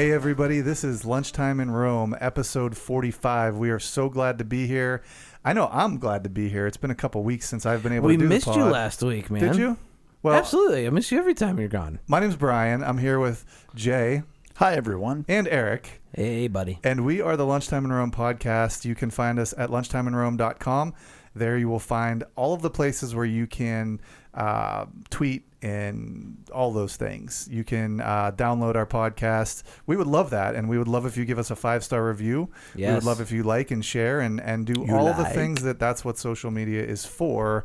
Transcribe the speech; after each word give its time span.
Hey, 0.00 0.12
everybody, 0.12 0.62
this 0.62 0.82
is 0.82 1.04
Lunchtime 1.04 1.60
in 1.60 1.70
Rome, 1.70 2.16
episode 2.22 2.74
45. 2.74 3.58
We 3.58 3.68
are 3.68 3.78
so 3.78 4.08
glad 4.08 4.38
to 4.38 4.44
be 4.44 4.66
here. 4.66 5.02
I 5.44 5.52
know 5.52 5.68
I'm 5.70 5.98
glad 5.98 6.24
to 6.24 6.30
be 6.30 6.48
here. 6.48 6.66
It's 6.66 6.78
been 6.78 6.90
a 6.90 6.94
couple 6.94 7.22
weeks 7.22 7.46
since 7.46 7.66
I've 7.66 7.82
been 7.82 7.92
able 7.92 8.06
We 8.08 8.16
to 8.16 8.22
do 8.22 8.26
missed 8.30 8.46
the 8.46 8.54
you 8.54 8.64
last 8.64 9.02
week, 9.02 9.30
man. 9.30 9.42
Did 9.42 9.56
you? 9.56 9.76
Well, 10.22 10.36
Absolutely. 10.36 10.86
I 10.86 10.90
miss 10.90 11.12
you 11.12 11.18
every 11.18 11.34
time 11.34 11.58
you're 11.58 11.68
gone. 11.68 11.98
my 12.08 12.18
name's 12.18 12.36
Brian. 12.36 12.82
I'm 12.82 12.96
here 12.96 13.20
with 13.20 13.44
Jay 13.74 14.22
Hi, 14.56 14.72
everyone. 14.72 15.26
and 15.28 15.46
Eric, 15.48 16.00
Hey, 16.14 16.48
buddy. 16.48 16.78
and 16.82 17.04
we 17.04 17.20
are 17.20 17.36
the 17.36 17.44
Lunchtime 17.44 17.84
in 17.84 17.92
Rome 17.92 18.10
podcast. 18.10 18.86
You 18.86 18.94
can 18.94 19.10
find 19.10 19.38
us 19.38 19.52
at 19.58 19.68
lunchtimeinrome.com. 19.68 20.94
There 21.34 21.56
you 21.56 21.68
will 21.68 21.78
find 21.78 22.24
all 22.36 22.54
of 22.54 22.62
the 22.62 22.70
places 22.70 23.14
where 23.14 23.24
you 23.24 23.46
can 23.46 24.00
uh, 24.34 24.86
tweet 25.10 25.44
and 25.62 26.36
all 26.52 26.72
those 26.72 26.96
things. 26.96 27.48
You 27.50 27.64
can 27.64 28.00
uh, 28.00 28.32
download 28.32 28.74
our 28.74 28.86
podcast. 28.86 29.62
We 29.86 29.96
would 29.96 30.06
love 30.06 30.30
that, 30.30 30.54
and 30.54 30.68
we 30.68 30.78
would 30.78 30.88
love 30.88 31.06
if 31.06 31.16
you 31.16 31.24
give 31.24 31.38
us 31.38 31.50
a 31.50 31.56
five 31.56 31.84
star 31.84 32.06
review. 32.06 32.48
We 32.90 32.94
would 32.94 33.04
love 33.04 33.20
if 33.20 33.30
you 33.30 33.42
like 33.42 33.70
and 33.70 33.84
share 33.84 34.20
and 34.20 34.40
and 34.40 34.66
do 34.66 34.84
You 34.86 34.94
all 34.94 35.06
of 35.08 35.16
the 35.16 35.24
things 35.26 35.62
that 35.62 35.78
that's 35.78 36.04
what 36.04 36.18
social 36.18 36.50
media 36.50 36.82
is 36.82 37.04
for. 37.04 37.64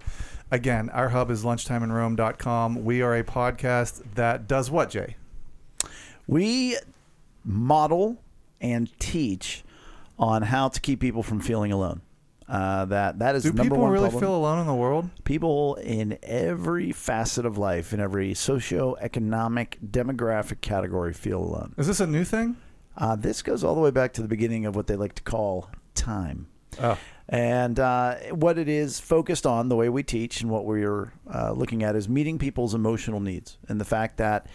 Again, 0.52 0.90
our 0.92 1.10
hub 1.10 1.32
is 1.32 1.44
lunchtimeinrome.com. 1.44 2.86
We 2.86 3.02
are 3.02 3.16
a 3.16 3.24
podcast 3.24 4.04
that 4.14 4.48
does 4.48 4.70
what, 4.70 4.92
Jay? 4.92 5.16
We 6.28 6.78
model 7.44 8.18
and 8.62 8.98
teach 9.00 9.64
on 10.18 10.44
how 10.44 10.70
to 10.70 10.80
keep 10.80 11.00
people 11.00 11.24
from 11.24 11.40
feeling 11.40 11.72
alone. 11.72 12.02
Uh, 12.48 12.86
that 12.86 13.18
that 13.20 13.36
is 13.36 13.42
Do 13.44 13.50
number 13.50 13.64
people 13.64 13.80
one 13.80 13.92
really 13.92 14.10
problem. 14.10 14.22
feel 14.22 14.36
alone 14.36 14.60
in 14.60 14.68
the 14.68 14.76
world? 14.76 15.10
people 15.24 15.76
in 15.76 16.20
every 16.22 16.92
facet 16.92 17.44
of 17.44 17.58
life, 17.58 17.92
in 17.92 18.00
every 18.00 18.36
socio-economic, 18.36 19.80
demographic 19.84 20.62
category, 20.62 21.14
feel 21.14 21.40
alone. 21.40 21.74
Is 21.78 21.88
this 21.88 22.00
a 22.00 22.08
new 22.08 22.24
thing? 22.24 22.58
Uh, 22.98 23.16
this 23.16 23.42
goes 23.42 23.64
all 23.64 23.74
the 23.76 23.82
way 23.82 23.92
back 23.92 24.14
to 24.14 24.22
the 24.22 24.28
beginning 24.28 24.66
of 24.66 24.76
what 24.76 24.88
they 24.88 24.96
like 24.96 25.16
to 25.16 25.24
call 25.24 25.70
time. 25.96 26.48
Oh. 26.80 26.98
And 27.28 27.80
uh, 27.80 28.16
what 28.32 28.60
it 28.60 28.70
is 28.70 29.00
focused 29.00 29.48
on, 29.48 29.68
the 29.70 29.76
way 29.76 29.90
we 29.90 30.04
teach 30.04 30.42
and 30.42 30.52
what 30.52 30.66
we're 30.66 31.14
uh, 31.34 31.52
looking 31.52 31.82
at 31.84 31.96
is 31.96 32.08
meeting 32.08 32.38
people's 32.38 32.76
emotional 32.76 33.20
needs. 33.20 33.58
And 33.68 33.82
the 33.82 33.86
fact 33.86 34.18
that 34.18 34.46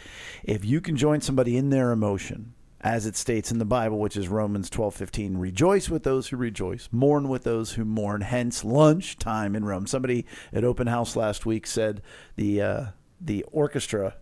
if 0.44 0.64
you 0.64 0.80
can 0.80 0.96
join 0.96 1.20
somebody 1.20 1.56
in 1.56 1.70
their 1.70 1.90
emotion, 1.90 2.54
as 2.82 3.04
it 3.06 3.14
states 3.16 3.50
in 3.52 3.58
the 3.58 3.64
Bible, 3.64 3.98
which 3.98 4.16
is 4.16 4.28
Romans 4.28 4.70
twelve 4.70 4.94
fifteen, 4.94 5.36
rejoice 5.36 5.88
with 5.90 6.02
those 6.02 6.28
who 6.28 6.36
rejoice, 6.36 6.88
mourn 6.90 7.28
with 7.28 7.44
those 7.44 7.72
who 7.72 7.84
mourn, 7.84 8.22
hence 8.22 8.64
lunch 8.64 9.18
time 9.18 9.54
in 9.54 9.64
Rome. 9.64 9.86
Somebody 9.86 10.24
at 10.52 10.64
Open 10.64 10.86
House 10.86 11.14
last 11.16 11.44
week 11.46 11.66
said 11.66 12.00
the, 12.36 12.62
uh, 12.62 12.84
the 13.20 13.44
orchestra 13.52 14.14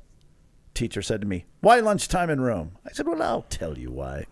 teacher 0.75 1.03
said 1.03 1.20
to 1.20 1.27
me, 1.27 1.45
Why 1.61 1.81
lunchtime 1.81 2.31
in 2.31 2.41
Rome? 2.41 2.73
I 2.87 2.91
said, 2.92 3.06
Well, 3.06 3.23
I'll 3.23 3.42
tell 3.42 3.77
you 3.78 3.91
why. 3.91 4.27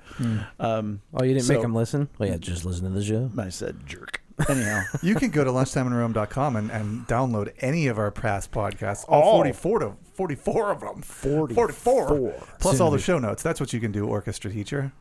Um, 0.61 1.03
Oh, 1.15 1.23
you 1.25 1.35
didn't 1.35 1.45
So- 1.47 1.55
make 1.55 1.65
him 1.65 1.75
listen? 1.75 2.09
Well, 2.19 2.29
yeah, 2.29 2.37
just 2.37 2.65
listen 2.65 2.85
to 2.85 2.91
the 2.91 3.05
show. 3.05 3.31
I 3.39 3.49
said, 3.49 3.87
Jerk. 3.87 4.23
Anyhow. 4.49 4.83
You 5.03 5.15
can 5.15 5.31
go 5.31 5.45
to 5.45 5.51
lunchtimeinrome.com 5.51 6.57
and, 6.57 6.71
and 6.71 7.07
download 7.07 7.53
any 7.61 7.87
of 7.87 7.99
our 7.99 8.11
past 8.11 8.51
podcasts, 8.53 9.05
all 9.09 9.31
Oh. 9.31 9.37
44 9.37 9.79
to 9.81 9.93
44 10.15 10.71
of 10.73 10.81
them. 10.81 11.03
44. 11.03 11.69
44. 11.73 12.35
Plus 12.59 12.77
Soon 12.77 12.85
all 12.85 12.91
the 12.91 12.99
show 12.99 13.19
notes. 13.19 13.43
That's 13.43 13.61
what 13.61 13.73
you 13.73 13.81
can 13.81 13.93
do, 13.93 14.07
orchestra 14.07 14.51
teacher. 14.51 14.93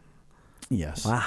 Yes. 0.70 1.06
Wow. 1.06 1.24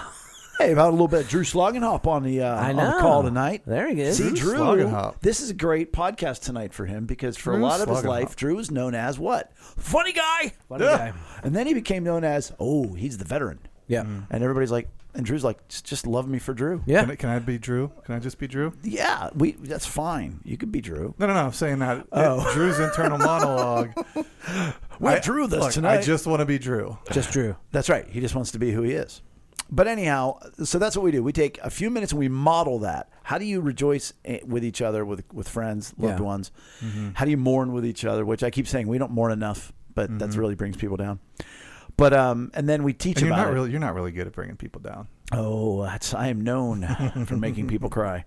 Hey, 0.58 0.72
about 0.72 0.88
a 0.88 0.90
little 0.90 1.06
bit 1.06 1.20
of 1.20 1.28
Drew 1.28 1.42
Schlagenhop 1.44 2.04
on 2.08 2.24
the 2.24 2.42
uh, 2.42 2.56
I 2.56 2.70
on 2.70 2.76
the 2.76 2.98
call 3.00 3.22
tonight. 3.22 3.62
There 3.64 3.88
he 3.94 4.00
is. 4.00 4.16
See, 4.16 4.30
Drew 4.34 4.56
Drew, 4.56 5.12
this 5.20 5.40
is 5.40 5.50
a 5.50 5.54
great 5.54 5.92
podcast 5.92 6.40
tonight 6.42 6.74
for 6.74 6.84
him 6.84 7.06
because 7.06 7.36
for 7.36 7.52
Drew 7.52 7.62
a 7.62 7.64
lot 7.64 7.80
of 7.80 7.88
his 7.88 8.04
life, 8.04 8.34
Drew 8.34 8.56
was 8.56 8.68
known 8.68 8.96
as 8.96 9.20
what? 9.20 9.52
Funny 9.56 10.12
guy. 10.12 10.52
Funny 10.68 10.84
Yeah. 10.84 10.96
guy. 10.96 11.12
And 11.44 11.54
then 11.54 11.68
he 11.68 11.74
became 11.74 12.02
known 12.02 12.24
as, 12.24 12.52
oh, 12.58 12.94
he's 12.94 13.18
the 13.18 13.24
veteran. 13.24 13.60
Yeah. 13.86 14.04
And 14.30 14.42
everybody's 14.42 14.72
like, 14.72 14.88
and 15.14 15.24
Drew's 15.26 15.42
like, 15.44 15.66
just, 15.68 15.84
just 15.84 16.06
love 16.06 16.28
me 16.28 16.38
for 16.38 16.52
Drew. 16.54 16.82
Yeah. 16.86 17.00
Can, 17.02 17.10
I- 17.10 17.16
can 17.16 17.30
I 17.30 17.38
be 17.38 17.58
Drew? 17.58 17.90
Can 18.04 18.14
I 18.14 18.18
just 18.18 18.38
be 18.38 18.46
Drew? 18.46 18.72
Yeah, 18.82 19.30
we 19.34 19.52
that's 19.52 19.86
fine. 19.86 20.40
You 20.44 20.56
could 20.56 20.70
be 20.72 20.80
Drew. 20.80 21.14
No, 21.18 21.26
no, 21.26 21.34
no. 21.34 21.46
I'm 21.46 21.52
saying 21.52 21.78
that 21.80 22.06
Oh. 22.12 22.50
Drew's 22.54 22.78
internal 22.78 23.18
monologue. 23.18 23.90
We're 25.00 25.10
I- 25.12 25.18
Drew 25.20 25.46
this 25.46 25.60
look, 25.60 25.72
tonight. 25.72 25.98
I 25.98 26.02
just 26.02 26.26
want 26.26 26.40
to 26.40 26.46
be 26.46 26.58
Drew. 26.58 26.98
Just 27.12 27.30
Drew. 27.32 27.56
That's 27.72 27.88
right. 27.88 28.06
He 28.08 28.20
just 28.20 28.34
wants 28.34 28.50
to 28.52 28.58
be 28.58 28.72
who 28.72 28.82
he 28.82 28.92
is. 28.92 29.22
But 29.70 29.86
anyhow, 29.86 30.38
so 30.64 30.78
that's 30.78 30.96
what 30.96 31.02
we 31.02 31.10
do. 31.10 31.22
We 31.22 31.32
take 31.32 31.58
a 31.58 31.68
few 31.68 31.90
minutes 31.90 32.12
and 32.12 32.18
we 32.18 32.28
model 32.28 32.78
that. 32.80 33.10
How 33.22 33.36
do 33.36 33.44
you 33.44 33.60
rejoice 33.60 34.14
eh, 34.24 34.38
with 34.46 34.64
each 34.64 34.80
other, 34.80 35.04
with 35.04 35.22
with 35.32 35.46
friends, 35.48 35.92
loved 35.98 36.20
Yeah. 36.20 36.24
ones? 36.24 36.50
Mm-hmm. 36.82 37.10
How 37.14 37.26
do 37.26 37.30
you 37.30 37.36
mourn 37.36 37.72
with 37.74 37.84
each 37.84 38.04
other? 38.06 38.24
Which 38.24 38.42
I 38.42 38.50
keep 38.50 38.66
saying 38.66 38.88
we 38.88 38.96
don't 38.96 39.12
mourn 39.12 39.30
enough, 39.30 39.72
but 39.94 40.08
Mm-hmm. 40.08 40.18
that's 40.18 40.36
really 40.36 40.54
brings 40.54 40.76
people 40.78 40.96
down. 40.96 41.18
But 41.98 42.14
um, 42.14 42.50
and 42.54 42.66
then 42.68 42.82
we 42.84 42.94
teach 42.94 43.18
And 43.18 43.26
you're 43.26 43.34
about 43.34 43.42
not 43.44 43.50
it. 43.50 43.54
really 43.54 43.70
you're 43.72 43.80
not 43.80 43.94
really 43.94 44.12
good 44.12 44.26
at 44.26 44.32
bringing 44.32 44.56
people 44.56 44.80
down. 44.80 45.08
Oh, 45.32 45.82
that's 45.82 46.14
I 46.14 46.28
am 46.28 46.40
known 46.40 46.86
for 47.26 47.36
making 47.36 47.66
people 47.68 47.90
cry. 47.90 48.24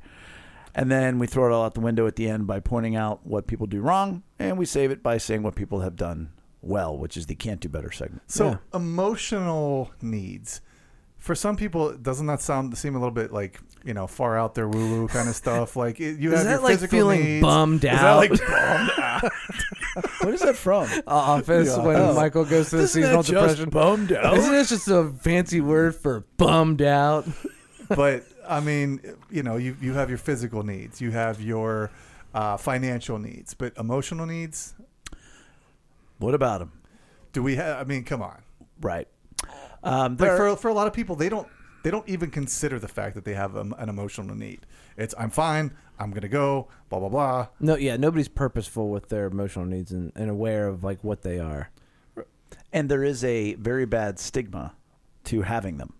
And 0.75 0.91
then 0.91 1.17
we 1.19 1.25
throw 1.27 1.47
it 1.47 1.51
all 1.51 1.65
out 1.65 1.73
the 1.73 1.81
window 1.81 2.05
at 2.07 2.15
the 2.15 2.29
end 2.29 2.45
by 2.47 2.59
pointing 2.59 2.95
out 2.95 3.25
what 3.25 3.47
people 3.47 3.67
do 3.67 3.81
wrong, 3.81 4.23
and 4.39 4.57
we 4.57 4.65
save 4.65 4.91
it 4.91 5.01
by 5.01 5.17
saying 5.17 5.41
what 5.43 5.55
people 5.55 5.81
have 5.81 5.95
done 5.95 6.31
well, 6.61 6.97
which 6.97 7.17
is 7.17 7.25
the 7.25 7.35
can't 7.35 7.59
do 7.59 7.67
better 7.69 7.91
segment. 7.91 8.21
So 8.31 8.45
Yeah. 8.51 8.57
emotional 8.73 9.91
needs. 10.01 10.61
For 11.21 11.35
some 11.35 11.55
people, 11.55 11.93
doesn't 11.95 12.25
that 12.25 12.41
sound 12.41 12.75
seem 12.77 12.95
a 12.95 12.99
little 12.99 13.13
bit 13.13 13.31
like 13.31 13.59
you 13.85 13.93
know 13.93 14.07
far 14.07 14.37
out 14.37 14.55
there 14.55 14.67
woo 14.67 14.89
woo 15.01 15.07
kind 15.07 15.29
of 15.29 15.35
stuff? 15.35 15.75
Like 15.75 15.99
it- 15.99 16.19
you 16.19 16.33
Is 16.33 16.39
have 16.39 16.45
that 16.47 16.51
your 16.53 16.61
like 16.61 16.71
physical 16.73 16.97
feeling 16.97 17.23
needs. 17.23 17.41
bummed 17.43 17.75
Is 17.85 17.91
that 17.91 18.03
out? 18.03 18.17
like 18.17 18.29
bummed 18.31 18.91
out? 18.97 19.31
What 20.21 20.33
is 20.33 20.41
that 20.41 20.55
from? 20.55 20.89
Office 21.05 21.67
Yeah. 21.77 21.85
when 21.85 21.95
Oh. 21.95 22.13
Michael 22.15 22.43
goes 22.45 22.69
through 22.69 22.79
the 22.79 22.83
Isn't 22.85 23.01
seasonal 23.03 23.21
that 23.23 23.31
just 23.31 23.47
depression. 23.57 23.69
bummed 23.69 24.11
out? 24.13 24.35
Isn't 24.37 24.53
it 24.55 24.67
just 24.67 24.87
a 24.87 25.09
fancy 25.21 25.61
word 25.61 25.95
for 25.95 26.25
bummed 26.37 26.81
out? 26.81 27.27
but 27.89 28.23
I 28.49 28.59
mean, 28.59 28.99
you 29.29 29.43
know, 29.43 29.57
you 29.57 29.77
you 29.79 29.93
have 29.93 30.09
your 30.09 30.17
physical 30.17 30.63
needs, 30.63 30.99
you 31.01 31.11
have 31.11 31.39
your 31.39 31.91
uh, 32.33 32.57
financial 32.57 33.19
needs, 33.19 33.53
but 33.53 33.73
emotional 33.77 34.25
needs. 34.25 34.73
What 36.17 36.33
about 36.33 36.59
them? 36.59 36.71
Do 37.33 37.43
we 37.43 37.57
have? 37.57 37.77
I 37.79 37.83
mean, 37.83 38.03
come 38.05 38.21
on. 38.23 38.41
Right. 38.81 39.07
Um, 39.83 40.17
Like 40.17 40.37
for 40.37 40.55
for 40.55 40.69
a 40.69 40.73
lot 40.73 40.87
of 40.87 40.93
people, 40.93 41.15
they 41.15 41.29
don't 41.29 41.47
they 41.83 41.91
don't 41.91 42.07
even 42.07 42.29
consider 42.29 42.79
the 42.79 42.87
fact 42.87 43.15
that 43.15 43.25
they 43.25 43.33
have 43.33 43.55
um, 43.57 43.73
an 43.77 43.89
emotional 43.89 44.35
need. 44.35 44.65
It's 44.97 45.15
I'm 45.17 45.29
fine. 45.29 45.73
I'm 45.99 46.11
gonna 46.11 46.27
go. 46.27 46.67
Blah 46.89 46.99
blah 46.99 47.09
blah. 47.09 47.47
No, 47.59 47.75
yeah, 47.75 47.97
nobody's 47.97 48.27
purposeful 48.27 48.89
with 48.89 49.09
their 49.09 49.25
emotional 49.27 49.65
needs 49.65 49.91
and, 49.91 50.11
and 50.15 50.29
aware 50.29 50.67
of 50.67 50.83
like 50.83 51.03
what 51.03 51.21
they 51.21 51.39
are. 51.39 51.71
and 52.71 52.89
there 52.89 53.03
is 53.03 53.23
a 53.23 53.55
very 53.55 53.85
bad 53.85 54.19
stigma 54.19 54.73
to 55.25 55.41
having 55.41 55.77
them. 55.77 55.93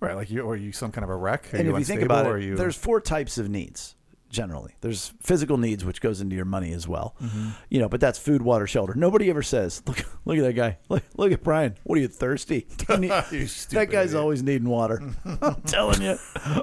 Right, 0.00 0.14
like 0.14 0.30
you 0.30 0.42
or 0.42 0.56
you 0.56 0.72
some 0.72 0.92
kind 0.92 1.04
of 1.04 1.10
a 1.10 1.16
wreck. 1.16 1.52
Are 1.52 1.56
and 1.56 1.66
you 1.66 1.74
if 1.74 1.78
you 1.80 1.84
think 1.84 2.02
about 2.02 2.26
it, 2.26 2.42
you, 2.44 2.56
there's 2.56 2.76
four 2.76 3.00
types 3.00 3.36
of 3.38 3.48
needs 3.48 3.96
generally. 4.28 4.74
There's 4.80 5.12
physical 5.20 5.56
needs, 5.58 5.84
which 5.84 6.00
goes 6.00 6.20
into 6.20 6.36
your 6.36 6.44
money 6.44 6.72
as 6.72 6.86
well. 6.86 7.14
Mm-hmm. 7.22 7.48
You 7.70 7.80
know, 7.80 7.88
but 7.88 8.00
that's 8.00 8.18
food, 8.18 8.42
water, 8.42 8.66
shelter. 8.66 8.94
Nobody 8.94 9.30
ever 9.30 9.42
says, 9.42 9.82
"Look, 9.86 10.04
look 10.24 10.38
at 10.38 10.42
that 10.42 10.52
guy. 10.54 10.78
Look, 10.88 11.02
look 11.16 11.32
at 11.32 11.42
Brian. 11.42 11.76
What 11.84 11.98
are 11.98 12.00
you 12.02 12.08
thirsty?" 12.08 12.66
You 12.88 12.96
need- 12.96 13.10
that 13.10 13.88
guy's 13.90 14.10
idiot. 14.10 14.14
always 14.22 14.42
needing 14.42 14.68
water. 14.68 15.02
I'm 15.42 15.62
telling 15.62 16.02
you, 16.02 16.18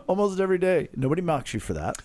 almost 0.07 0.39
every 0.39 0.57
day. 0.57 0.89
Nobody 0.95 1.21
mocks 1.21 1.53
you 1.53 1.59
for 1.59 1.73
that. 1.73 1.97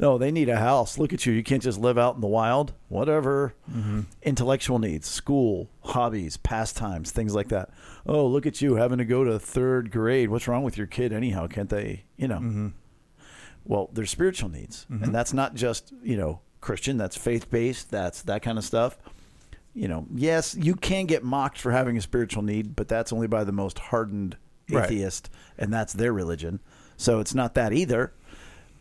No, 0.00 0.16
they 0.16 0.30
need 0.30 0.48
a 0.48 0.56
house. 0.56 0.96
Look 0.96 1.12
at 1.12 1.26
you. 1.26 1.32
You 1.32 1.42
can't 1.42 1.62
just 1.62 1.78
live 1.80 1.98
out 1.98 2.14
in 2.14 2.20
the 2.20 2.28
wild. 2.28 2.72
Whatever. 2.88 3.54
Mm-hmm. 3.70 4.02
Intellectual 4.22 4.78
needs, 4.78 5.08
school, 5.08 5.70
hobbies, 5.82 6.36
pastimes, 6.36 7.10
things 7.10 7.34
like 7.34 7.48
that. 7.48 7.70
Oh, 8.06 8.24
look 8.26 8.46
at 8.46 8.62
you 8.62 8.76
having 8.76 8.98
to 8.98 9.04
go 9.04 9.24
to 9.24 9.38
third 9.40 9.90
grade. 9.90 10.28
What's 10.30 10.46
wrong 10.46 10.62
with 10.62 10.78
your 10.78 10.86
kid 10.86 11.12
anyhow? 11.12 11.48
Can't 11.48 11.68
they, 11.68 12.04
you 12.16 12.28
know? 12.28 12.36
Mm-hmm. 12.38 12.68
Well, 13.68 13.88
there's 13.92 14.10
spiritual 14.10 14.48
needs, 14.48 14.84
and 14.90 15.14
that's 15.14 15.32
not 15.32 15.54
just 15.54 15.92
you 16.02 16.16
know 16.16 16.40
Christian. 16.60 16.96
That's 16.96 17.16
faith 17.16 17.48
based. 17.50 17.90
That's 17.92 18.22
that 18.22 18.42
kind 18.42 18.58
of 18.58 18.64
stuff. 18.64 18.98
You 19.74 19.86
know, 19.86 20.06
yes, 20.12 20.56
you 20.58 20.74
can 20.74 21.06
get 21.06 21.22
mocked 21.22 21.58
for 21.60 21.70
having 21.70 21.96
a 21.96 22.00
spiritual 22.00 22.42
need, 22.42 22.74
but 22.74 22.88
that's 22.88 23.12
only 23.12 23.28
by 23.28 23.44
the 23.44 23.52
most 23.52 23.78
hardened 23.78 24.36
Right. 24.70 24.84
atheist, 24.84 25.30
and 25.56 25.72
that's 25.72 25.92
their 25.94 26.12
religion. 26.12 26.58
So 26.96 27.20
it's 27.20 27.34
not 27.34 27.54
that 27.54 27.72
either. 27.72 28.12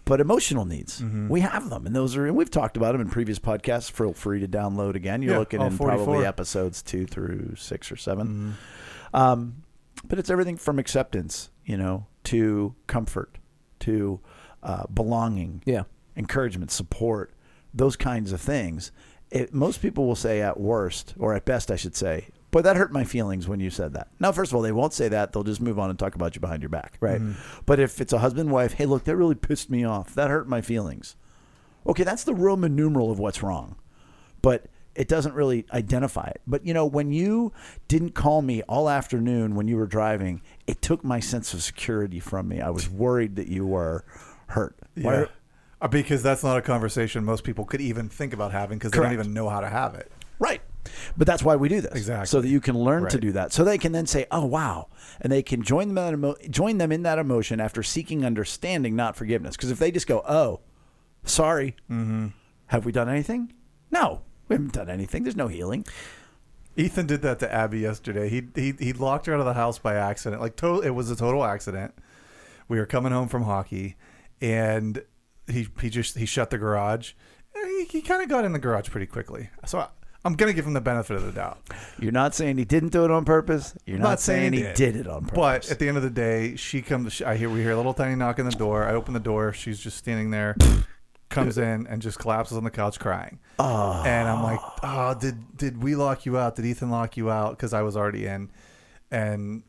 But 0.06 0.22
emotional 0.22 0.64
needs, 0.66 1.02
Mm-hmm. 1.02 1.28
we 1.28 1.42
have 1.42 1.70
them, 1.70 1.86
and 1.86 1.94
those 1.96 2.16
are, 2.16 2.26
and 2.26 2.36
we've 2.36 2.50
talked 2.50 2.78
about 2.78 2.94
them 2.94 3.02
in 3.02 3.10
previous 3.10 3.40
podcasts. 3.40 3.92
Feel 3.92 4.14
free 4.14 4.40
to 4.40 4.48
download 4.48 4.96
again. 4.96 5.22
You're 5.22 5.34
Yeah, 5.34 5.40
looking 5.40 5.62
in 5.62 5.72
44. 5.72 6.06
probably 6.06 6.26
episodes 6.26 6.82
two 6.82 7.06
through 7.06 7.56
six 7.58 7.92
or 7.92 7.98
7 7.98 8.26
Mm-hmm. 8.28 9.16
Um, 9.16 9.64
but 10.08 10.18
it's 10.20 10.30
everything 10.30 10.56
from 10.58 10.80
acceptance, 10.80 11.50
you 11.66 11.76
know, 11.78 12.08
to 12.26 12.74
comfort, 12.88 13.38
to 13.82 14.20
uh, 14.64 14.86
belonging, 14.94 15.62
Yeah. 15.66 15.84
encouragement, 16.16 16.72
support, 16.72 17.32
those 17.74 17.96
kinds 17.96 18.32
of 18.32 18.42
things. 18.42 18.92
It, 19.30 19.54
most 19.54 19.82
people 19.82 20.08
will 20.08 20.16
say 20.16 20.42
at 20.42 20.60
worst, 20.60 21.14
or 21.20 21.34
at 21.34 21.46
best, 21.46 21.70
I 21.70 21.76
should 21.76 21.96
say, 21.96 22.28
boy, 22.50 22.62
that 22.62 22.78
hurt 22.78 22.92
my 22.94 23.04
feelings 23.04 23.48
when 23.48 23.60
you 23.60 23.70
said 23.70 23.94
that. 23.94 24.08
Now, 24.20 24.32
first 24.32 24.52
of 24.52 24.56
all, 24.56 24.62
they 24.62 24.72
won't 24.72 24.94
say 24.94 25.10
that. 25.10 25.34
They'll 25.34 25.44
just 25.44 25.62
move 25.62 25.78
on 25.78 25.90
and 25.90 26.00
talk 26.00 26.16
about 26.16 26.34
you 26.34 26.42
behind 26.42 26.62
your 26.62 26.70
back. 26.70 26.98
Right. 27.02 27.22
But 27.66 27.80
if 27.80 28.00
it's 28.00 28.14
a 28.14 28.20
husband, 28.20 28.52
wife, 28.52 28.74
hey, 28.74 28.86
look, 28.86 29.04
that 29.04 29.16
really 29.16 29.36
pissed 29.36 29.70
me 29.70 29.84
off. 29.84 30.16
That 30.16 30.30
hurt 30.30 30.48
my 30.48 30.62
feelings. 30.62 31.16
Okay, 31.86 32.04
that's 32.04 32.24
the 32.24 32.34
Roman 32.34 32.76
numeral 32.76 33.12
of 33.12 33.20
what's 33.20 33.44
wrong. 33.44 33.76
But 34.42 34.68
it 34.96 35.08
doesn't 35.08 35.36
really 35.36 35.66
identify 35.72 36.28
it. 36.28 36.42
But 36.48 36.66
you 36.66 36.74
know, 36.74 36.86
when 36.86 37.12
you 37.12 37.52
didn't 37.88 38.12
call 38.16 38.42
me 38.42 38.64
all 38.64 38.90
afternoon 38.90 39.56
when 39.56 39.68
you 39.68 39.76
were 39.78 39.86
driving, 39.86 40.42
it 40.66 40.82
took 40.82 41.04
my 41.04 41.20
sense 41.20 41.54
of 41.54 41.62
security 41.62 42.20
from 42.20 42.48
me. 42.48 42.62
I 42.62 42.70
was 42.72 42.90
worried 42.90 43.36
that 43.36 43.48
you 43.48 43.66
were 43.68 44.04
hurt. 44.48 44.76
Why- 44.96 45.20
Yeah. 45.22 45.26
Uh, 45.80 45.88
Because 45.88 46.24
that's 46.24 46.44
not 46.44 46.58
a 46.58 46.62
conversation 46.62 47.24
most 47.24 47.44
people 47.44 47.64
could 47.64 47.82
even 47.82 48.10
think 48.10 48.34
about 48.34 48.52
having 48.52 48.80
because 48.80 48.92
they 48.92 49.00
don't 49.00 49.14
even 49.14 49.34
know 49.34 49.48
how 49.50 49.60
to 49.60 49.70
have 49.70 49.94
it. 49.94 50.12
Right. 50.40 50.62
But 51.18 51.28
that's 51.28 51.44
why 51.44 51.56
we 51.56 51.68
do 51.70 51.82
this. 51.82 51.94
Exactly. 51.94 52.26
So 52.28 52.42
that 52.42 52.48
you 52.48 52.60
can 52.62 52.76
learn 52.76 53.08
to 53.10 53.20
do 53.20 53.32
that. 53.34 53.52
So 53.54 53.64
they 53.64 53.78
can 53.78 53.92
then 53.92 54.06
say, 54.08 54.26
oh, 54.32 54.46
wow. 54.46 54.88
And 55.22 55.32
they 55.32 55.44
can 55.44 55.62
join 55.62 55.94
them, 55.94 55.98
in 55.98 56.06
that 56.06 56.14
emo- 56.14 56.50
join 56.50 56.78
them 56.80 56.92
in 56.92 57.04
that 57.04 57.20
emotion 57.20 57.60
after 57.60 57.84
seeking 57.84 58.26
understanding, 58.26 58.96
not 58.96 59.16
forgiveness. 59.16 59.56
Because 59.56 59.70
if 59.70 59.78
they 59.80 59.92
just 59.92 60.08
go, 60.08 60.24
oh, 60.28 60.62
sorry, 61.24 61.76
Mm-hmm. 61.92 62.28
have 62.68 62.86
we 62.86 62.92
done 62.92 63.10
anything? 63.10 63.54
No, 63.92 64.22
we 64.48 64.56
haven't 64.56 64.74
done 64.74 64.90
anything. 64.90 65.24
There's 65.24 65.36
no 65.36 65.48
healing. 65.48 65.86
Ethan 66.76 67.06
did 67.08 67.22
that 67.24 67.40
to 67.40 67.54
Abby 67.54 67.80
yesterday. 67.80 68.30
He 68.30 68.44
he 68.56 68.74
he 68.80 68.94
locked 68.94 69.26
her 69.26 69.34
out 69.34 69.40
of 69.40 69.46
the 69.46 69.54
house 69.54 69.80
by 69.80 69.96
accident. 69.96 70.42
Like 70.42 70.56
total, 70.56 70.82
it 70.82 70.92
was 70.92 71.10
a 71.10 71.16
total 71.16 71.44
accident. 71.44 71.94
We 72.68 72.78
were 72.80 72.86
coming 72.86 73.12
home 73.12 73.28
from 73.30 73.44
hockey, 73.44 73.96
and 74.42 75.04
he 75.48 75.68
he 75.82 75.90
just 75.90 76.18
he 76.18 76.26
shut 76.26 76.50
the 76.50 76.58
garage. 76.58 77.14
He, 77.56 77.86
he 77.86 78.02
kind 78.02 78.22
of 78.22 78.30
got 78.30 78.46
in 78.46 78.54
the 78.54 78.60
garage 78.60 78.90
pretty 78.90 79.08
quickly. 79.08 79.50
So 79.66 79.80
I, 79.80 79.88
I'm 80.26 80.36
gonna 80.36 80.54
give 80.54 80.66
him 80.66 80.74
the 80.74 80.82
benefit 80.82 81.16
of 81.16 81.26
the 81.26 81.32
doubt. 81.32 81.60
You're 82.00 82.12
not 82.12 82.36
saying 82.36 82.58
he 82.58 82.66
didn't 82.66 82.90
do 82.90 83.06
it 83.06 83.12
on 83.12 83.26
purpose. 83.26 83.74
You're 83.86 84.00
not, 84.00 84.20
saying, 84.20 84.54
he 84.54 84.64
did 84.76 84.96
it 84.96 85.08
on 85.08 85.22
purpose. 85.26 85.36
But 85.36 85.72
at 85.72 85.80
the 85.80 85.88
end 85.88 85.98
of 85.98 86.04
the 86.04 86.10
day, 86.10 86.56
she 86.56 86.82
comes. 86.82 87.22
I 87.22 87.38
hear 87.38 87.50
we 87.50 87.62
hear 87.62 87.72
a 87.72 87.78
little 87.78 87.94
tiny 87.94 88.16
knock 88.16 88.40
on 88.40 88.46
the 88.46 88.52
door. 88.52 88.84
I 88.84 88.94
open 88.94 89.14
the 89.14 89.20
door. 89.20 89.54
She's 89.54 89.80
just 89.80 89.98
standing 89.98 90.32
there. 90.32 90.56
Comes 91.30 91.58
in 91.58 91.88
and 91.88 92.02
just 92.02 92.20
collapses 92.20 92.56
on 92.56 92.64
the 92.64 92.70
couch 92.70 93.00
crying. 93.02 93.40
oh, 93.60 94.02
And 94.06 94.30
I'm 94.30 94.42
like, 94.44 94.62
oh, 94.82 95.14
did 95.14 95.58
did 95.58 95.84
we 95.84 95.94
lock 95.94 96.26
you 96.26 96.38
out? 96.38 96.56
Did 96.56 96.66
Ethan 96.66 96.90
lock 96.90 97.18
you 97.18 97.30
out? 97.30 97.58
Because 97.58 97.74
I 97.74 97.82
was 97.82 97.98
already 97.98 98.26
in. 98.26 98.50
And 99.12 99.64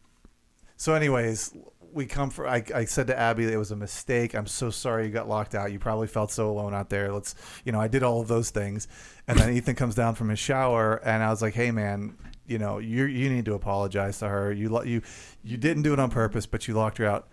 so, 0.77 0.95
anyways, 0.95 1.53
we 1.93 2.07
come 2.07 2.31
for. 2.31 2.47
I, 2.47 2.63
I 2.75 2.85
said 2.85 3.07
to 3.09 3.19
Abby, 3.19 3.45
it 3.53 3.57
was 3.57 3.71
a 3.71 3.77
mistake. 3.77 4.35
I'm 4.35 4.47
so 4.47 4.71
sorry 4.71 5.07
you 5.07 5.13
got 5.13 5.29
locked 5.29 5.55
out. 5.55 5.73
You 5.73 5.79
probably 5.79 6.07
felt 6.07 6.31
so 6.31 6.51
alone 6.51 6.75
out 6.75 6.91
there. 6.91 7.13
Let's, 7.13 7.35
you 7.65 7.73
know, 7.73 7.81
I 7.81 7.89
did 7.89 8.03
all 8.03 8.21
of 8.21 8.29
those 8.29 8.51
things. 8.51 8.89
And 9.27 9.39
then 9.39 9.53
Ethan 9.53 9.75
comes 9.75 9.95
down 9.95 10.15
from 10.15 10.29
his 10.29 10.39
shower, 10.39 10.97
and 11.05 11.23
I 11.23 11.31
was 11.31 11.43
like, 11.43 11.55
hey 11.55 11.71
man, 11.71 12.17
you 12.47 12.59
know, 12.59 12.79
you 12.79 13.05
you 13.05 13.29
need 13.29 13.45
to 13.45 13.55
apologize 13.55 14.19
to 14.21 14.29
her. 14.29 14.53
You 14.53 14.83
you 14.85 15.03
you 15.43 15.57
didn't 15.57 15.83
do 15.83 15.93
it 15.93 15.99
on 15.99 16.11
purpose, 16.11 16.47
but 16.47 16.67
you 16.67 16.75
locked 16.75 16.99
her 16.99 17.07
out. 17.07 17.29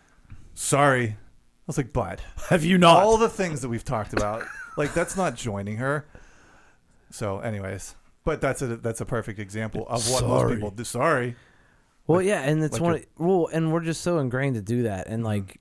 Sorry. 0.53 1.09
I 1.09 1.67
was 1.67 1.77
like, 1.77 1.93
but 1.93 2.19
have 2.49 2.63
you 2.63 2.77
not? 2.77 3.01
all 3.03 3.17
the 3.17 3.29
things 3.29 3.61
that 3.61 3.69
we've 3.69 3.85
talked 3.85 4.13
about. 4.13 4.43
like 4.77 4.93
that's 4.93 5.15
not 5.15 5.35
joining 5.35 5.77
her. 5.77 6.05
So, 7.11 7.39
anyways, 7.39 7.95
but 8.25 8.41
that's 8.41 8.61
a 8.61 8.75
that's 8.77 8.99
a 8.99 9.05
perfect 9.05 9.39
example 9.39 9.87
of 9.87 10.09
what 10.09 10.27
most 10.27 10.53
people 10.53 10.71
do. 10.71 10.83
Sorry, 10.83 11.35
Well, 12.07 12.21
yeah, 12.21 12.41
and 12.41 12.63
it's 12.63 12.79
like 12.79 12.81
one. 12.81 13.03
well, 13.17 13.47
and 13.51 13.71
we're 13.73 13.81
just 13.81 14.01
so 14.01 14.19
ingrained 14.19 14.55
to 14.55 14.61
do 14.61 14.83
that, 14.83 15.07
and 15.07 15.23
like, 15.23 15.59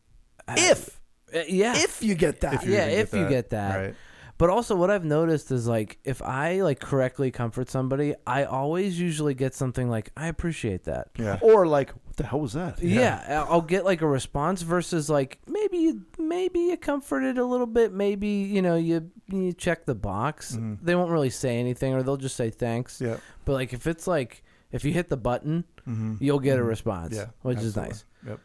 if 0.49 1.01
uh, 1.35 1.41
yeah, 1.49 1.75
if 1.77 2.03
you 2.03 2.15
get 2.15 2.41
that, 2.41 2.55
If 2.55 2.65
you 2.67 2.75
yeah, 2.75 2.89
even 2.89 3.01
if 3.01 3.13
you 3.15 3.29
get 3.29 3.51
that. 3.51 3.77
right? 3.77 3.95
But 4.37 4.51
also, 4.51 4.75
what 4.75 4.91
I've 4.91 5.05
noticed 5.05 5.53
is 5.53 5.69
like, 5.69 5.99
if 6.03 6.21
I 6.21 6.61
like 6.63 6.81
correctly 6.81 7.31
comfort 7.31 7.71
somebody, 7.71 8.15
I 8.27 8.45
always 8.45 8.99
usually 9.01 9.33
get 9.35 9.55
something 9.55 9.89
like, 9.89 10.11
"I 10.17 10.27
appreciate 10.27 10.85
that." 10.85 11.09
Yeah, 11.17 11.39
or 11.41 11.69
like, 11.69 11.91
what 12.05 12.17
the 12.17 12.25
hell 12.27 12.41
was 12.41 12.53
that? 12.55 12.83
Yeah, 12.83 13.47
I'll 13.49 13.61
get 13.63 13.85
like 13.85 14.03
a 14.03 14.09
response 14.09 14.63
versus 14.63 15.09
like 15.09 15.39
maybe 15.47 15.79
you 15.79 16.05
maybe 16.19 16.59
you 16.59 16.77
comforted 16.77 17.39
a 17.39 17.45
little 17.45 17.67
bit, 17.69 17.93
maybe 17.93 18.27
you 18.29 18.61
know 18.61 18.75
you 18.75 19.09
you 19.29 19.53
check 19.53 19.87
the 19.87 19.95
box. 19.95 20.57
Mhm. 20.57 20.79
They 20.83 20.97
won't 20.97 21.13
really 21.13 21.31
say 21.31 21.59
anything, 21.61 21.95
or 21.95 22.03
they'll 22.03 22.17
just 22.17 22.37
say 22.37 22.51
thanks. 22.51 23.01
yeah, 23.01 23.19
But 23.45 23.53
like 23.53 23.73
if 23.73 23.87
it's 23.87 24.09
like 24.09 24.43
if 24.75 24.85
you 24.85 24.93
hit 24.93 25.09
the 25.09 25.17
button, 25.17 25.65
mm-hmm. 25.89 26.17
you'll 26.21 26.41
get 26.41 26.59
a 26.59 26.63
Mhm. 26.63 26.69
response, 26.69 27.15
yeah, 27.15 27.27
which 27.43 27.59
absolutely. 27.59 27.91
is 27.93 28.05
Yep. 28.27 28.41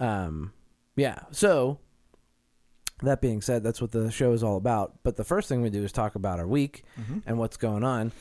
nice. 0.00 0.08
Um, 0.08 0.52
yeah. 0.96 1.18
So 1.32 1.78
that 3.02 3.20
being 3.20 3.40
said, 3.42 3.62
that's 3.62 3.80
what 3.80 3.90
the 3.92 4.10
show 4.10 4.32
is 4.32 4.42
all 4.42 4.56
about. 4.56 5.02
But 5.02 5.16
the 5.16 5.24
first 5.24 5.48
thing 5.48 5.60
we 5.60 5.70
do 5.70 5.82
is 5.84 5.92
talk 5.92 6.14
about 6.14 6.38
our 6.38 6.46
week 6.46 6.84
Mm-hmm. 7.00 7.18
and 7.26 7.38
what's 7.38 7.56
going 7.56 7.84
on. 7.84 8.12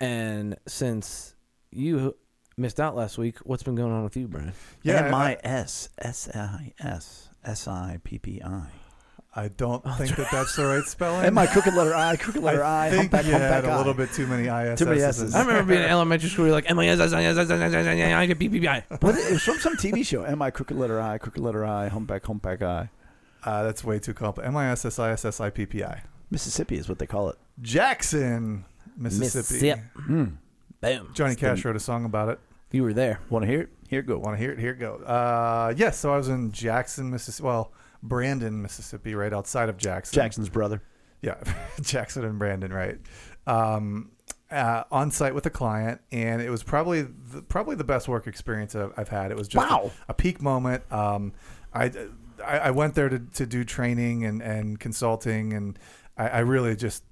And 0.00 0.56
since 0.66 1.34
you 1.70 2.16
missed 2.56 2.80
out 2.80 2.96
last 2.96 3.16
week, 3.18 3.38
what's 3.44 3.62
been 3.62 3.74
going 3.74 3.92
on 3.92 4.04
with 4.04 4.16
you, 4.16 4.28
Brian? 4.28 4.52
Yeah, 4.82 5.06
M 5.06 5.14
I, 5.14 5.32
I 5.32 5.38
S 5.44 5.88
S 5.98 6.28
I 6.34 6.72
S 6.80 7.28
S 7.44 7.66
I 7.68 7.98
P 8.04 8.18
P 8.18 8.42
I. 8.42 8.66
I 9.32 9.46
don't 9.48 9.80
Oh, 9.84 9.92
think 9.92 10.16
that 10.16 10.28
that's 10.32 10.56
the 10.56 10.64
right 10.66 10.82
spelling. 10.84 11.24
M 11.26 11.38
I 11.38 11.46
crooked 11.46 11.72
letter 11.74 11.94
I, 11.94 12.16
crooked 12.16 12.42
letter 12.42 12.64
I, 12.64 12.86
I 12.86 12.90
think 12.90 13.00
humpback, 13.12 13.24
you 13.26 13.30
humpback 13.32 13.50
had 13.52 13.64
a 13.64 13.70
I. 13.70 13.76
little 13.78 13.94
bit 13.94 14.12
too 14.12 14.26
many 14.26 14.48
ISS. 14.48 14.78
Too 14.80 14.86
many 14.86 15.00
S's. 15.02 15.34
I 15.34 15.40
remember 15.42 15.72
being 15.72 15.84
in 15.84 15.88
elementary 15.88 16.28
school. 16.28 16.46
You're 16.46 16.54
like, 16.54 16.68
M 16.68 16.78
I 16.80 16.88
S 16.88 16.98
S 16.98 17.12
I 17.12 17.22
S 17.22 17.38
S 17.38 17.48
I 17.50 17.54
S 17.64 17.74
I 17.86 18.22
I 18.22 18.34
P 18.34 18.48
P 18.48 18.66
I. 18.68 18.80
What, 19.00 19.14
it 19.16 19.30
was 19.32 19.42
from 19.42 19.58
some 19.60 19.76
TV 19.76 20.04
show. 20.04 20.24
M 20.24 20.42
I 20.42 20.50
crooked 20.50 20.76
letter 20.76 21.00
I, 21.00 21.18
crooked 21.18 21.40
letter 21.40 21.64
I, 21.64 21.86
humpback, 21.88 22.26
humpback 22.26 22.60
I. 22.62 22.90
Uh, 23.44 23.62
that's 23.62 23.84
way 23.84 23.98
too 24.00 24.14
complicated. 24.14 24.48
M 24.52 24.56
I 24.56 24.70
S 24.70 24.84
S 24.84 24.98
I 24.98 25.12
S 25.12 25.24
S 25.24 25.40
I 25.40 25.48
P 25.50 25.64
P 25.64 25.84
I. 25.84 26.02
Mississippi 26.32 26.76
is 26.76 26.88
what 26.88 26.98
they 26.98 27.06
call 27.06 27.28
it. 27.28 27.36
Jackson, 27.62 28.64
Mississippi. 28.96 29.64
Mississippi. 29.64 29.82
Mm. 30.08 30.36
Bam. 30.80 31.08
Johnny 31.14 31.32
It's 31.32 31.40
the- 31.40 31.46
Cash 31.48 31.64
wrote 31.64 31.76
a 31.76 31.80
song 31.80 32.04
about 32.04 32.28
it. 32.30 32.40
You 32.72 32.82
were 32.82 32.92
there. 32.92 33.20
Want 33.30 33.44
to 33.44 33.50
hear 33.50 33.60
it? 33.62 33.68
Here 33.88 34.00
it 34.00 34.06
go. 34.06 34.18
Want 34.18 34.36
to 34.36 34.40
hear 34.42 34.52
it? 34.52 34.58
Here 34.58 34.72
it 34.72 34.78
go. 34.78 34.96
Uh, 34.96 35.72
yes. 35.76 35.98
so 35.98 36.12
I 36.12 36.16
was 36.16 36.28
in 36.28 36.52
Jackson, 36.52 37.10
Mississippi. 37.10 37.46
Well, 37.46 37.72
Brandon, 38.02 38.60
Mississippi, 38.62 39.14
right 39.14 39.32
outside 39.32 39.68
of 39.68 39.76
Jackson. 39.76 40.14
Jackson's 40.14 40.48
brother. 40.48 40.82
Yeah, 41.22 41.36
Jackson 41.82 42.24
and 42.24 42.38
Brandon, 42.38 42.72
right? 42.72 42.98
Um, 43.46 44.12
uh, 44.50 44.84
on 44.90 45.10
site 45.10 45.34
with 45.34 45.46
a 45.46 45.50
client, 45.50 46.00
and 46.10 46.42
it 46.42 46.50
was 46.50 46.62
probably 46.62 47.02
the, 47.02 47.42
probably 47.42 47.76
the 47.76 47.84
best 47.84 48.08
work 48.08 48.26
experience 48.26 48.74
I've, 48.74 48.92
I've 48.96 49.08
had. 49.08 49.30
It 49.30 49.36
was 49.36 49.46
just 49.48 49.68
Wow. 49.68 49.90
a, 50.08 50.12
a 50.12 50.14
peak 50.14 50.40
moment. 50.42 50.82
Um, 50.92 51.32
I, 51.72 51.84
I 52.44 52.58
I 52.58 52.70
went 52.70 52.94
there 52.94 53.08
to, 53.08 53.18
to 53.18 53.46
do 53.46 53.64
training 53.64 54.24
and, 54.24 54.40
and 54.42 54.80
consulting, 54.80 55.52
and 55.52 55.78
I, 56.16 56.28
I 56.28 56.38
really 56.40 56.74
just 56.74 57.04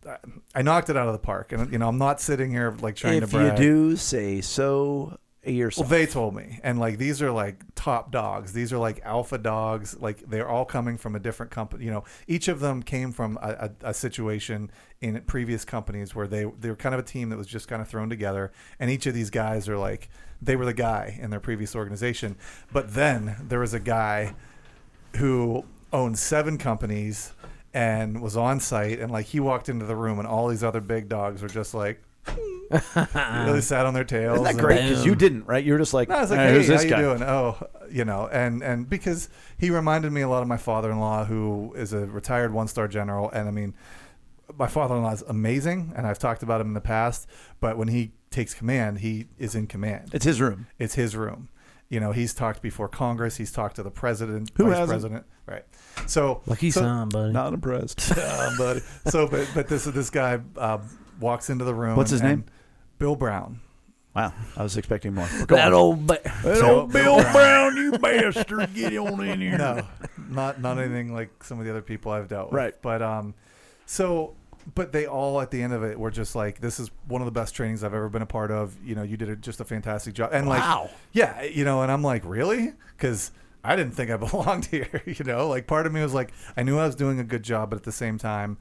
I, 0.54 0.62
knocked 0.62 0.90
it 0.90 0.96
out 0.96 1.06
of 1.06 1.12
the 1.12 1.18
park. 1.18 1.52
And 1.52 1.70
you 1.70 1.78
know, 1.78 1.88
I'm 1.88 1.98
not 1.98 2.20
sitting 2.20 2.50
here 2.50 2.74
like 2.80 2.96
trying 2.96 3.22
If 3.22 3.30
to 3.30 3.44
you 3.44 3.56
do, 3.56 3.96
say 3.96 4.40
so 4.40 5.18
yourself. 5.54 5.90
Well, 5.90 5.98
they 5.98 6.06
told 6.06 6.34
me, 6.34 6.60
and 6.62 6.78
like 6.78 6.98
these 6.98 7.22
are 7.22 7.30
like 7.30 7.62
top 7.74 8.10
dogs. 8.10 8.52
These 8.52 8.72
are 8.72 8.78
like 8.78 9.00
alpha 9.04 9.38
dogs. 9.38 9.96
Like 9.98 10.28
they're 10.28 10.48
all 10.48 10.64
coming 10.64 10.96
from 10.98 11.14
a 11.14 11.18
different 11.18 11.50
company. 11.50 11.84
You 11.84 11.90
know, 11.90 12.04
each 12.26 12.48
of 12.48 12.60
them 12.60 12.82
came 12.82 13.12
from 13.12 13.38
a, 13.42 13.70
a, 13.82 13.90
a 13.90 13.94
situation 13.94 14.70
in 15.00 15.20
previous 15.22 15.64
companies 15.64 16.14
where 16.14 16.26
they 16.26 16.44
they 16.58 16.70
were 16.70 16.76
kind 16.76 16.94
of 16.94 17.00
a 17.00 17.04
team 17.04 17.30
that 17.30 17.36
was 17.36 17.46
just 17.46 17.68
kind 17.68 17.80
of 17.80 17.88
thrown 17.88 18.08
together, 18.08 18.52
and 18.78 18.90
each 18.90 19.06
of 19.06 19.14
these 19.14 19.30
guys 19.30 19.68
are 19.68 19.78
like 19.78 20.08
they 20.40 20.56
were 20.56 20.66
the 20.66 20.74
guy 20.74 21.18
in 21.20 21.30
their 21.30 21.40
previous 21.40 21.74
organization. 21.74 22.36
But 22.72 22.94
then 22.94 23.36
there 23.48 23.60
was 23.60 23.74
a 23.74 23.80
guy 23.80 24.34
who 25.16 25.64
owned 25.92 26.18
seven 26.18 26.58
companies 26.58 27.32
and 27.74 28.20
was 28.20 28.36
on 28.36 28.60
site, 28.60 28.98
and 28.98 29.10
like 29.10 29.26
he 29.26 29.40
walked 29.40 29.68
into 29.68 29.86
the 29.86 29.96
room, 29.96 30.18
and 30.18 30.28
all 30.28 30.48
these 30.48 30.64
other 30.64 30.80
big 30.80 31.08
dogs 31.08 31.42
were 31.42 31.48
just 31.48 31.74
like. 31.74 32.02
really 33.46 33.60
sat 33.60 33.86
on 33.86 33.94
their 33.94 34.04
tails. 34.04 34.34
Isn't 34.34 34.44
that 34.44 34.50
and- 34.50 34.60
great? 34.60 34.82
Because 34.82 35.04
you 35.04 35.14
didn't, 35.14 35.44
right? 35.46 35.64
You 35.64 35.72
were 35.72 35.78
just 35.78 35.94
like, 35.94 36.08
no, 36.08 36.16
I 36.16 36.20
was 36.20 36.30
like, 36.30 36.40
"Hey, 36.40 36.48
hey, 36.48 36.54
who's 36.54 36.66
how 36.66 36.72
this 36.74 36.84
you 36.84 36.96
doing? 36.96 37.22
Oh, 37.22 37.56
you 37.90 38.04
know, 38.04 38.28
and 38.30 38.62
and 38.62 38.88
because 38.88 39.28
he 39.56 39.70
reminded 39.70 40.12
me 40.12 40.20
a 40.20 40.28
lot 40.28 40.42
of 40.42 40.48
my 40.48 40.56
father-in-law, 40.58 41.24
who 41.24 41.72
is 41.76 41.92
a 41.92 42.06
retired 42.06 42.52
one-star 42.52 42.88
general, 42.88 43.30
and 43.30 43.48
I 43.48 43.50
mean, 43.50 43.74
my 44.56 44.66
father-in-law 44.66 45.12
is 45.12 45.22
amazing, 45.22 45.92
and 45.96 46.06
I've 46.06 46.18
talked 46.18 46.42
about 46.42 46.60
him 46.60 46.68
in 46.68 46.74
the 46.74 46.80
past. 46.80 47.26
But 47.60 47.78
when 47.78 47.88
he 47.88 48.12
takes 48.30 48.54
command, 48.54 48.98
he 48.98 49.26
is 49.38 49.54
in 49.54 49.66
command. 49.66 50.10
It's 50.12 50.24
his 50.24 50.40
room. 50.40 50.66
It's 50.78 50.94
his 50.94 51.16
room. 51.16 51.48
You 51.88 52.00
know, 52.00 52.12
he's 52.12 52.34
talked 52.34 52.60
before 52.60 52.88
Congress. 52.88 53.36
He's 53.36 53.50
talked 53.50 53.76
to 53.76 53.82
the 53.82 53.90
president, 53.90 54.50
Who 54.56 54.64
vice 54.64 54.76
hasn't? 54.76 54.88
president, 54.90 55.26
right? 55.46 55.64
So 56.06 56.42
Lucky 56.46 56.70
so, 56.70 56.82
son, 56.82 57.08
buddy. 57.08 57.32
Not 57.32 57.54
impressed. 57.54 58.16
um, 58.18 58.54
but 58.58 58.82
so, 59.06 59.26
but 59.26 59.48
but 59.54 59.68
this 59.68 59.84
this 59.84 60.10
guy 60.10 60.38
uh, 60.58 60.78
walks 61.20 61.50
into 61.50 61.64
the 61.64 61.74
room. 61.74 61.96
What's 61.96 62.12
and- 62.12 62.20
his 62.20 62.28
name? 62.28 62.44
Bill 62.98 63.14
Brown. 63.16 63.60
wow, 64.16 64.32
I 64.56 64.62
was 64.64 64.76
expecting 64.76 65.14
more. 65.14 65.28
We're 65.38 65.46
going. 65.46 65.60
that 65.60 65.72
old. 65.72 66.06
Ba- 66.06 66.20
That 66.42 66.62
old 66.62 66.92
Bill 66.92 67.18
Bill 67.20 67.32
Brown, 67.32 67.76
you 67.76 67.92
bastard, 67.98 68.74
get 68.74 68.96
on 68.96 69.24
in 69.24 69.40
here. 69.40 69.56
no, 69.58 69.86
not 70.28 70.60
not 70.60 70.78
anything 70.78 71.14
like 71.14 71.44
some 71.44 71.58
of 71.60 71.64
the 71.64 71.70
other 71.70 71.82
people 71.82 72.10
I've 72.12 72.28
dealt 72.28 72.46
with. 72.50 72.54
Right. 72.56 72.74
But 72.82 73.02
um, 73.02 73.34
so 73.86 74.34
but 74.74 74.92
they 74.92 75.06
all 75.06 75.40
at 75.40 75.50
the 75.50 75.62
end 75.62 75.72
of 75.72 75.82
it 75.84 75.98
were 75.98 76.10
just 76.10 76.34
like, 76.34 76.60
this 76.60 76.78
is 76.80 76.90
one 77.06 77.22
of 77.22 77.26
the 77.26 77.32
best 77.32 77.54
trainings 77.54 77.82
I've 77.84 77.94
ever 77.94 78.08
been 78.08 78.20
a 78.22 78.26
part 78.26 78.50
of. 78.50 78.76
You 78.84 78.94
know, 78.96 79.02
you 79.02 79.16
did 79.16 79.28
a, 79.30 79.36
just 79.36 79.60
a 79.60 79.64
fantastic 79.64 80.12
job. 80.14 80.30
And 80.32 80.46
like, 80.48 80.60
wow. 80.60 80.90
yeah, 81.12 81.42
you 81.44 81.64
know, 81.64 81.82
and 81.82 81.90
I'm 81.90 82.02
like, 82.02 82.22
really? 82.26 82.72
Because 82.96 83.30
I 83.64 83.76
didn't 83.76 83.92
think 83.92 84.10
I 84.10 84.16
belonged 84.28 84.66
here. 84.66 85.02
You 85.06 85.24
know, 85.24 85.48
like 85.48 85.66
part 85.68 85.86
of 85.86 85.92
me 85.92 86.02
was 86.02 86.12
like, 86.12 86.32
I 86.56 86.64
knew 86.64 86.78
I 86.78 86.84
was 86.86 86.96
doing 86.96 87.18
a 87.20 87.24
good 87.24 87.42
job, 87.44 87.70
but 87.70 87.76
at 87.76 87.84
the 87.84 87.92
same 87.92 88.18
time, 88.18 88.58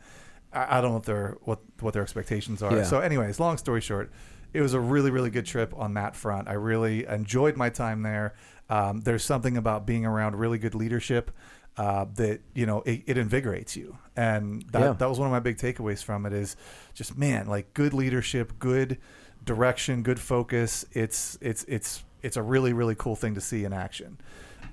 I, 0.54 0.77
I 0.77 0.82
don't 0.82 0.92
know 0.92 0.96
what 0.96 1.04
their 1.06 1.38
what 1.42 1.60
what 1.80 1.94
their 1.94 2.04
expectations 2.04 2.62
are. 2.63 2.75
Yeah. 2.75 2.84
So, 2.84 3.00
anyways, 3.00 3.39
long 3.39 3.58
story 3.58 3.82
short, 3.82 4.12
it 4.54 4.62
was 4.62 4.74
a 4.74 4.80
really 4.80 5.12
really 5.12 5.30
good 5.30 5.46
trip 5.46 5.74
on 5.77 5.94
that 5.96 6.16
front. 6.16 6.48
I 6.48 6.54
really 6.54 7.06
enjoyed 7.06 7.58
my 7.58 7.70
time 7.70 8.01
there. 8.04 8.36
Um, 8.70 9.01
there's 9.01 9.24
something 9.24 9.56
about 9.58 9.86
being 9.86 10.06
around 10.06 10.36
really 10.36 10.58
good 10.58 10.75
leadership 10.75 11.32
uh, 11.77 12.06
that 12.16 12.42
you 12.54 12.66
know 12.66 12.82
it, 12.82 13.04
it 13.08 13.18
invigorates 13.18 13.75
you, 13.77 13.98
and 14.16 14.63
that 14.72 14.82
Yeah. 14.82 14.94
that 14.94 15.10
was 15.10 15.20
one 15.20 15.27
of 15.27 15.32
my 15.32 15.39
big 15.39 15.58
takeaways 15.58 16.04
from 16.04 16.25
it. 16.25 16.34
Is 16.34 16.56
just 16.94 17.18
man, 17.18 17.48
like 17.48 17.74
good 17.74 17.94
leadership, 17.94 18.54
good 18.60 18.98
direction, 19.46 20.04
good 20.04 20.20
focus. 20.20 20.86
It's 20.92 21.38
it's 21.42 21.63
it's 21.68 22.04
it's 22.22 22.36
a 22.36 22.42
really 22.42 22.74
really 22.74 22.96
cool 22.96 23.16
thing 23.16 23.36
to 23.36 23.42
see 23.42 23.63
in 23.63 23.74
action. 23.74 24.18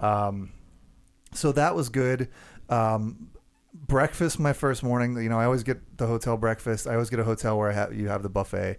Um, 0.00 0.50
so 1.32 1.52
that 1.52 1.74
was 1.74 1.88
good. 1.88 2.28
Um, 2.68 3.30
breakfast 3.74 4.38
my 4.38 4.52
first 4.52 4.82
morning. 4.82 5.16
You 5.16 5.28
know, 5.28 5.38
I 5.38 5.44
always 5.44 5.62
get 5.62 5.98
the 5.98 6.06
hotel 6.06 6.36
breakfast. 6.36 6.86
I 6.86 6.92
always 6.94 7.10
get 7.10 7.18
a 7.18 7.24
hotel 7.24 7.58
where 7.58 7.70
I 7.70 7.74
have 7.74 7.94
you 7.94 8.08
have 8.08 8.22
the 8.22 8.28
buffet. 8.28 8.78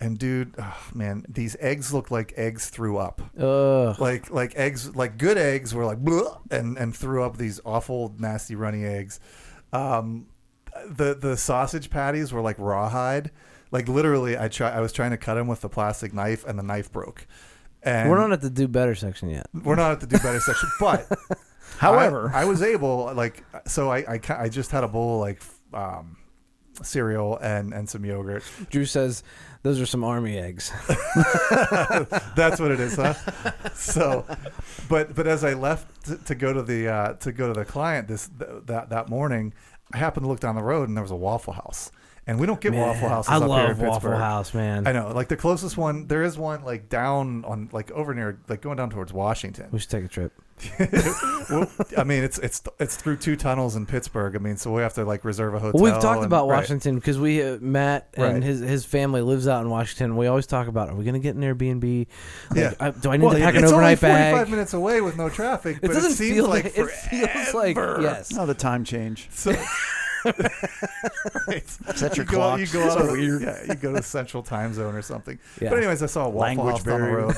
And 0.00 0.18
dude, 0.18 0.54
oh, 0.58 0.76
man, 0.92 1.24
these 1.28 1.56
eggs 1.60 1.94
look 1.94 2.10
like 2.10 2.34
eggs 2.36 2.68
threw 2.68 2.98
up. 2.98 3.22
Ugh. 3.38 3.98
Like 4.00 4.30
like 4.30 4.54
eggs, 4.56 4.94
like 4.96 5.18
good 5.18 5.38
eggs 5.38 5.72
were 5.74 5.84
like 5.84 5.98
and 6.50 6.76
and 6.76 6.94
threw 6.94 7.22
up 7.22 7.36
these 7.36 7.60
awful, 7.64 8.14
nasty, 8.18 8.54
runny 8.54 8.84
eggs. 8.84 9.20
Um, 9.72 10.26
the 10.86 11.14
the 11.14 11.36
sausage 11.36 11.90
patties 11.90 12.32
were 12.32 12.40
like 12.40 12.58
rawhide. 12.58 13.30
Like 13.70 13.88
literally, 13.88 14.36
I 14.36 14.48
try. 14.48 14.70
I 14.70 14.80
was 14.80 14.92
trying 14.92 15.12
to 15.12 15.16
cut 15.16 15.34
them 15.34 15.46
with 15.46 15.60
the 15.60 15.68
plastic 15.68 16.12
knife, 16.12 16.44
and 16.44 16.58
the 16.58 16.62
knife 16.62 16.90
broke. 16.92 17.26
And 17.82 18.10
We're 18.10 18.18
not 18.18 18.32
at 18.32 18.40
the 18.40 18.50
do 18.50 18.66
better 18.66 18.94
section 18.94 19.28
yet. 19.28 19.46
we're 19.52 19.74
not 19.74 19.92
at 19.92 20.00
the 20.00 20.06
do 20.06 20.18
better 20.18 20.40
section, 20.40 20.70
but 20.80 21.06
However, 21.78 22.30
I, 22.34 22.42
I 22.42 22.44
was 22.44 22.62
able 22.74 23.12
like 23.14 23.44
so 23.66 23.90
I, 23.90 23.98
I 23.98 24.20
I 24.28 24.48
just 24.48 24.70
had 24.70 24.84
a 24.84 24.88
bowl 24.88 25.16
of, 25.16 25.20
like 25.20 25.42
um 25.72 26.16
cereal 26.82 27.38
and 27.38 27.72
and 27.72 27.88
some 27.88 28.04
yogurt. 28.04 28.42
Drew 28.70 28.84
says 28.84 29.22
those 29.62 29.80
are 29.80 29.86
some 29.86 30.04
army 30.04 30.38
eggs. 30.38 30.72
That's 32.36 32.60
what 32.60 32.70
it 32.70 32.80
is, 32.80 32.96
huh? 32.96 33.14
so, 33.74 34.24
but 34.88 35.14
but 35.14 35.26
as 35.26 35.44
I 35.44 35.54
left 35.54 36.04
to, 36.06 36.16
to 36.16 36.34
go 36.34 36.52
to 36.52 36.62
the 36.62 36.88
uh, 36.88 37.12
to 37.14 37.32
go 37.32 37.48
to 37.48 37.58
the 37.58 37.64
client 37.64 38.08
this 38.08 38.28
th- 38.38 38.62
that 38.66 38.90
that 38.90 39.08
morning, 39.08 39.54
I 39.92 39.98
happened 39.98 40.24
to 40.24 40.28
look 40.28 40.40
down 40.40 40.54
the 40.54 40.62
road 40.62 40.88
and 40.88 40.96
there 40.96 41.02
was 41.02 41.10
a 41.10 41.16
Waffle 41.16 41.54
House, 41.54 41.90
and 42.26 42.38
we 42.38 42.46
don't 42.46 42.60
get 42.60 42.74
Waffle 42.74 43.08
Houses 43.08 43.30
I 43.30 43.36
up 43.36 43.42
here 43.42 43.44
in 43.46 43.48
love 43.50 43.78
Waffle 43.78 43.92
Pittsburgh. 43.94 44.18
House, 44.18 44.52
man. 44.54 44.86
I 44.86 44.92
know, 44.92 45.12
like 45.14 45.28
the 45.28 45.36
closest 45.36 45.76
one, 45.76 46.06
there 46.08 46.22
is 46.22 46.36
one 46.36 46.62
like 46.64 46.88
down 46.88 47.44
on 47.46 47.68
like 47.72 47.90
over 47.92 48.12
near 48.14 48.38
like 48.48 48.60
going 48.60 48.76
down 48.76 48.90
towards 48.90 49.12
Washington. 49.12 49.68
we 49.70 49.78
should 49.78 49.90
take 49.90 50.04
a 50.04 50.08
trip. 50.08 50.32
Well, 51.50 51.70
I 51.98 52.04
mean, 52.04 52.24
it's 52.24 52.38
it's 52.38 52.62
it's 52.78 52.96
through 52.96 53.16
two 53.18 53.36
tunnels 53.36 53.76
in 53.76 53.86
Pittsburgh. 53.86 54.34
I 54.34 54.38
mean, 54.38 54.56
so 54.56 54.72
we 54.72 54.82
have 54.82 54.94
to 54.94 55.04
like 55.04 55.24
reserve 55.24 55.54
a 55.54 55.58
hotel. 55.58 55.80
Well, 55.80 55.92
we've 55.92 56.02
talked 56.02 56.18
and- 56.18 56.26
about 56.26 56.48
right. 56.48 56.56
Washington 56.58 56.94
because 56.96 57.18
we 57.18 57.42
uh, 57.42 57.58
Matt 57.60 58.08
and 58.14 58.34
Right. 58.34 58.42
his 58.42 58.60
his 58.60 58.84
family 58.84 59.20
lives 59.20 59.46
out 59.48 59.62
in 59.62 59.70
Washington. 59.70 60.16
We 60.16 60.26
always 60.26 60.46
talk 60.46 60.68
about 60.68 60.88
are 60.88 60.94
we 60.94 61.04
going 61.04 61.14
to 61.14 61.20
get 61.20 61.34
an 61.36 61.42
Airbnb? 61.42 62.06
Like, 62.50 62.58
Yeah. 62.58 62.74
I, 62.80 62.90
do 62.90 63.10
I 63.10 63.16
need 63.16 63.24
Well, 63.26 63.34
to 63.34 63.40
pack 63.40 63.54
an 63.56 63.64
it's 63.64 63.72
overnight 63.72 64.02
only 64.02 64.16
45 64.16 64.34
bag? 64.46 64.50
minutes 64.50 64.74
away 64.74 65.00
with 65.00 65.16
no 65.16 65.28
traffic, 65.28 65.76
It 65.76 65.82
but 65.82 65.92
doesn't 65.92 66.12
it 66.12 66.14
seems 66.14 66.34
feel 66.36 66.48
like 66.48 66.64
like 66.64 66.78
it 66.78 66.90
feels 66.90 67.54
like 67.54 67.76
yes. 67.76 68.32
no, 68.32 68.46
the 68.46 68.54
time 68.54 68.84
change. 68.84 69.28
So, 69.32 69.52
right. 71.46 71.68
Set 71.94 72.16
your 72.16 72.24
you 72.24 72.32
go, 72.32 72.56
you 72.56 72.66
go 72.66 72.82
out 72.84 72.92
So 72.98 73.06
of 73.06 73.12
weird. 73.12 73.42
Yeah, 73.42 73.58
you 73.68 73.74
go 73.74 73.90
to 73.90 73.96
the 73.98 74.02
Central 74.02 74.42
Time 74.42 74.72
Zone 74.72 74.94
or 74.94 75.02
something. 75.02 75.38
Yeah. 75.60 75.68
But 75.70 75.78
anyways, 75.78 76.02
I 76.02 76.06
saw 76.06 76.24
a 76.26 76.28
Waffle 76.30 76.40
Language 76.64 76.76
House 76.76 76.82
down 76.84 77.00
the 77.02 77.06
road, 77.08 77.34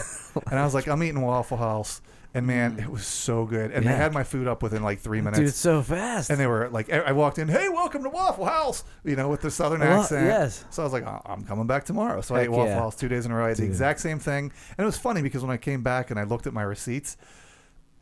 and 0.50 0.58
I 0.61 0.64
was 0.64 0.75
like, 0.75 0.87
I'm 0.87 1.02
eating 1.02 1.20
Waffle 1.20 1.56
House, 1.56 2.00
and 2.37 2.47
man, 2.47 2.76
mm. 2.76 2.83
it 2.83 2.90
was 2.90 3.07
so 3.07 3.47
good. 3.47 3.71
And 3.71 3.87
they 3.87 3.90
Yeah. 3.90 3.97
had 3.97 4.12
my 4.12 4.23
food 4.23 4.47
up 4.47 4.62
within 4.62 4.83
like 4.83 5.00
three 5.00 5.23
minutes. 5.23 5.38
Dude, 5.38 5.49
it's 5.49 5.57
so 5.57 5.81
fast. 5.81 6.28
and 6.28 6.38
they 6.38 6.47
were 6.47 6.69
like, 6.69 6.93
I 6.93 7.12
walked 7.12 7.38
in, 7.38 7.49
hey, 7.49 7.71
welcome 7.71 8.02
to 8.02 8.11
Waffle 8.11 8.45
House, 8.45 8.85
you 9.05 9.16
know, 9.16 9.31
with 9.31 9.40
the 9.40 9.50
southern 9.50 9.81
Well, 9.81 10.02
accent. 10.02 10.26
yes. 10.26 10.62
So 10.69 10.83
I 10.83 10.85
was 10.85 10.93
like, 10.93 11.07
oh, 11.07 11.23
I'm 11.25 11.45
coming 11.45 11.66
back 11.66 11.85
tomorrow. 11.85 12.21
So 12.21 12.35
I 12.35 12.40
Heck 12.40 12.45
ate 12.49 12.50
Waffle 12.50 12.66
yeah. 12.66 12.78
House 12.78 12.95
two 12.95 13.09
days 13.09 13.25
in 13.25 13.33
a 13.33 13.37
row. 13.37 13.47
I 13.47 13.49
had 13.49 13.57
the 13.57 13.64
exact 13.64 14.00
same 14.00 14.19
thing. 14.19 14.52
And 14.76 14.85
it 14.85 14.85
was 14.85 14.99
funny 14.99 15.23
because 15.23 15.40
when 15.40 15.50
I 15.50 15.57
came 15.57 15.83
back 15.83 16.11
and 16.11 16.21
I 16.21 16.25
looked 16.25 16.47
at 16.47 16.52
my 16.52 16.62
receipts, 16.62 17.16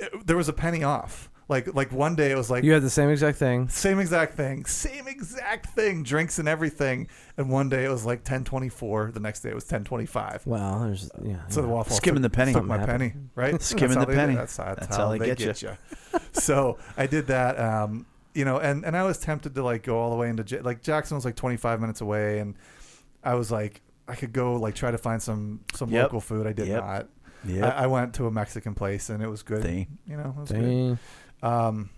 it, 0.00 0.26
there 0.26 0.36
was 0.36 0.48
a 0.48 0.52
penny 0.52 0.82
off. 0.82 1.30
Like, 1.48 1.74
like 1.74 1.92
one 1.92 2.14
day 2.16 2.30
it 2.30 2.36
was 2.36 2.50
like, 2.50 2.64
you 2.64 2.72
had 2.72 2.82
the 2.82 2.88
same 2.88 3.10
exact 3.10 3.36
thing. 3.36 3.68
same 3.68 3.98
exact 3.98 4.34
thing, 4.34 4.64
same 4.64 5.06
exact 5.06 5.66
thing, 5.74 6.02
drinks 6.02 6.38
and 6.38 6.48
everything. 6.48 7.08
And 7.36 7.50
one 7.50 7.68
day 7.68 7.84
it 7.84 7.90
was 7.90 8.06
like 8.06 8.20
1024. 8.20 9.10
The 9.12 9.20
next 9.20 9.40
day 9.40 9.50
it 9.50 9.54
was 9.54 9.64
1025. 9.64 10.46
Well, 10.46 10.80
there's 10.84 11.10
yeah. 11.22 11.46
So 11.48 11.60
the. 11.60 11.68
Waffle 11.68 11.94
Skimming 11.96 12.22
took- 12.22 12.32
the 12.32 12.36
penny. 12.36 12.52
took 12.54 12.64
my 12.64 12.78
Something 12.78 12.98
penny, 12.98 13.12
right? 13.34 13.60
Skimming 13.62 13.98
the 13.98 14.06
penny. 14.06 14.34
That's, 14.36 14.56
that's, 14.56 14.80
That's 14.80 14.96
how, 14.96 15.06
how 15.06 15.12
they 15.12 15.18
they 15.18 15.26
get 15.26 15.38
get, 15.38 15.62
you. 15.62 15.76
so 16.32 16.78
I 16.96 17.06
did 17.06 17.26
that. 17.26 17.58
Um, 17.60 18.06
you 18.34 18.44
know, 18.46 18.58
and 18.58 18.84
and 18.84 18.96
I 18.96 19.04
was 19.04 19.18
tempted 19.18 19.54
to 19.54 19.62
like 19.62 19.82
go 19.82 19.98
all 19.98 20.10
the 20.10 20.16
way 20.16 20.28
into 20.30 20.42
Ja- 20.44 20.62
like 20.62 20.82
Jackson 20.82 21.14
was 21.16 21.24
like 21.24 21.36
25 21.36 21.80
minutes 21.80 22.00
away, 22.00 22.38
and 22.38 22.54
I 23.22 23.34
was 23.34 23.50
like, 23.52 23.82
I 24.08 24.14
could 24.14 24.32
go 24.32 24.54
like 24.56 24.74
try 24.74 24.90
to 24.90 24.98
find 24.98 25.22
some 25.22 25.60
some 25.74 25.90
Yep. 25.90 26.02
local 26.04 26.20
food. 26.20 26.46
I 26.46 26.52
did 26.52 26.68
Yep. 26.68 26.82
not. 26.82 27.08
Yeah. 27.46 27.68
I, 27.68 27.84
I 27.84 27.86
went 27.86 28.14
to 28.14 28.26
a 28.26 28.30
Mexican 28.30 28.74
place 28.74 29.10
and 29.10 29.22
it 29.22 29.28
was 29.28 29.42
good. 29.42 29.62
Thing. 29.62 29.98
You 30.08 30.16
know, 30.16 30.34
it 30.36 30.40
was 30.40 30.50
good. 30.50 30.98
Dang. 31.44 31.52
Um, 31.68 31.90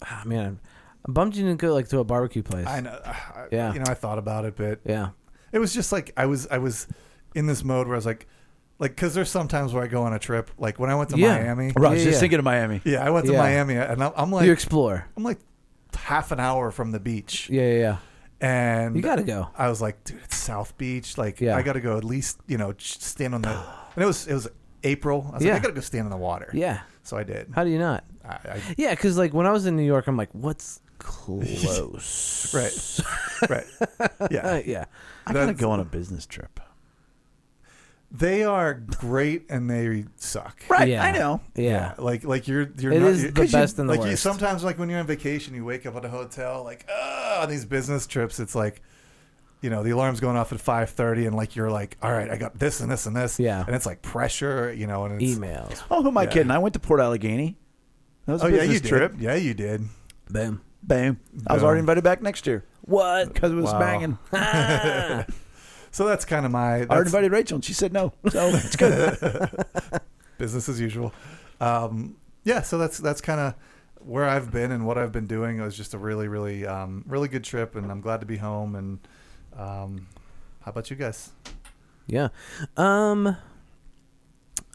Ah, 0.00 0.22
man, 0.24 0.60
I'm 1.06 1.12
bummed 1.12 1.34
you 1.34 1.44
didn't 1.44 1.58
go 1.58 1.74
like 1.74 1.88
to 1.88 1.98
a 1.98 2.04
barbecue 2.04 2.42
place. 2.42 2.66
I 2.68 2.80
know. 2.80 2.96
I, 3.04 3.46
Yeah. 3.50 3.72
You 3.72 3.80
know, 3.80 3.86
I 3.88 3.94
thought 3.94 4.18
about 4.18 4.44
it, 4.44 4.54
but 4.56 4.78
yeah. 4.84 5.08
it 5.50 5.58
was 5.58 5.74
just 5.74 5.90
like 5.90 6.12
I 6.16 6.26
was 6.26 6.46
I 6.48 6.58
was 6.58 6.86
in 7.34 7.46
this 7.46 7.64
mode 7.64 7.88
where 7.88 7.96
I 7.96 7.98
was 7.98 8.06
like, 8.06 8.28
like 8.78 8.92
because 8.94 9.14
there's 9.14 9.28
sometimes 9.30 9.72
where 9.74 9.82
I 9.82 9.88
go 9.88 10.02
on 10.04 10.12
a 10.12 10.18
trip, 10.20 10.52
like 10.56 10.78
when 10.78 10.88
I 10.88 10.94
went 10.94 11.10
to 11.10 11.18
Yeah. 11.18 11.36
Miami. 11.36 11.72
Right, 11.74 11.88
I 11.88 11.90
was 11.94 11.98
Yeah, 11.98 12.04
just 12.10 12.16
yeah. 12.16 12.20
thinking 12.20 12.38
of 12.38 12.44
Miami. 12.44 12.80
Yeah, 12.84 13.04
I 13.04 13.10
went 13.10 13.26
to 13.26 13.32
Yeah. 13.32 13.38
Miami 13.38 13.74
and 13.74 14.02
I'm, 14.04 14.12
I'm 14.16 14.30
like 14.30 14.46
you 14.46 14.52
explore. 14.52 15.04
I'm 15.16 15.24
like 15.24 15.38
half 15.96 16.30
an 16.30 16.38
hour 16.38 16.70
from 16.70 16.92
the 16.92 17.00
beach, 17.00 17.50
Yeah, 17.50 17.62
yeah, 17.62 17.74
yeah. 17.78 17.96
and 18.40 18.94
You 18.94 19.02
got 19.02 19.16
to 19.16 19.24
go. 19.24 19.48
I 19.58 19.68
was 19.68 19.82
like, 19.82 20.04
dude, 20.04 20.20
it's 20.22 20.36
South 20.36 20.78
Beach. 20.78 21.18
Like, 21.18 21.40
Yeah. 21.40 21.56
I 21.56 21.62
got 21.62 21.72
to 21.72 21.80
go 21.80 21.98
at 21.98 22.04
least, 22.04 22.38
you 22.46 22.56
know, 22.56 22.72
stand 22.78 23.34
on 23.34 23.42
the. 23.42 23.50
And 23.96 24.04
it 24.04 24.06
was 24.06 24.28
it 24.28 24.34
was 24.34 24.46
April. 24.84 25.28
I 25.32 25.36
was 25.36 25.44
Yeah. 25.44 25.52
like, 25.54 25.60
I 25.60 25.62
got 25.64 25.68
to 25.68 25.74
go 25.74 25.80
stand 25.80 26.04
in 26.06 26.10
the 26.10 26.16
water. 26.16 26.50
Yeah. 26.52 26.80
So 27.02 27.16
I 27.16 27.22
did. 27.24 27.50
How 27.54 27.64
do 27.64 27.70
you 27.70 27.78
not? 27.78 28.04
I, 28.24 28.28
I, 28.32 28.60
Yeah, 28.76 28.90
because 28.90 29.16
like 29.18 29.32
when 29.34 29.46
I 29.46 29.50
was 29.52 29.66
in 29.66 29.76
New 29.76 29.82
York, 29.86 30.06
I'm 30.08 30.16
like, 30.16 30.30
what's 30.32 30.80
close? 30.98 32.52
right. 32.54 33.00
Right. 33.50 33.66
Yeah. 34.30 34.60
Yeah. 34.66 34.84
I 35.26 35.32
gotta 35.32 35.46
That's- 35.46 35.60
go 35.60 35.70
on 35.70 35.80
a 35.80 35.84
business 35.84 36.26
trip. 36.26 36.58
They 38.10 38.42
are 38.42 38.72
great 38.74 39.44
and 39.50 39.68
they 39.70 40.06
suck. 40.16 40.62
Right, 40.68 40.88
Yeah. 40.88 41.04
I 41.04 41.12
know. 41.12 41.42
Yeah. 41.54 41.94
Like 41.98 42.24
like 42.24 42.48
you're 42.48 42.70
you're 42.78 42.92
It 42.92 43.00
not, 43.00 43.08
is 43.10 43.20
you're- 43.22 43.32
the 43.32 43.40
'cause 43.42 43.52
you- 43.52 43.58
best 43.58 43.78
and 43.78 43.88
the 43.88 43.94
like 43.96 44.10
You, 44.10 44.16
sometimes 44.16 44.64
like 44.64 44.78
when 44.78 44.88
you're 44.88 44.98
on 44.98 45.06
vacation, 45.06 45.54
you 45.54 45.64
wake 45.64 45.84
up 45.84 45.94
at 45.94 46.04
a 46.06 46.08
hotel 46.08 46.64
like 46.64 46.86
oh, 46.90 47.40
on 47.42 47.48
these 47.50 47.64
business 47.66 48.06
trips, 48.06 48.40
it's 48.40 48.54
like. 48.54 48.80
You 49.60 49.70
know 49.70 49.82
the 49.82 49.90
alarm's 49.90 50.20
going 50.20 50.36
off 50.36 50.52
at 50.52 50.60
five 50.60 50.90
thirty, 50.90 51.26
and 51.26 51.34
like 51.34 51.56
you're 51.56 51.70
like, 51.70 51.96
all 52.02 52.12
right, 52.12 52.30
I 52.30 52.36
got 52.36 52.58
this 52.58 52.80
and 52.80 52.90
this 52.90 53.06
and 53.06 53.16
this, 53.16 53.40
Yeah. 53.40 53.64
and 53.66 53.74
it's 53.74 53.86
like 53.86 54.02
pressure, 54.02 54.72
you 54.72 54.86
know, 54.86 55.04
and 55.04 55.20
it's, 55.20 55.36
Emails. 55.38 55.82
Oh, 55.90 56.02
who 56.02 56.08
am 56.08 56.18
I 56.18 56.22
Yeah. 56.24 56.30
kidding? 56.30 56.50
I 56.52 56.58
went 56.58 56.74
to 56.74 56.78
Port 56.80 57.00
Allegany. 57.00 57.56
That 58.26 58.32
was 58.34 58.42
a 58.42 58.44
Oh 58.44 58.48
yeah, 58.48 58.56
business 58.58 58.74
you 58.74 58.80
did. 58.80 58.88
trip. 58.88 59.14
Yeah, 59.18 59.34
you 59.34 59.54
did. 59.54 59.82
bam 60.30 60.60
Bam. 60.82 61.18
I 61.46 61.54
was 61.54 61.64
already 61.64 61.80
invited 61.80 62.04
back 62.04 62.22
next 62.22 62.46
year 62.46 62.64
What? 62.82 63.32
because 63.34 63.50
it 63.50 63.56
was 63.56 63.64
Wow. 63.64 63.78
banging. 63.80 64.18
So 65.90 66.06
that's 66.06 66.24
kind 66.26 66.44
of 66.44 66.52
my 66.52 66.86
I 66.88 66.98
invited 67.00 67.32
Rachel 67.32 67.56
and 67.56 67.64
she 67.64 67.72
said 67.72 67.92
no. 67.94 68.12
So 68.30 68.48
it's 68.48 68.76
good. 68.76 69.18
business 70.38 70.68
as 70.68 70.78
usual. 70.78 71.12
Um, 71.60 72.16
yeah, 72.44 72.60
so 72.62 72.76
that's 72.78 72.98
that's 72.98 73.20
kind 73.22 73.40
of 73.40 73.54
where 74.00 74.24
I've 74.26 74.52
been 74.52 74.70
and 74.70 74.86
what 74.86 74.98
I've 74.98 75.12
been 75.12 75.26
doing. 75.26 75.58
It 75.58 75.62
was 75.62 75.76
just 75.76 75.94
a 75.94 75.98
really, 75.98 76.28
really, 76.28 76.66
um, 76.66 77.04
really 77.08 77.26
good 77.28 77.42
trip, 77.42 77.74
and 77.74 77.90
I'm 77.90 78.00
glad 78.02 78.20
to 78.20 78.26
be 78.26 78.36
home. 78.36 78.74
And 78.76 78.98
um, 79.58 80.06
how 80.60 80.70
about 80.70 80.88
you 80.90 80.96
guys? 80.96 81.30
Yeah. 82.06 82.28
Um, 82.76 83.36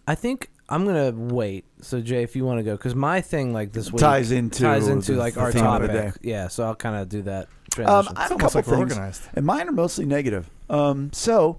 I 0.08 0.16
think 0.16 0.50
I'm 0.70 0.86
gonna 0.86 1.12
wait. 1.12 1.66
So 1.82 2.02
Jay, 2.02 2.24
if 2.24 2.36
you 2.36 2.46
want 2.46 2.60
to 2.60 2.64
go, 2.64 2.76
because 2.76 2.94
my 2.96 3.22
thing 3.22 3.54
like 3.54 3.72
this 3.72 3.92
week 3.92 4.00
Ties 4.02 4.32
into 4.32 4.62
ties 4.64 4.88
into 4.88 5.14
the- 5.14 5.18
like 5.20 5.34
the 5.36 5.40
our 5.42 5.48
of 5.50 5.54
the 5.54 5.60
topic. 5.60 5.92
day. 5.92 6.12
Yeah. 6.22 6.48
So 6.50 6.64
I'll 6.64 6.76
kind 6.76 6.96
of 6.96 7.10
do 7.10 7.22
that. 7.24 7.48
Um, 7.78 8.08
I 8.16 8.24
have 8.24 8.32
a 8.32 8.34
almost 8.36 8.40
couple 8.54 8.60
like 8.60 8.66
things, 8.66 8.92
organized. 8.94 9.22
and 9.34 9.46
mine 9.46 9.68
are 9.68 9.72
mostly 9.72 10.06
negative. 10.06 10.48
Um, 10.70 11.12
so 11.12 11.58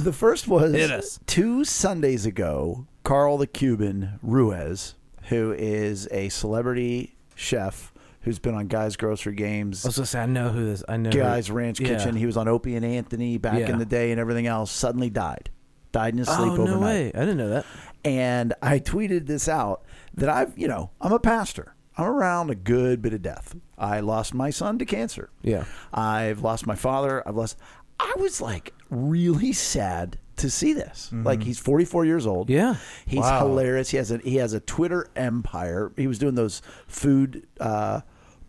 the 0.00 0.12
first 0.12 0.48
was 0.48 1.18
two 1.26 1.64
Sundays 1.64 2.24
ago. 2.26 2.86
Carl 3.02 3.36
the 3.36 3.46
Cuban 3.46 4.18
Ruiz, 4.22 4.94
who 5.24 5.52
is 5.52 6.08
a 6.10 6.30
celebrity 6.30 7.14
chef 7.34 7.92
who's 8.24 8.38
been 8.38 8.54
on 8.54 8.66
Guys 8.66 8.96
Grocery 8.96 9.34
Games, 9.34 9.84
I 9.84 9.88
was 9.88 9.96
gonna 9.96 10.06
say 10.06 10.20
I 10.20 10.26
know 10.26 10.48
who 10.48 10.64
this. 10.66 10.82
I 10.88 10.96
know. 10.96 11.10
who- 11.10 11.18
Guys 11.18 11.50
Ranch 11.50 11.80
yeah. 11.80 11.88
Kitchen. 11.88 12.16
He 12.16 12.26
was 12.26 12.36
on 12.36 12.48
Opie 12.48 12.74
and 12.76 12.84
Anthony 12.84 13.38
back 13.38 13.58
Yeah. 13.60 13.70
in 13.70 13.78
the 13.78 13.84
day 13.86 14.10
and 14.10 14.20
everything 14.20 14.46
else. 14.46 14.70
Suddenly 14.70 15.10
died. 15.10 15.50
Died 15.92 16.14
in 16.14 16.18
his 16.18 16.28
sleep 16.28 16.52
Oh 16.52 16.64
no 16.64 16.80
way! 16.80 17.08
I 17.14 17.20
didn't 17.20 17.36
know 17.36 17.50
that. 17.50 17.66
And 18.04 18.52
I 18.60 18.80
tweeted 18.80 19.26
this 19.26 19.48
out 19.48 19.84
that 20.14 20.28
I've, 20.28 20.58
you 20.58 20.66
know, 20.68 20.90
I'm 21.00 21.12
a 21.12 21.18
pastor. 21.20 21.74
I'm 21.96 22.06
around 22.06 22.50
a 22.50 22.54
good 22.56 23.00
bit 23.00 23.14
of 23.14 23.22
death. 23.22 23.54
I 23.78 24.00
lost 24.00 24.34
my 24.34 24.50
son 24.50 24.78
to 24.80 24.84
cancer. 24.84 25.30
Yeah. 25.42 25.64
I've 25.92 26.40
lost 26.42 26.66
my 26.66 26.74
father. 26.74 27.22
I've 27.26 27.36
lost. 27.36 27.56
I 28.00 28.12
was 28.18 28.40
like 28.40 28.74
really 28.90 29.52
sad 29.52 30.18
to 30.38 30.50
see 30.50 30.72
this. 30.72 31.10
Like 31.12 31.44
he's 31.44 31.60
44 31.60 32.04
years 32.04 32.26
old. 32.26 32.50
Yeah. 32.50 32.74
He's 33.06 33.20
Wow. 33.20 33.46
hilarious. 33.46 33.90
He 33.90 33.96
has 33.98 34.10
a 34.10 34.18
he 34.18 34.36
has 34.36 34.52
a 34.52 34.58
Twitter 34.58 35.06
empire. 35.14 35.92
He 35.96 36.08
was 36.08 36.18
doing 36.18 36.34
those 36.34 36.60
food 36.88 37.46
uh, 37.60 38.00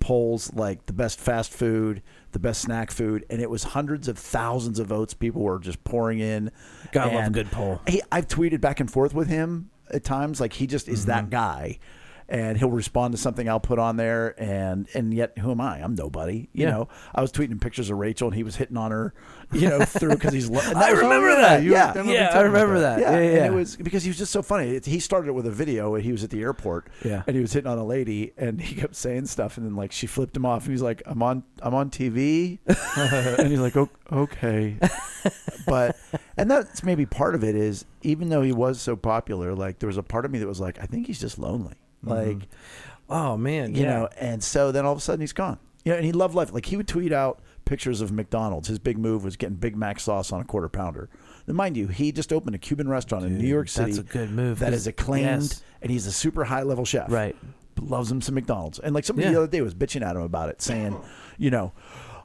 polls 0.05 0.53
like 0.53 0.85
the 0.85 0.93
best 0.93 1.19
fast 1.19 1.51
food, 1.51 2.03
the 2.31 2.37
best 2.37 2.61
snack 2.61 2.91
food, 2.91 3.25
and 3.31 3.41
it 3.41 3.49
was 3.49 3.63
hundreds 3.63 4.07
of 4.07 4.19
thousands 4.19 4.77
of 4.77 4.85
votes. 4.85 5.15
People 5.15 5.41
were 5.41 5.57
just 5.57 5.83
pouring 5.83 6.19
in. 6.19 6.51
Gotta 6.91 7.15
love 7.15 7.27
a 7.27 7.29
good 7.31 7.49
poll. 7.49 7.81
He, 7.87 8.03
I've 8.11 8.27
tweeted 8.27 8.61
back 8.61 8.79
and 8.79 8.89
forth 8.91 9.15
with 9.15 9.27
him 9.27 9.71
at 9.91 10.03
times. 10.03 10.39
Like 10.39 10.53
he 10.53 10.67
just 10.67 10.87
is 10.87 11.01
Mm-hmm. 11.01 11.09
that 11.09 11.29
guy. 11.31 11.79
And 12.27 12.57
he'll 12.57 12.71
respond 12.71 13.11
to 13.13 13.19
something 13.19 13.47
I'll 13.47 13.59
put 13.59 13.77
on 13.77 13.97
there, 13.97 14.33
and 14.41 14.87
and 14.95 15.13
yet 15.13 15.37
who 15.37 15.51
am 15.51 15.61
I? 15.61 15.77
I'm 15.83 15.93
nobody. 15.93 16.49
You 16.53 16.63
Yeah. 16.65 16.71
know, 16.71 16.87
I 17.13 17.21
was 17.21 17.31
tweeting 17.31 17.61
pictures 17.61 17.91
of 17.91 17.97
Rachel, 17.99 18.27
and 18.29 18.35
he 18.35 18.41
was 18.41 18.55
hitting 18.55 18.77
on 18.77 18.89
her, 18.89 19.13
you 19.53 19.69
know, 19.69 19.81
through 19.85 20.15
because 20.15 20.33
he's. 20.33 20.49
lo- 20.49 20.59
and 20.63 20.75
oh, 20.75 20.79
I 20.79 20.89
remember 20.89 21.35
that. 21.35 21.61
Yeah, 21.61 21.93
yeah. 21.95 22.03
Yeah, 22.11 22.29
I 22.33 22.41
remember 22.41 22.79
that. 22.79 22.97
that. 22.99 23.01
Yeah, 23.01 23.19
Yeah, 23.19 23.31
yeah. 23.31 23.37
and 23.45 23.53
it 23.53 23.55
was 23.55 23.75
because 23.75 24.01
he 24.03 24.09
was 24.09 24.17
just 24.17 24.31
so 24.31 24.41
funny. 24.41 24.71
It- 24.71 24.85
He 24.87 24.99
started 24.99 25.27
it 25.29 25.33
with 25.33 25.45
a 25.45 25.51
video. 25.51 25.93
and 25.93 26.03
He 26.03 26.11
was 26.11 26.23
at 26.23 26.31
the 26.31 26.41
airport, 26.41 26.87
Yeah. 27.03 27.21
and 27.27 27.35
he 27.35 27.41
was 27.43 27.53
hitting 27.53 27.69
on 27.69 27.77
a 27.77 27.85
lady, 27.85 28.33
and 28.37 28.59
he 28.59 28.73
kept 28.75 28.95
saying 28.95 29.27
stuff, 29.27 29.57
and 29.57 29.65
then 29.67 29.75
like 29.75 29.91
she 29.91 30.07
flipped 30.07 30.35
him 30.35 30.47
off, 30.47 30.63
and 30.63 30.71
he's 30.71 30.81
like, 30.81 31.03
"I'm 31.05 31.21
on, 31.21 31.43
I'm 31.61 31.75
on 31.75 31.91
TV," 31.91 32.57
and 33.37 33.47
he's 33.49 33.59
like, 33.59 33.75
"Okay," 34.11 34.77
but 35.67 35.95
and 36.37 36.49
that's 36.49 36.83
maybe 36.83 37.05
part 37.05 37.35
of 37.35 37.43
it 37.43 37.55
is 37.55 37.85
even 38.01 38.29
though 38.29 38.41
he 38.41 38.51
was 38.51 38.81
so 38.81 38.95
popular, 38.95 39.53
like 39.53 39.77
there 39.79 39.87
was 39.87 39.97
a 39.97 40.03
part 40.03 40.25
of 40.25 40.31
me 40.31 40.39
that 40.39 40.47
was 40.47 40.59
like, 40.59 40.79
I 40.81 40.85
think 40.85 41.07
he's 41.07 41.19
just 41.19 41.37
lonely, 41.39 41.73
like 42.05 42.37
mm-hmm. 42.37 43.13
Oh 43.13 43.37
man, 43.37 43.75
you 43.75 43.83
yeah. 43.83 43.89
know, 43.89 44.09
and 44.17 44.43
so 44.43 44.71
then 44.71 44.85
all 44.85 44.91
of 44.91 44.97
a 44.97 45.01
sudden 45.01 45.21
he's 45.21 45.33
gone. 45.33 45.59
You 45.83 45.91
know, 45.91 45.97
and 45.97 46.05
he 46.05 46.11
loved 46.11 46.33
life. 46.33 46.51
Like 46.51 46.65
he 46.65 46.77
would 46.77 46.87
tweet 46.87 47.11
out 47.11 47.39
pictures 47.65 48.01
of 48.01 48.11
McDonald's. 48.11 48.67
His 48.67 48.79
big 48.79 48.97
move 48.97 49.23
was 49.23 49.35
getting 49.35 49.55
Big 49.55 49.75
Mac 49.75 49.99
sauce 49.99 50.31
on 50.31 50.41
a 50.41 50.43
quarter 50.43 50.69
pounder. 50.69 51.09
Now, 51.47 51.53
mind 51.53 51.77
you, 51.77 51.87
he 51.87 52.11
just 52.11 52.33
opened 52.33 52.55
a 52.55 52.59
Cuban 52.59 52.87
restaurant 52.89 53.25
in 53.25 53.37
New 53.37 53.47
York 53.47 53.69
City. 53.69 53.91
that's 53.91 54.09
a 54.09 54.11
good 54.11 54.31
move, 54.31 54.59
That 54.59 54.73
is 54.73 54.87
acclaimed, 54.87 55.43
yes. 55.43 55.63
and 55.81 55.91
he's 55.91 56.07
a 56.07 56.11
super 56.11 56.43
high 56.45 56.63
level 56.63 56.85
chef. 56.85 57.11
Right. 57.11 57.35
Loves 57.79 58.11
him 58.11 58.21
some 58.21 58.33
McDonald's. 58.33 58.79
And 58.79 58.95
like 58.95 59.03
somebody 59.05 59.27
Yeah. 59.27 59.33
the 59.33 59.37
other 59.39 59.51
day 59.51 59.61
was 59.61 59.75
bitching 59.75 60.03
at 60.03 60.15
him 60.15 60.23
about 60.23 60.49
it, 60.49 60.61
saying, 60.61 60.97
you 61.37 61.51
know, 61.51 61.73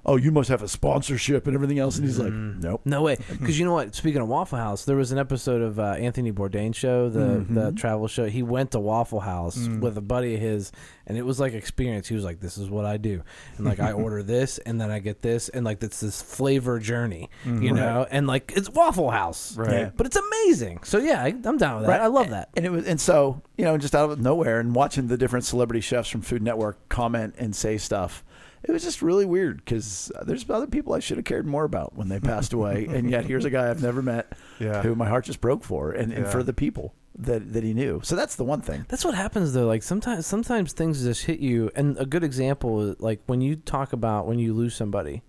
oh, 0.07 0.17
you 0.17 0.31
must 0.33 0.49
have 0.49 0.63
a 0.63 0.69
sponsorship 0.69 1.47
and 1.47 1.55
everything 1.55 1.79
else. 1.79 1.97
And 1.97 2.07
he's 2.07 2.19
like, 2.19 2.33
Mm. 2.33 2.63
nope. 2.63 2.81
No 2.85 3.03
way, 3.03 3.17
because 3.29 3.59
you 3.59 3.65
know 3.65 3.73
what? 3.75 3.95
Speaking 3.95 4.21
of 4.23 4.29
Waffle 4.29 4.59
House, 4.59 4.85
there 4.85 4.97
was 4.97 5.13
an 5.13 5.19
episode 5.19 5.61
of 5.63 5.79
uh, 5.79 5.93
Anthony 5.93 6.33
Bourdain 6.33 6.75
show, 6.75 7.09
the 7.09 7.21
Mm-hmm. 7.21 7.55
the 7.55 7.73
travel 7.73 8.09
show. 8.09 8.27
He 8.27 8.43
went 8.43 8.71
to 8.73 8.81
Waffle 8.81 9.21
House 9.21 9.59
Mm. 9.59 9.81
with 9.81 9.97
a 9.97 10.01
buddy 10.01 10.35
of 10.35 10.41
his, 10.41 10.73
and 11.07 11.19
it 11.19 11.23
was 11.27 11.39
like 11.41 11.53
experience. 11.53 12.09
He 12.09 12.15
was 12.15 12.25
like, 12.25 12.41
"This 12.41 12.57
is 12.59 12.71
what 12.71 12.85
I 12.85 12.97
do," 12.97 13.23
and 13.57 13.67
like 13.67 13.81
I 13.81 13.93
order 14.05 14.23
this, 14.23 14.59
and 14.59 14.81
then 14.81 14.91
I 14.91 14.99
get 15.01 15.23
this, 15.23 15.49
and 15.49 15.65
like 15.65 15.83
it's 15.83 16.01
this 16.01 16.23
flavor 16.23 16.79
journey, 16.79 17.29
you 17.45 17.73
know, 17.73 18.07
and 18.11 18.27
like 18.27 18.53
it's 18.57 18.71
Waffle 18.71 19.11
House, 19.11 19.57
Right. 19.57 19.71
Yeah. 19.73 19.91
But 19.97 20.07
it's 20.07 20.17
amazing. 20.17 20.81
So 20.85 20.99
yeah, 20.99 21.23
I, 21.23 21.29
I'm 21.45 21.59
down 21.59 21.79
with 21.79 21.87
that. 21.87 22.01
I 22.01 22.07
love 22.07 22.31
that. 22.31 22.49
And 22.57 22.65
it 22.65 22.71
was, 22.73 22.87
and 22.87 23.01
so 23.01 23.43
you 23.57 23.65
know, 23.65 23.77
just 23.77 23.95
out 23.95 24.11
of 24.11 24.21
nowhere, 24.21 24.61
and 24.61 24.75
watching 24.75 25.09
the 25.09 25.17
different 25.19 25.45
celebrity 25.45 25.81
chefs 25.81 26.09
from 26.09 26.23
Food 26.23 26.43
Network 26.43 26.89
comment 26.89 27.35
and 27.39 27.55
say 27.55 27.77
stuff, 27.77 28.25
it 28.63 28.73
was 28.73 28.83
just 28.83 29.03
really 29.03 29.25
weird 29.25 29.65
because 29.65 30.11
there's 30.27 30.49
other 30.51 30.67
people 30.67 30.93
I 30.95 31.01
should 31.01 31.17
have 31.17 31.25
cared 31.25 31.47
more 31.47 31.65
about 31.65 31.97
when 31.97 32.09
they 32.09 32.21
passed 32.33 32.53
away, 32.53 32.87
and 32.87 33.11
yet 33.11 33.25
here's 33.25 33.45
a 33.45 33.51
guy 33.51 33.71
I've 33.71 33.83
never 33.83 34.03
met, 34.03 34.33
Yeah. 34.59 34.83
who 34.83 34.95
my 34.95 35.09
heart 35.09 35.25
just 35.25 35.41
broke 35.41 35.65
for, 35.65 35.93
and, 35.93 36.13
and 36.13 36.25
Yeah. 36.27 36.31
for 36.31 36.43
the 36.43 36.53
people 36.53 36.95
that 37.19 37.53
that 37.53 37.65
he 37.65 37.75
knew. 37.75 38.01
So 38.05 38.15
that's 38.17 38.37
the 38.37 38.45
one 38.45 38.61
thing. 38.61 38.87
That's 38.89 39.05
what 39.05 39.15
happens 39.15 39.53
though. 39.53 39.67
Like 39.67 39.83
sometimes, 39.83 40.27
sometimes 40.27 40.73
things 40.73 41.03
just 41.03 41.25
hit 41.25 41.41
you. 41.41 41.71
And 41.75 41.99
a 41.99 42.07
good 42.07 42.23
example, 42.25 42.81
is 42.91 43.01
like 43.01 43.21
when 43.27 43.41
you 43.41 43.57
talk 43.57 43.93
about 43.93 44.27
when 44.27 44.39
you 44.39 44.55
lose 44.55 44.75
somebody. 44.75 45.23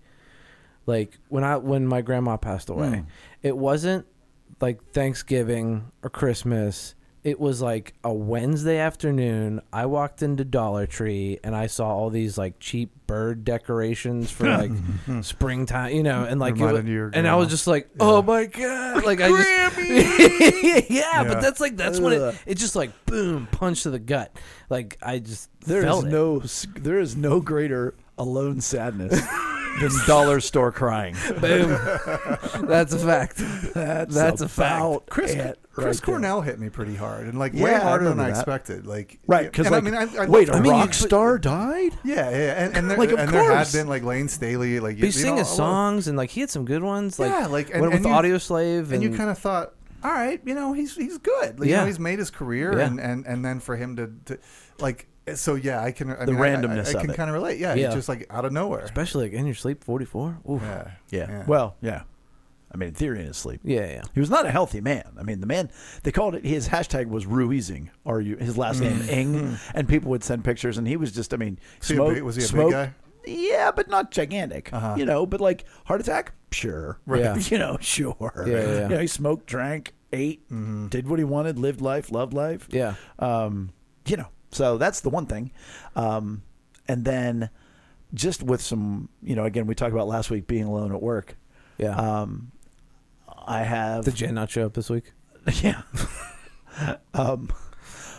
Like 0.86 1.18
when 1.28 1.44
I 1.44 1.56
when 1.58 1.86
my 1.86 2.00
grandma 2.02 2.36
passed 2.36 2.68
away, 2.68 2.88
Mm. 2.88 3.06
it 3.42 3.56
wasn't 3.56 4.04
like 4.60 4.82
Thanksgiving 4.92 5.90
or 6.02 6.10
Christmas. 6.10 6.94
It 7.24 7.38
was 7.38 7.62
like 7.62 7.94
a 8.02 8.12
Wednesday 8.12 8.78
afternoon. 8.78 9.60
I 9.72 9.86
walked 9.86 10.22
into 10.22 10.44
Dollar 10.44 10.86
Tree 10.86 11.38
and 11.44 11.54
I 11.54 11.68
saw 11.68 11.86
all 11.88 12.10
these 12.10 12.36
like 12.36 12.58
cheap 12.58 12.90
bird 13.06 13.44
decorations 13.44 14.30
for 14.32 14.44
like 14.58 14.72
springtime, 15.22 15.94
you 15.94 16.02
know, 16.02 16.24
and 16.24 16.40
like 16.40 16.56
it 16.56 16.60
Reminded 16.60 16.84
wa- 16.86 16.90
you 16.90 17.10
and 17.14 17.28
I 17.28 17.36
was 17.36 17.48
just 17.48 17.68
like, 17.68 17.88
oh 18.00 18.22
my 18.22 18.46
god, 18.46 19.04
like 19.04 19.20
I 19.20 19.28
just 19.28 19.48
yeah, 20.58 20.80
Yeah. 20.90 21.24
but 21.24 21.40
that's 21.40 21.60
like 21.60 21.76
that's 21.76 22.00
when 22.00 22.12
it 22.14 22.34
it 22.46 22.54
just 22.56 22.74
like 22.74 22.90
boom 23.06 23.46
punch 23.52 23.84
to 23.84 23.90
the 23.90 23.98
gut. 24.00 24.36
Like 24.68 24.98
I 25.00 25.20
just 25.20 25.48
There 25.60 25.78
is 25.78 25.84
felt 25.84 26.06
it. 26.06 26.10
no 26.10 26.38
there 26.40 26.98
is 26.98 27.14
no 27.16 27.40
greater 27.40 27.94
alone 28.18 28.60
sadness 28.60 29.20
than 29.80 29.90
dollar 30.06 30.40
store 30.40 30.72
crying. 30.72 31.14
boom. 31.40 31.70
that's 32.66 32.92
a 32.92 32.98
fact. 32.98 33.36
That's, 33.74 34.14
That's 34.14 34.40
a 34.40 34.48
fact. 34.48 35.08
Chris, 35.08 35.32
it 35.32 35.58
Chris 35.72 35.84
right 35.84 35.94
there. 35.94 36.00
Cornell 36.14 36.40
hit 36.42 36.58
me 36.58 36.68
pretty 36.68 36.94
hard 36.94 37.26
and 37.26 37.38
like 37.38 37.52
Yeah, 37.54 37.64
way 37.64 37.74
I 37.74 37.78
harder 37.80 38.08
than 38.10 38.20
I 38.20 38.24
that. 38.30 38.36
expected. 38.38 38.86
Like 38.86 39.18
Right, 39.26 39.50
because 39.50 39.70
like, 39.70 39.82
I 39.82 39.84
mean, 39.84 39.94
I, 39.94 40.02
I 40.22 40.26
wait, 40.26 40.48
a 40.48 40.52
I 40.54 40.60
mean, 40.60 40.66
you- 40.66 40.70
rock 40.80 40.92
star 40.94 41.38
died. 41.38 41.92
Yeah, 42.04 42.28
yeah, 42.30 42.64
and, 42.64 42.76
and 42.76 42.90
there, 42.90 42.98
Like, 42.98 43.10
of 43.10 43.18
and 43.18 43.30
there 43.32 43.54
had 43.54 43.72
been 43.72 43.88
like 43.88 44.02
Layne 44.02 44.28
Staley, 44.28 44.80
like 44.80 44.96
He 44.96 45.06
you 45.06 45.12
sing 45.12 45.32
know, 45.32 45.38
his 45.38 45.48
oh, 45.48 45.50
a 45.50 45.52
lot- 45.52 45.56
songs 45.56 46.08
and 46.08 46.16
like 46.18 46.30
he 46.30 46.40
had 46.40 46.50
some 46.50 46.64
good 46.64 46.82
ones. 46.82 47.18
Like 47.18 47.30
Yeah, 47.30 47.46
like, 47.46 47.70
and- 47.70 47.80
went 47.80 47.94
and 47.94 48.04
with 48.04 48.10
you- 48.10 48.16
Audioslave 48.16 48.84
and, 48.84 48.92
and 48.94 49.02
you 49.02 49.16
kind 49.16 49.30
of 49.30 49.38
thought, 49.38 49.72
all 50.04 50.10
right, 50.12 50.40
you 50.44 50.54
know, 50.54 50.72
he's 50.72 50.94
he's 50.96 51.16
good. 51.18 51.58
Like, 51.60 51.68
you 51.68 51.74
Yeah. 51.74 51.80
know, 51.82 51.86
he's 51.86 51.98
made 52.00 52.18
his 52.18 52.30
career, 52.30 52.76
Yeah. 52.78 52.86
and, 52.86 53.00
and 53.00 53.24
and 53.26 53.44
then 53.44 53.60
for 53.60 53.76
him 53.76 53.96
to, 53.96 54.10
to 54.26 54.38
like, 54.78 55.06
so 55.34 55.54
yeah, 55.54 55.82
I 55.82 55.92
can. 55.92 56.10
I 56.10 56.24
The 56.24 56.32
mean, 56.32 56.40
I- 56.42 56.44
I- 56.44 56.56
randomness 56.56 56.86
I, 56.88 56.98
of 56.98 57.00
can 57.02 57.10
it. 57.10 57.16
kind 57.16 57.30
of 57.30 57.34
relate. 57.34 57.58
Yeah, 57.58 57.74
Yeah. 57.74 57.86
it's 57.86 57.94
just 57.94 58.08
like 58.08 58.26
out 58.30 58.44
of 58.44 58.52
nowhere. 58.52 58.80
especially 58.80 59.24
like 59.30 59.32
in 59.38 59.46
your 59.46 59.54
sleep, 59.54 59.84
forty 59.84 60.04
four. 60.04 60.38
Yeah, 60.46 60.90
Yeah. 61.10 61.44
Well, 61.46 61.76
yeah. 61.80 62.02
I 62.74 62.78
mean, 62.78 62.88
in 62.88 62.94
theory, 62.94 63.20
in 63.20 63.26
his 63.26 63.36
sleep. 63.36 63.60
yeah, 63.64 63.80
yeah. 63.86 64.02
He 64.14 64.20
was 64.20 64.30
not 64.30 64.46
a 64.46 64.50
healthy 64.50 64.80
man. 64.80 65.04
I 65.20 65.22
mean, 65.24 65.40
the 65.40 65.46
man 65.46 65.70
they 66.04 66.10
called 66.10 66.34
it. 66.34 66.44
His 66.44 66.68
hashtag 66.68 67.06
was 67.08 67.26
Ruizing, 67.26 67.88
or 68.04 68.20
you, 68.22 68.36
his 68.36 68.56
last 68.56 68.80
name 68.80 69.02
Ing, 69.10 69.58
and 69.74 69.86
people 69.86 70.10
would 70.10 70.24
send 70.24 70.42
pictures, 70.42 70.78
and 70.78 70.88
he 70.88 70.96
was 70.96 71.12
just. 71.12 71.34
I 71.34 71.36
mean, 71.36 71.58
Was 71.80 71.88
he 71.88 71.94
a 71.94 71.96
smoke, 71.98 72.14
big- 72.14 72.22
was 72.22 72.36
he 72.36 72.44
a 72.44 72.62
big 72.64 72.70
guy? 72.72 72.94
Yeah, 73.26 73.70
but 73.70 73.88
not 73.88 74.10
gigantic. 74.10 74.72
Uh-huh. 74.72 74.94
You 74.98 75.04
know, 75.04 75.26
but 75.26 75.40
like 75.40 75.64
heart 75.84 76.00
attack, 76.00 76.32
sure. 76.50 76.98
Right. 77.06 77.20
Yeah. 77.20 77.36
You 77.50 77.58
know, 77.58 77.76
sure. 77.80 78.44
Yeah, 78.46 78.52
yeah, 78.52 78.60
yeah. 78.66 78.82
You 78.84 78.88
know, 78.88 78.98
he 79.00 79.06
smoked, 79.06 79.46
drank, 79.46 79.92
ate, 80.12 80.42
Mm-hmm. 80.50 80.86
did 80.88 81.06
what 81.06 81.18
he 81.20 81.24
wanted, 81.26 81.58
lived 81.58 81.80
life, 81.82 82.10
loved 82.10 82.32
life. 82.32 82.66
Yeah. 82.70 82.94
Um, 83.18 83.70
you 84.06 84.16
know, 84.16 84.26
so 84.52 84.78
that's 84.78 85.00
the 85.00 85.10
one 85.10 85.26
thing. 85.26 85.50
Um, 85.96 86.42
and 86.86 87.04
then 87.04 87.50
just 88.14 88.42
with 88.42 88.60
some, 88.60 89.08
you 89.22 89.34
know, 89.34 89.44
again, 89.44 89.66
we 89.66 89.74
talked 89.74 89.92
about 89.92 90.06
last 90.06 90.30
week 90.30 90.46
being 90.46 90.64
alone 90.64 90.92
at 90.92 91.02
work. 91.02 91.36
Yeah. 91.78 91.96
Um, 91.96 92.52
I 93.46 93.62
have 93.62 94.04
Did 94.04 94.16
Jen 94.16 94.34
not 94.34 94.50
show 94.50 94.66
up 94.66 94.74
this 94.74 94.90
week? 94.90 95.12
yeah. 95.62 95.82
um, 97.14 97.48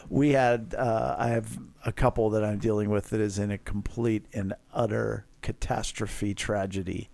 we 0.10 0.32
had 0.32 0.76
uh, 0.78 1.16
I 1.18 1.30
have 1.30 1.58
a 1.86 1.92
couple 1.92 2.30
that 2.32 2.44
I'm 2.44 2.60
dealing 2.60 2.90
with 2.90 3.10
that 3.12 3.20
is 3.20 3.40
in 3.40 3.52
a 3.52 3.58
complete 3.58 4.26
and 4.34 4.54
utter 4.74 5.26
catastrophe 5.42 6.34
tragedy, 6.34 7.10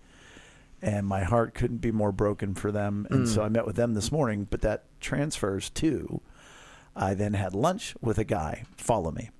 and 0.82 1.06
my 1.06 1.22
heart 1.22 1.54
couldn't 1.54 1.78
be 1.78 1.92
more 1.92 2.12
broken 2.12 2.54
for 2.54 2.72
them. 2.72 3.06
And 3.10 3.28
so 3.28 3.42
I 3.42 3.48
met 3.48 3.66
with 3.66 3.76
them 3.76 3.94
this 3.94 4.10
morning. 4.10 4.46
But 4.50 4.62
that 4.62 4.84
transfers 5.00 5.70
to 5.70 6.20
I 6.96 7.14
then 7.14 7.34
had 7.34 7.54
lunch 7.54 7.94
with 8.00 8.18
a 8.18 8.24
guy. 8.24 8.64
Follow 8.76 9.10
me. 9.10 9.30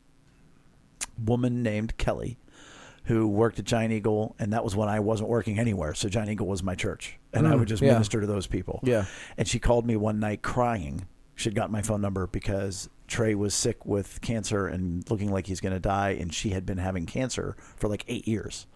Woman 1.22 1.62
named 1.62 1.96
Kelly. 1.98 2.38
Who 3.04 3.26
worked 3.26 3.58
at 3.58 3.64
Giant 3.64 3.92
Eagle, 3.92 4.36
and 4.38 4.52
that 4.52 4.62
was 4.62 4.76
when 4.76 4.88
I 4.88 5.00
wasn't 5.00 5.30
working 5.30 5.58
anywhere. 5.58 5.94
So 5.94 6.08
Giant 6.08 6.30
Eagle 6.30 6.46
was 6.46 6.62
my 6.62 6.74
church, 6.76 7.18
and 7.32 7.48
I 7.48 7.52
Mm, 7.52 7.60
would 7.60 7.68
just 7.68 7.82
yeah. 7.82 7.92
minister 7.94 8.20
to 8.20 8.26
those 8.26 8.46
people. 8.46 8.78
Yeah. 8.84 9.06
And 9.36 9.48
she 9.48 9.58
called 9.58 9.84
me 9.86 9.96
one 9.96 10.20
night 10.20 10.42
crying. 10.42 11.06
She'd 11.34 11.54
gotten 11.54 11.72
my 11.72 11.82
phone 11.82 12.02
number 12.02 12.26
because 12.28 12.88
Trey 13.08 13.34
was 13.34 13.54
sick 13.54 13.84
with 13.86 14.20
cancer 14.20 14.66
and 14.66 15.10
looking 15.10 15.32
like 15.32 15.46
he's 15.46 15.60
going 15.60 15.72
to 15.72 15.80
die. 15.80 16.10
And 16.10 16.32
she 16.32 16.50
had 16.50 16.66
been 16.66 16.78
having 16.78 17.06
cancer 17.06 17.56
for 17.76 17.88
like 17.88 18.04
eight 18.06 18.28
years. 18.28 18.66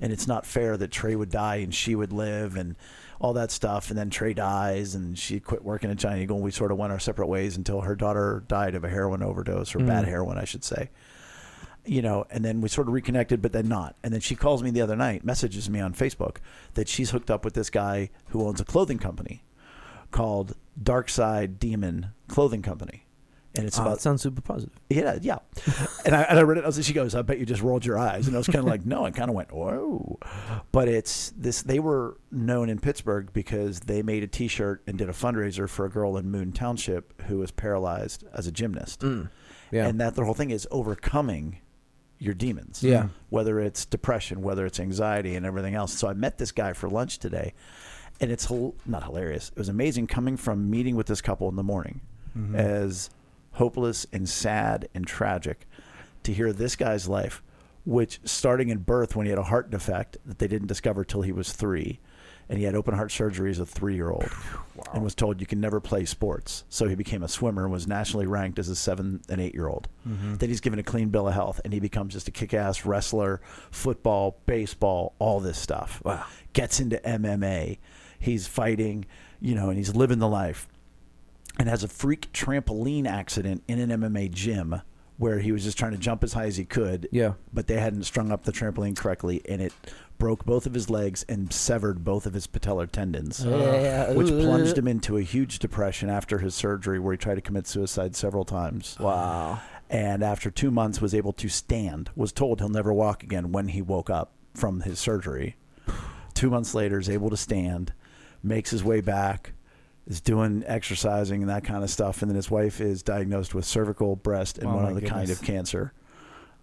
And 0.00 0.12
it's 0.12 0.26
not 0.26 0.44
fair 0.46 0.76
that 0.78 0.90
Trey 0.90 1.14
would 1.14 1.30
die 1.30 1.56
and 1.56 1.72
she 1.72 1.94
would 1.94 2.12
live 2.12 2.56
and 2.56 2.74
all 3.20 3.32
that 3.34 3.50
stuff. 3.50 3.90
And 3.90 3.98
then 3.98 4.10
Trey 4.10 4.34
dies 4.34 4.94
and 4.94 5.18
she 5.18 5.40
quit 5.40 5.64
working 5.64 5.90
at 5.90 5.96
Giant 5.96 6.22
Eagle. 6.22 6.36
And 6.36 6.44
we 6.44 6.50
sort 6.50 6.72
of 6.72 6.78
went 6.78 6.92
our 6.92 6.98
separate 6.98 7.26
ways 7.26 7.56
until 7.56 7.82
her 7.82 7.94
daughter 7.94 8.44
died 8.48 8.74
of 8.74 8.84
a 8.84 8.88
heroin 8.88 9.22
overdose 9.22 9.74
or 9.74 9.80
bad 9.80 10.04
mm. 10.04 10.08
heroin, 10.08 10.38
I 10.38 10.44
should 10.44 10.64
say 10.64 10.90
you 11.86 12.02
know, 12.02 12.26
and 12.30 12.44
then 12.44 12.60
we 12.60 12.68
sort 12.68 12.88
of 12.88 12.94
reconnected, 12.94 13.42
but 13.42 13.52
then 13.52 13.68
not. 13.68 13.96
And 14.02 14.12
then 14.12 14.20
she 14.20 14.34
calls 14.34 14.62
me 14.62 14.70
the 14.70 14.80
other 14.80 14.96
night, 14.96 15.24
messages 15.24 15.68
me 15.68 15.80
on 15.80 15.92
Facebook 15.92 16.36
that 16.74 16.88
she's 16.88 17.10
hooked 17.10 17.30
up 17.30 17.44
with 17.44 17.54
this 17.54 17.70
guy 17.70 18.10
who 18.28 18.46
owns 18.46 18.60
a 18.60 18.64
clothing 18.64 18.98
company 18.98 19.44
called 20.10 20.56
Dark 20.80 21.08
Side 21.08 21.58
Demon 21.58 22.12
Clothing 22.28 22.62
Company. 22.62 23.03
And 23.56 23.66
it's 23.66 23.78
Oh, 23.78 23.82
about 23.82 24.00
sounds 24.00 24.20
super 24.22 24.40
positive. 24.40 24.74
yeah, 24.90 25.16
yeah. 25.22 25.38
And 26.04 26.14
I, 26.16 26.22
and 26.22 26.38
I 26.40 26.42
read 26.42 26.58
it. 26.58 26.64
I 26.64 26.66
was, 26.66 26.84
she 26.84 26.92
goes, 26.92 27.14
"I 27.14 27.22
bet 27.22 27.38
you 27.38 27.46
just 27.46 27.62
rolled 27.62 27.86
your 27.86 27.96
eyes." 27.96 28.26
And 28.26 28.34
I 28.34 28.38
was 28.38 28.46
kind 28.48 28.58
of 28.58 28.64
like, 28.64 28.84
"No." 28.84 29.04
I 29.06 29.12
kind 29.12 29.28
of 29.30 29.36
went, 29.36 29.52
"Whoa!" 29.52 30.18
But 30.72 30.88
it's 30.88 31.32
this. 31.36 31.62
They 31.62 31.78
were 31.78 32.18
known 32.32 32.68
in 32.68 32.80
Pittsburgh 32.80 33.30
because 33.32 33.78
they 33.80 34.02
made 34.02 34.24
a 34.24 34.26
T-shirt 34.26 34.82
and 34.88 34.98
did 34.98 35.08
a 35.08 35.12
fundraiser 35.12 35.68
for 35.68 35.84
a 35.84 35.88
girl 35.90 36.16
in 36.16 36.30
Moon 36.32 36.50
Township 36.50 37.22
who 37.22 37.38
was 37.38 37.52
paralyzed 37.52 38.24
as 38.34 38.48
a 38.48 38.52
gymnast. 38.52 39.00
Mm. 39.02 39.30
Yeah. 39.70 39.86
And 39.86 40.00
that 40.00 40.16
the 40.16 40.24
whole 40.24 40.34
thing 40.34 40.50
is 40.50 40.66
overcoming 40.72 41.58
your 42.18 42.34
demons. 42.34 42.82
Yeah. 42.82 43.08
Whether 43.30 43.60
it's 43.60 43.84
depression, 43.84 44.42
whether 44.42 44.66
it's 44.66 44.80
anxiety, 44.80 45.36
and 45.36 45.46
everything 45.46 45.74
else. 45.76 45.92
So 45.92 46.08
I 46.08 46.12
met 46.14 46.38
this 46.38 46.50
guy 46.50 46.72
for 46.72 46.88
lunch 46.88 47.18
today, 47.20 47.54
and 48.20 48.32
it's 48.32 48.50
not 48.84 49.04
hilarious. 49.04 49.50
It 49.50 49.58
was 49.58 49.68
amazing 49.68 50.08
coming 50.08 50.36
from 50.36 50.68
meeting 50.70 50.96
with 50.96 51.06
this 51.06 51.20
couple 51.20 51.48
in 51.48 51.54
the 51.56 51.62
morning, 51.62 52.00
Mm-hmm. 52.36 52.56
as 52.56 53.10
hopeless 53.54 54.06
and 54.12 54.28
sad 54.28 54.88
and 54.94 55.06
tragic, 55.06 55.66
to 56.22 56.32
hear 56.32 56.52
this 56.52 56.76
guy's 56.76 57.08
life, 57.08 57.42
which 57.84 58.20
starting 58.24 58.68
in 58.68 58.78
birth 58.78 59.14
when 59.14 59.26
he 59.26 59.30
had 59.30 59.38
a 59.38 59.44
heart 59.44 59.70
defect 59.70 60.16
that 60.24 60.38
they 60.38 60.48
didn't 60.48 60.68
discover 60.68 61.04
till 61.04 61.22
he 61.22 61.32
was 61.32 61.52
three, 61.52 62.00
and 62.48 62.58
he 62.58 62.64
had 62.64 62.74
open 62.74 62.94
heart 62.94 63.12
surgery 63.12 63.50
as 63.50 63.58
a 63.58 63.66
three 63.66 63.94
year 63.94 64.10
old, 64.10 64.28
and 64.92 65.02
was 65.02 65.14
told 65.14 65.40
you 65.40 65.46
can 65.46 65.60
never 65.60 65.80
play 65.80 66.04
sports. 66.04 66.64
So 66.68 66.88
he 66.88 66.94
became 66.94 67.22
a 67.22 67.28
swimmer 67.28 67.64
and 67.64 67.72
was 67.72 67.86
nationally 67.86 68.26
ranked 68.26 68.58
as 68.58 68.68
a 68.68 68.76
seven 68.76 69.22
and 69.28 69.40
eight 69.40 69.54
year 69.54 69.68
old. 69.68 69.88
Mm-hmm. 70.06 70.36
Then 70.36 70.48
he's 70.48 70.60
given 70.60 70.78
a 70.78 70.82
clean 70.82 71.08
bill 71.08 71.28
of 71.28 71.34
health, 71.34 71.60
and 71.64 71.72
he 71.72 71.80
becomes 71.80 72.12
just 72.12 72.28
a 72.28 72.30
kick 72.30 72.54
ass 72.54 72.84
wrestler, 72.84 73.40
football, 73.70 74.38
baseball, 74.46 75.14
all 75.18 75.40
this 75.40 75.58
stuff. 75.58 76.02
Wow. 76.04 76.24
Gets 76.52 76.80
into 76.80 76.96
MMA. 76.98 77.78
He's 78.18 78.46
fighting, 78.46 79.04
you 79.40 79.54
know, 79.54 79.68
and 79.68 79.78
he's 79.78 79.94
living 79.94 80.18
the 80.18 80.28
life. 80.28 80.68
And 81.58 81.68
has 81.68 81.84
a 81.84 81.88
freak 81.88 82.32
trampoline 82.32 83.06
accident 83.06 83.62
in 83.68 83.78
an 83.78 83.90
MMA 84.00 84.30
gym 84.32 84.80
where 85.16 85.38
he 85.38 85.52
was 85.52 85.62
just 85.62 85.78
trying 85.78 85.92
to 85.92 85.98
jump 85.98 86.24
as 86.24 86.32
high 86.32 86.46
as 86.46 86.56
he 86.56 86.64
could. 86.64 87.08
Yeah. 87.12 87.34
But 87.52 87.68
they 87.68 87.78
hadn't 87.78 88.02
strung 88.02 88.32
up 88.32 88.42
the 88.44 88.50
trampoline 88.50 88.96
correctly, 88.96 89.40
and 89.48 89.62
it 89.62 89.72
broke 90.18 90.44
both 90.44 90.66
of 90.66 90.74
his 90.74 90.90
legs 90.90 91.24
and 91.28 91.52
severed 91.52 92.02
both 92.04 92.26
of 92.26 92.34
his 92.34 92.46
patellar 92.48 92.90
tendons 92.90 93.44
Yeah. 93.44 94.12
which 94.12 94.28
plunged 94.28 94.76
him 94.78 94.88
into 94.88 95.16
a 95.16 95.22
huge 95.22 95.58
depression 95.60 96.08
after 96.10 96.38
his 96.38 96.54
surgery 96.54 96.98
where 96.98 97.12
he 97.12 97.18
tried 97.18 97.34
to 97.36 97.40
commit 97.40 97.66
suicide 97.66 98.14
several 98.16 98.44
times 98.44 98.96
Wow. 99.00 99.60
and 99.90 100.22
after 100.22 100.50
two 100.52 100.70
months 100.70 101.00
was 101.00 101.14
able 101.14 101.32
to 101.34 101.48
stand 101.48 102.10
was 102.14 102.30
told 102.32 102.60
he'll 102.60 102.68
never 102.68 102.92
walk 102.92 103.24
again 103.24 103.50
when 103.50 103.68
he 103.68 103.82
woke 103.82 104.08
up 104.08 104.30
from 104.54 104.82
his 104.82 105.00
surgery 105.00 105.56
two 106.34 106.48
months 106.48 106.74
later 106.76 107.00
is 107.00 107.10
able 107.10 107.28
to 107.30 107.36
stand 107.36 107.92
makes 108.40 108.70
his 108.70 108.84
way 108.84 109.00
back 109.00 109.52
is 110.06 110.20
doing 110.20 110.62
exercising 110.66 111.40
and 111.42 111.50
that 111.50 111.64
kind 111.64 111.82
of 111.82 111.90
stuff 111.90 112.20
and 112.22 112.30
then 112.30 112.36
his 112.36 112.50
wife 112.50 112.80
is 112.80 113.02
diagnosed 113.02 113.54
with 113.54 113.64
cervical 113.64 114.16
breast 114.16 114.58
and 114.58 114.66
Oh, 114.68 114.76
one 114.76 114.84
other 114.86 115.00
kind 115.00 115.30
of 115.30 115.40
cancer 115.42 115.92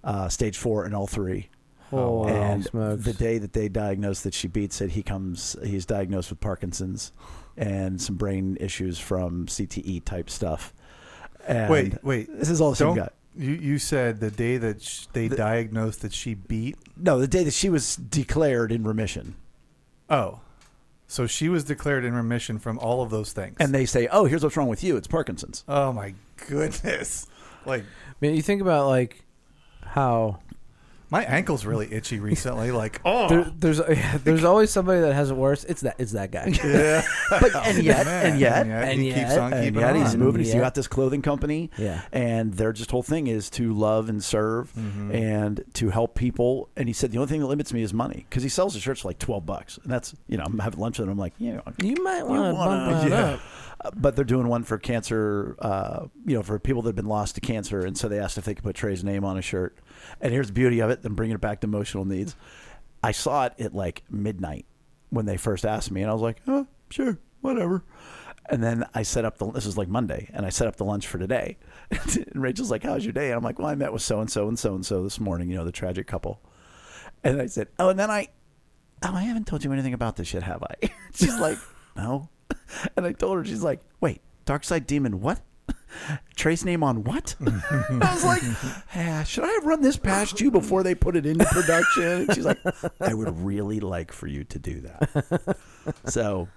uh, 0.03 0.29
stage 0.29 0.57
four 0.57 0.85
and 0.85 0.95
all 0.95 1.07
three 1.07 1.49
Oh, 1.93 2.25
and 2.25 2.63
the 2.71 3.13
day 3.17 3.37
that 3.37 3.51
they 3.51 3.67
diagnosed 3.67 4.23
that 4.23 4.33
she 4.33 4.47
beats 4.47 4.79
it, 4.79 4.91
he 4.91 5.03
comes. 5.03 5.57
He's 5.61 5.85
diagnosed 5.85 6.29
with 6.29 6.39
Parkinson's 6.39 7.11
and 7.57 8.01
some 8.01 8.15
brain 8.15 8.55
issues 8.61 8.97
from 8.97 9.47
CTE 9.47 10.05
type 10.05 10.29
stuff. 10.29 10.73
And 11.45 11.69
Wait, 11.69 12.01
wait. 12.01 12.29
this 12.39 12.49
is 12.49 12.61
all 12.61 12.69
the 12.69 12.77
same 12.77 12.95
guy. 12.95 13.09
you? 13.35 13.51
You 13.55 13.77
said 13.77 14.21
the 14.21 14.31
day 14.31 14.55
that 14.55 14.81
sh- 14.81 15.07
they 15.11 15.27
The- 15.27 15.35
diagnosed 15.35 16.01
that 16.03 16.13
she 16.13 16.33
beat. 16.33 16.77
No, 16.95 17.19
the 17.19 17.27
day 17.27 17.43
that 17.43 17.53
she 17.53 17.69
was 17.69 17.97
declared 17.97 18.71
in 18.71 18.85
remission, 18.85 19.35
Oh, 20.09 20.39
so 21.11 21.27
she 21.27 21.49
was 21.49 21.65
declared 21.65 22.05
in 22.05 22.13
remission 22.13 22.57
from 22.57 22.79
all 22.79 23.01
of 23.01 23.09
those 23.09 23.33
things. 23.33 23.57
and 23.59 23.73
they 23.73 23.85
say, 23.85 24.07
"Oh, 24.11 24.23
here's 24.25 24.43
what's 24.43 24.55
wrong 24.55 24.69
with 24.69 24.81
you. 24.83 24.95
It's 24.95 25.07
Parkinson's." 25.07 25.65
oh 25.67 25.91
my 25.91 26.13
goodness, 26.47 27.27
like 27.65 27.81
I 27.83 28.13
mean, 28.21 28.35
you 28.35 28.41
think 28.41 28.61
about 28.61 28.87
like 28.87 29.23
how 29.83 30.39
my 31.11 31.23
ankle's 31.25 31.65
really 31.65 31.91
itchy 31.93 32.19
recently. 32.19 32.71
Like 32.71 32.99
oh, 33.05 33.27
there, 33.29 33.51
there's 33.55 33.77
there's 34.23 34.43
always 34.43 34.71
somebody 34.71 35.01
that 35.01 35.13
has 35.13 35.29
it 35.29 35.35
worse. 35.37 35.63
It's 35.65 35.81
that 35.81 35.95
it's 35.99 36.13
that 36.13 36.31
guy. 36.31 36.47
yeah. 36.63 37.03
But 37.29 37.53
and 37.55 37.83
yet, 37.83 38.05
Man, 38.07 38.25
and 38.31 38.39
yet, 38.39 38.65
and 38.65 38.99
he 38.99 39.09
yet, 39.09 39.15
keeps 39.27 39.37
on 39.37 39.53
and 39.53 39.63
keeping 39.65 39.79
yet 39.81 39.95
he's 39.95 40.13
on. 40.13 40.19
moving. 40.19 40.41
He's 40.43 40.53
Yeah. 40.53 40.61
got 40.61 40.73
this 40.73 40.87
clothing 40.87 41.21
company, 41.21 41.69
Yeah. 41.77 42.01
and 42.11 42.53
their 42.55 42.73
just 42.73 42.89
whole 42.89 43.03
thing 43.03 43.27
is 43.27 43.49
to 43.51 43.73
love 43.73 44.09
and 44.09 44.23
serve 44.23 44.71
Mm-hmm. 44.73 45.11
and 45.13 45.63
to 45.73 45.89
help 45.89 46.15
people. 46.15 46.69
And 46.77 46.87
he 46.87 46.93
said 46.93 47.11
the 47.11 47.17
only 47.17 47.29
thing 47.29 47.41
that 47.41 47.47
limits 47.47 47.73
me 47.73 47.81
is 47.83 47.93
money 47.93 48.25
because 48.29 48.41
he 48.43 48.49
sells 48.49 48.73
his 48.73 48.81
shirts 48.81 49.01
for 49.01 49.09
like 49.09 49.19
twelve 49.19 49.45
bucks, 49.45 49.77
and 49.83 49.91
that's 49.91 50.15
you 50.27 50.37
know 50.37 50.45
I'm 50.45 50.59
having 50.59 50.79
lunch 50.79 50.97
with 50.97 51.07
him. 51.07 51.11
I'm 51.11 51.17
like, 51.19 51.33
you 51.37 51.53
know, 51.53 51.63
You 51.83 52.01
might 52.03 52.23
want 52.25 52.51
to 52.51 52.53
wanna- 52.53 52.91
bump 52.91 53.01
that 53.01 53.09
yeah. 53.09 53.23
up. 53.33 53.39
But 53.95 54.15
they're 54.15 54.25
doing 54.25 54.47
one 54.47 54.63
for 54.63 54.77
cancer, 54.77 55.55
uh, 55.59 56.07
you 56.25 56.35
know, 56.35 56.43
for 56.43 56.59
people 56.59 56.81
that 56.83 56.89
have 56.89 56.95
been 56.95 57.05
lost 57.05 57.35
to 57.35 57.41
cancer. 57.41 57.85
And 57.85 57.97
so 57.97 58.07
they 58.07 58.19
asked 58.19 58.37
if 58.37 58.45
they 58.45 58.53
could 58.53 58.63
put 58.63 58.75
Trey's 58.75 59.03
name 59.03 59.23
on 59.23 59.37
a 59.37 59.41
shirt. 59.41 59.77
And 60.19 60.31
here's 60.33 60.47
the 60.47 60.53
beauty 60.53 60.79
of 60.79 60.89
it, 60.89 61.01
then 61.01 61.13
bringing 61.13 61.35
it 61.35 61.41
back 61.41 61.61
to 61.61 61.67
emotional 61.67 62.05
needs. 62.05 62.35
I 63.03 63.11
saw 63.11 63.45
it 63.45 63.53
at 63.59 63.73
like 63.73 64.03
midnight 64.09 64.65
when 65.09 65.25
they 65.25 65.37
first 65.37 65.65
asked 65.65 65.91
me, 65.91 66.01
and 66.01 66.09
I 66.09 66.13
was 66.13 66.21
like, 66.21 66.37
oh, 66.47 66.67
sure, 66.89 67.19
whatever. 67.41 67.83
And 68.49 68.63
then 68.63 68.85
I 68.93 69.03
set 69.03 69.25
up 69.25 69.37
the, 69.37 69.51
this 69.51 69.65
was 69.65 69.77
like 69.77 69.87
Monday, 69.87 70.29
and 70.33 70.45
I 70.45 70.49
set 70.49 70.67
up 70.67 70.75
the 70.75 70.85
lunch 70.85 71.07
for 71.07 71.17
today. 71.17 71.57
and 71.91 72.41
Rachel's 72.41 72.71
like, 72.71 72.83
how's 72.83 73.03
your 73.03 73.13
day? 73.13 73.27
And 73.27 73.35
I'm 73.35 73.43
like, 73.43 73.59
well, 73.59 73.67
I 73.67 73.75
met 73.75 73.93
with 73.93 74.01
so 74.01 74.19
and 74.19 74.29
so 74.29 74.47
and 74.47 74.57
so 74.57 74.75
and 74.75 74.85
so 74.85 75.03
this 75.03 75.19
morning, 75.19 75.49
you 75.49 75.55
know, 75.55 75.65
the 75.65 75.71
tragic 75.71 76.07
couple. 76.07 76.41
And 77.23 77.41
I 77.41 77.45
said, 77.45 77.67
oh, 77.77 77.89
and 77.89 77.99
then 77.99 78.09
I, 78.09 78.29
oh, 79.03 79.13
I 79.13 79.21
haven't 79.23 79.47
told 79.47 79.63
you 79.63 79.71
anything 79.71 79.93
about 79.93 80.15
this 80.15 80.33
yet, 80.33 80.43
have 80.43 80.63
I? 80.63 80.89
She's 81.13 81.39
like, 81.39 81.57
no. 81.95 82.29
And 82.97 83.05
I 83.05 83.11
told 83.11 83.37
her, 83.37 83.45
she's 83.45 83.63
like, 83.63 83.79
wait, 83.99 84.21
Dark 84.45 84.63
Side 84.63 84.87
Demon, 84.87 85.21
what? 85.21 85.41
Trey's 86.35 86.65
name 86.65 86.83
on 86.83 87.03
what? 87.03 87.35
I 87.45 88.13
was 88.13 88.23
like, 88.25 88.41
"Ah, 88.95 89.23
should 89.23 89.43
I 89.43 89.49
have 89.49 89.65
run 89.65 89.81
this 89.81 89.97
past 89.97 90.41
you 90.41 90.49
before 90.51 90.83
they 90.83 90.95
put 90.95 91.15
it 91.15 91.25
into 91.25 91.45
production? 91.45 92.03
And 92.03 92.33
she's 92.33 92.45
like, 92.45 92.59
I 92.99 93.13
would 93.13 93.39
really 93.39 93.79
like 93.79 94.11
for 94.11 94.27
you 94.27 94.43
to 94.45 94.59
do 94.59 94.81
that. 94.81 95.57
So 96.05 96.47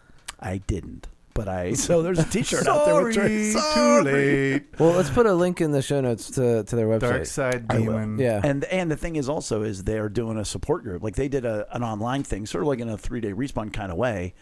I 0.41 0.59
didn't. 0.59 1.09
But 1.35 1.49
I 1.49 1.73
so 1.73 2.01
there's 2.01 2.21
a 2.21 2.25
T-shirt 2.25 2.69
out 2.69 2.87
there 2.87 3.03
with 3.03 3.15
Sorry, 3.53 3.75
too 3.75 4.09
late. 4.09 4.65
Well, 4.79 4.93
let's 4.93 5.11
put 5.11 5.27
a 5.27 5.35
link 5.35 5.61
in 5.61 5.73
the 5.73 5.83
show 5.83 6.01
notes 6.01 6.31
to, 6.33 6.63
to 6.63 6.77
their 6.77 6.87
website. 6.87 7.01
Dark 7.01 7.27
side 7.27 7.69
demon. 7.69 8.19
Yeah. 8.21 8.41
And 8.45 8.63
and 8.65 8.89
the 8.89 8.97
thing 8.97 9.17
is 9.17 9.29
also 9.29 9.63
is 9.63 9.83
they're 9.83 10.09
doing 10.09 10.39
a 10.39 10.45
support 10.45 10.85
group. 10.85 11.03
Like 11.03 11.17
they 11.17 11.27
did 11.27 11.45
a, 11.45 11.67
an 11.75 11.83
online 11.83 12.23
thing, 12.23 12.47
sort 12.47 12.63
of 12.63 12.69
like 12.69 12.79
in 12.79 12.89
a 12.89 12.97
three 12.97 13.21
day 13.21 13.33
respawn 13.33 13.73
kind 13.73 13.91
of 13.91 13.99
way, 13.99 14.35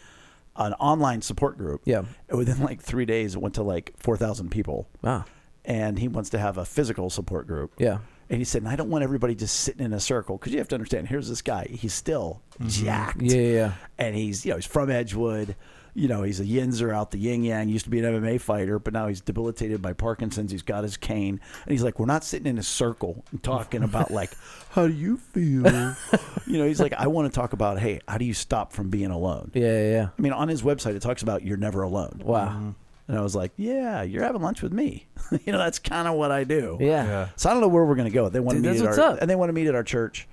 an 0.57 0.75
online 0.75 1.23
support 1.23 1.57
group. 1.59 1.83
Yeah. 1.85 2.05
And 2.29 2.39
within 2.39 2.61
like 2.61 2.81
three 2.81 3.07
days, 3.07 3.35
it 3.35 3.41
went 3.41 3.55
to 3.57 3.63
like 3.63 3.93
four 3.97 4.17
thousand 4.17 4.51
people. 4.51 4.89
Ah. 5.03 5.25
And 5.65 5.99
he 5.99 6.09
wants 6.09 6.31
to 6.31 6.39
have 6.39 6.59
a 6.59 6.65
physical 6.65 7.09
support 7.09 7.47
group. 7.47 7.73
Yeah. 7.79 7.99
And 8.29 8.39
he 8.39 8.45
said, 8.45 8.63
and 8.63 8.71
I 8.71 8.77
don't 8.77 8.91
want 8.91 9.05
everybody 9.05 9.35
just 9.35 9.61
sitting 9.61 9.85
in 9.85 9.93
a 9.93 10.01
circle 10.01 10.39
because 10.39 10.53
you 10.53 10.59
have 10.59 10.69
to 10.69 10.75
understand. 10.75 11.07
Here's 11.09 11.29
this 11.29 11.43
guy. 11.43 11.67
He's 11.71 11.93
still 11.95 12.43
jacked. 12.67 13.23
Yeah. 13.23 13.37
Yeah. 13.37 13.53
yeah. 13.53 13.73
And 13.99 14.17
he's 14.17 14.45
you 14.45 14.51
know 14.51 14.57
he's 14.57 14.67
from 14.67 14.91
Edgewood. 14.91 15.57
You 15.95 16.09
know 16.09 16.23
he's 16.23 16.41
a 16.41 16.45
yinzer 16.45 16.95
out 16.95 17.11
the 17.11 17.19
yin 17.19 17.45
yang. 17.45 17.69
Used 17.69 17.85
to 17.85 17.91
be 17.91 17.99
an 17.99 18.05
MMA 18.05 18.41
fighter, 18.41 18.79
but 18.79 18.95
now 18.95 19.09
he's 19.09 19.21
debilitated 19.21 19.83
by 19.83 19.93
Parkinson's. 19.93 20.51
He's 20.51 20.63
got 20.63 20.85
his 20.85 20.97
cane, 20.97 21.41
and 21.65 21.73
he's 21.73 21.83
like, 21.83 21.99
we're 21.99 22.07
not 22.07 22.25
sitting 22.25 22.47
in 22.47 22.59
a 22.59 22.63
circle 22.63 23.25
and 23.31 23.43
talking 23.43 23.83
about 23.83 24.11
like, 24.11 24.31
how 24.71 24.87
do 24.87 24.93
you 24.93 25.19
feel? 25.19 25.67
you 26.47 26.59
know, 26.59 26.67
he's 26.67 26.81
like, 26.81 26.95
I 26.95 27.09
want 27.09 27.33
to 27.33 27.39
talk 27.39 27.53
about, 27.53 27.79
hey, 27.79 28.01
how 28.09 28.17
do 28.17 28.25
you 28.25 28.35
stop 28.35 28.73
from 28.73 28.89
being 28.89 29.11
alone? 29.11 29.51
Yeah. 29.55 29.63
Yeah. 29.63 29.91
yeah. 29.91 30.09
I 30.17 30.23
mean, 30.23 30.33
on 30.33 30.49
his 30.49 30.63
website, 30.63 30.97
it 30.97 31.03
talks 31.03 31.23
about 31.23 31.43
you're 31.43 31.59
never 31.59 31.83
alone. 31.83 32.23
Wow. 32.25 32.49
Mm-hmm. 32.49 32.71
And 33.09 33.19
I 33.19 33.23
was 33.23 33.35
like, 33.35 33.53
yeah, 33.57 34.03
you're 34.03 34.23
having 34.23 34.41
lunch 34.41 34.63
with 34.63 34.73
me. 34.73 35.07
you 35.45 35.53
know, 35.53 35.59
that's 35.59 35.79
kind 35.79 36.09
of 36.09 36.15
what 36.15 36.31
I 36.31 36.45
do. 36.45 36.79
Yeah. 36.81 37.05
Yeah. 37.05 37.29
So 37.37 37.51
I 37.51 37.53
don't 37.53 37.61
know 37.61 37.69
where 37.69 37.85
we're 37.85 37.97
going 37.97 38.09
to 38.09 38.15
go. 38.15 38.29
They 38.29 38.41
want 38.41 38.63
to 38.63 38.71
meet 38.71 38.81
at 38.81 38.87
our, 38.87 39.01
up. 39.01 39.19
and 39.21 39.29
they 39.29 39.37
want 39.37 39.51
to 39.51 39.53
meet 39.53 39.67
at 39.67 39.75
our 39.75 39.83
church 39.83 40.29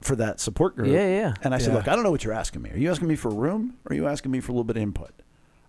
for 0.00 0.14
that 0.16 0.40
support 0.40 0.76
group. 0.76 0.88
Yeah, 0.88 1.08
yeah. 1.08 1.34
And 1.42 1.54
I 1.54 1.58
said, 1.58 1.68
Yeah. 1.70 1.76
look, 1.78 1.88
I 1.88 1.94
don't 1.94 2.04
know 2.04 2.10
what 2.10 2.24
you're 2.24 2.32
asking 2.32 2.62
me. 2.62 2.70
Are 2.70 2.76
you 2.78 2.90
asking 2.90 3.08
me 3.08 3.16
for 3.16 3.28
a 3.30 3.34
room, 3.34 3.74
or 3.84 3.92
are 3.92 3.96
you 3.96 4.06
asking 4.06 4.30
me 4.30 4.40
for 4.40 4.52
a 4.52 4.54
little 4.54 4.64
bit 4.64 4.76
of 4.76 4.82
input? 4.82 5.10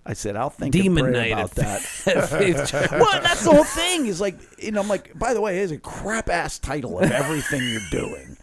I 0.06 0.13
said, 0.13 0.36
I'll 0.36 0.50
think 0.50 0.74
Demon 0.74 1.06
and 1.06 1.13
pray 1.13 1.30
night 1.30 1.52
about 1.52 1.58
at 1.60 2.06
that. 2.06 2.30
Faith 2.30 2.68
Church. 2.72 2.92
well, 2.92 3.22
that's 3.22 3.44
the 3.44 3.52
whole 3.52 3.63
thing. 3.63 4.06
Is 4.08 4.20
like, 4.22 4.39
you 4.58 4.72
know, 4.72 4.82
I'm 4.82 4.88
like, 4.88 5.18
by 5.18 5.34
the 5.34 5.42
way, 5.42 5.60
it's 5.60 5.72
a 5.72 5.78
crap 5.78 6.30
ass 6.30 6.58
title 6.58 7.00
of 7.00 7.12
everything 7.12 7.62
you're 7.68 7.82
doing. 7.92 8.38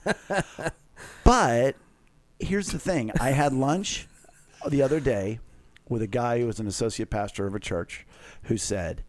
But 1.25 1.77
here's 2.38 2.68
the 2.68 2.79
thing: 2.79 3.11
I 3.20 3.31
had 3.31 3.53
lunch 3.53 4.07
the 4.68 4.83
other 4.83 5.01
day 5.01 5.40
with 5.88 6.03
a 6.03 6.07
guy 6.07 6.40
who 6.40 6.46
was 6.46 6.61
an 6.61 6.66
associate 6.66 7.11
pastor 7.11 7.46
of 7.46 7.55
a 7.55 7.61
church 7.61 8.07
who 8.44 8.57
said, 8.57 9.03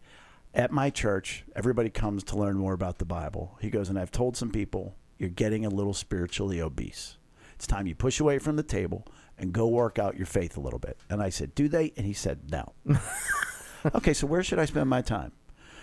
"At 0.54 0.72
my 0.72 0.90
church, 0.90 1.44
everybody 1.54 1.90
comes 1.90 2.24
to 2.24 2.36
learn 2.36 2.56
more 2.56 2.72
about 2.72 2.98
the 2.98 3.04
Bible." 3.04 3.56
He 3.60 3.70
goes, 3.70 3.88
and 3.88 3.98
I've 3.98 4.10
told 4.10 4.36
some 4.36 4.50
people 4.50 4.96
you're 5.18 5.28
getting 5.30 5.66
a 5.66 5.70
little 5.70 5.94
spiritually 5.94 6.60
obese. 6.60 7.16
It's 7.54 7.66
time 7.66 7.86
you 7.86 7.94
push 7.94 8.20
away 8.20 8.38
from 8.38 8.56
the 8.56 8.62
table 8.62 9.06
and 9.36 9.52
go 9.52 9.66
work 9.66 9.98
out 9.98 10.16
your 10.16 10.26
faith 10.26 10.56
a 10.56 10.60
little 10.60 10.78
bit. 10.78 10.96
And 11.10 11.22
I 11.22 11.28
said, 11.28 11.54
"Do 11.54 11.68
they?" 11.68 11.92
And 11.96 12.06
he 12.06 12.12
said, 12.12 12.50
"No." 12.50 12.72
okay, 13.94 14.12
so 14.12 14.26
where 14.26 14.42
should 14.42 14.58
I 14.58 14.64
spend 14.64 14.88
my 14.88 15.02
time? 15.02 15.32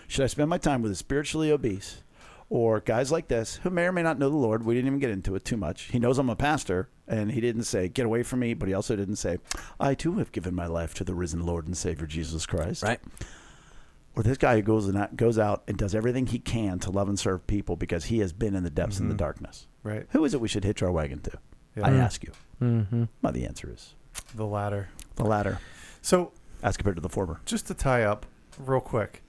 Should 0.08 0.24
I 0.24 0.28
spend 0.28 0.50
my 0.50 0.58
time 0.58 0.82
with 0.82 0.92
a 0.92 0.96
spiritually 0.96 1.52
obese 1.52 2.04
or 2.50 2.80
guys 2.80 3.12
like 3.12 3.28
this 3.28 3.58
who 3.64 3.70
may 3.70 3.86
or 3.86 3.92
may 3.92 4.04
not 4.04 4.20
know 4.20 4.30
the 4.30 4.36
Lord? 4.36 4.64
We 4.64 4.76
didn't 4.76 4.88
even 4.88 5.00
get 5.00 5.10
into 5.10 5.36
it 5.36 5.44
too 5.44 5.58
much. 5.58 5.84
He 5.84 6.00
knows 6.00 6.18
I'm 6.18 6.30
a 6.30 6.36
pastor, 6.36 6.90
and 7.08 7.32
he 7.32 7.42
didn't 7.42 7.64
say, 7.64 7.88
Get 7.90 8.06
away 8.06 8.24
from 8.24 8.40
me, 8.40 8.54
but 8.54 8.68
he 8.68 8.74
also 8.74 8.96
didn't 8.96 9.18
say, 9.18 9.40
I 9.80 9.96
too 9.96 10.18
have 10.18 10.32
given 10.32 10.56
my 10.56 10.68
life 10.68 10.94
to 10.96 11.04
the 11.04 11.16
risen 11.16 11.46
Lord 11.46 11.66
and 11.66 11.76
Savior 11.76 12.08
Jesus 12.08 12.46
Christ. 12.46 12.84
Right. 12.84 13.00
Or 14.16 14.24
this 14.24 14.38
guy 14.38 14.56
who 14.56 14.62
goes, 14.62 14.88
and 14.88 14.98
out, 14.98 15.16
goes 15.18 15.38
out 15.38 15.64
and 15.68 15.78
does 15.78 15.94
everything 15.94 16.28
he 16.28 16.40
can 16.40 16.80
to 16.80 16.92
love 16.92 17.10
and 17.10 17.20
serve 17.20 17.46
people 17.48 17.76
because 17.76 18.06
he 18.06 18.20
has 18.20 18.32
been 18.34 18.56
in 18.56 18.64
the 18.64 18.70
depths 18.70 19.00
and 19.00 19.10
the 19.12 19.16
darkness. 19.16 19.68
Right. 19.84 20.08
Who 20.12 20.24
is 20.26 20.34
it 20.34 20.40
we 20.42 20.48
should 20.48 20.64
hitch 20.64 20.82
our 20.82 20.92
wagon 20.92 21.20
to? 21.22 21.32
Yeah. 21.76 21.88
I 21.88 21.92
ask 21.92 22.24
you. 22.24 22.32
Mm-hmm. 22.62 23.04
Well, 23.22 23.34
the 23.34 23.46
answer 23.46 23.70
is 23.74 23.94
The 24.34 24.46
latter. 24.46 24.88
the 25.16 25.26
latter, 25.26 25.60
So 26.02 26.32
as 26.64 26.78
compared 26.78 26.96
to 26.96 27.02
the 27.02 27.10
former. 27.10 27.42
just 27.46 27.68
to 27.68 27.74
tie 27.74 28.04
up 28.04 28.26
real 28.58 28.80
quick, 28.80 29.22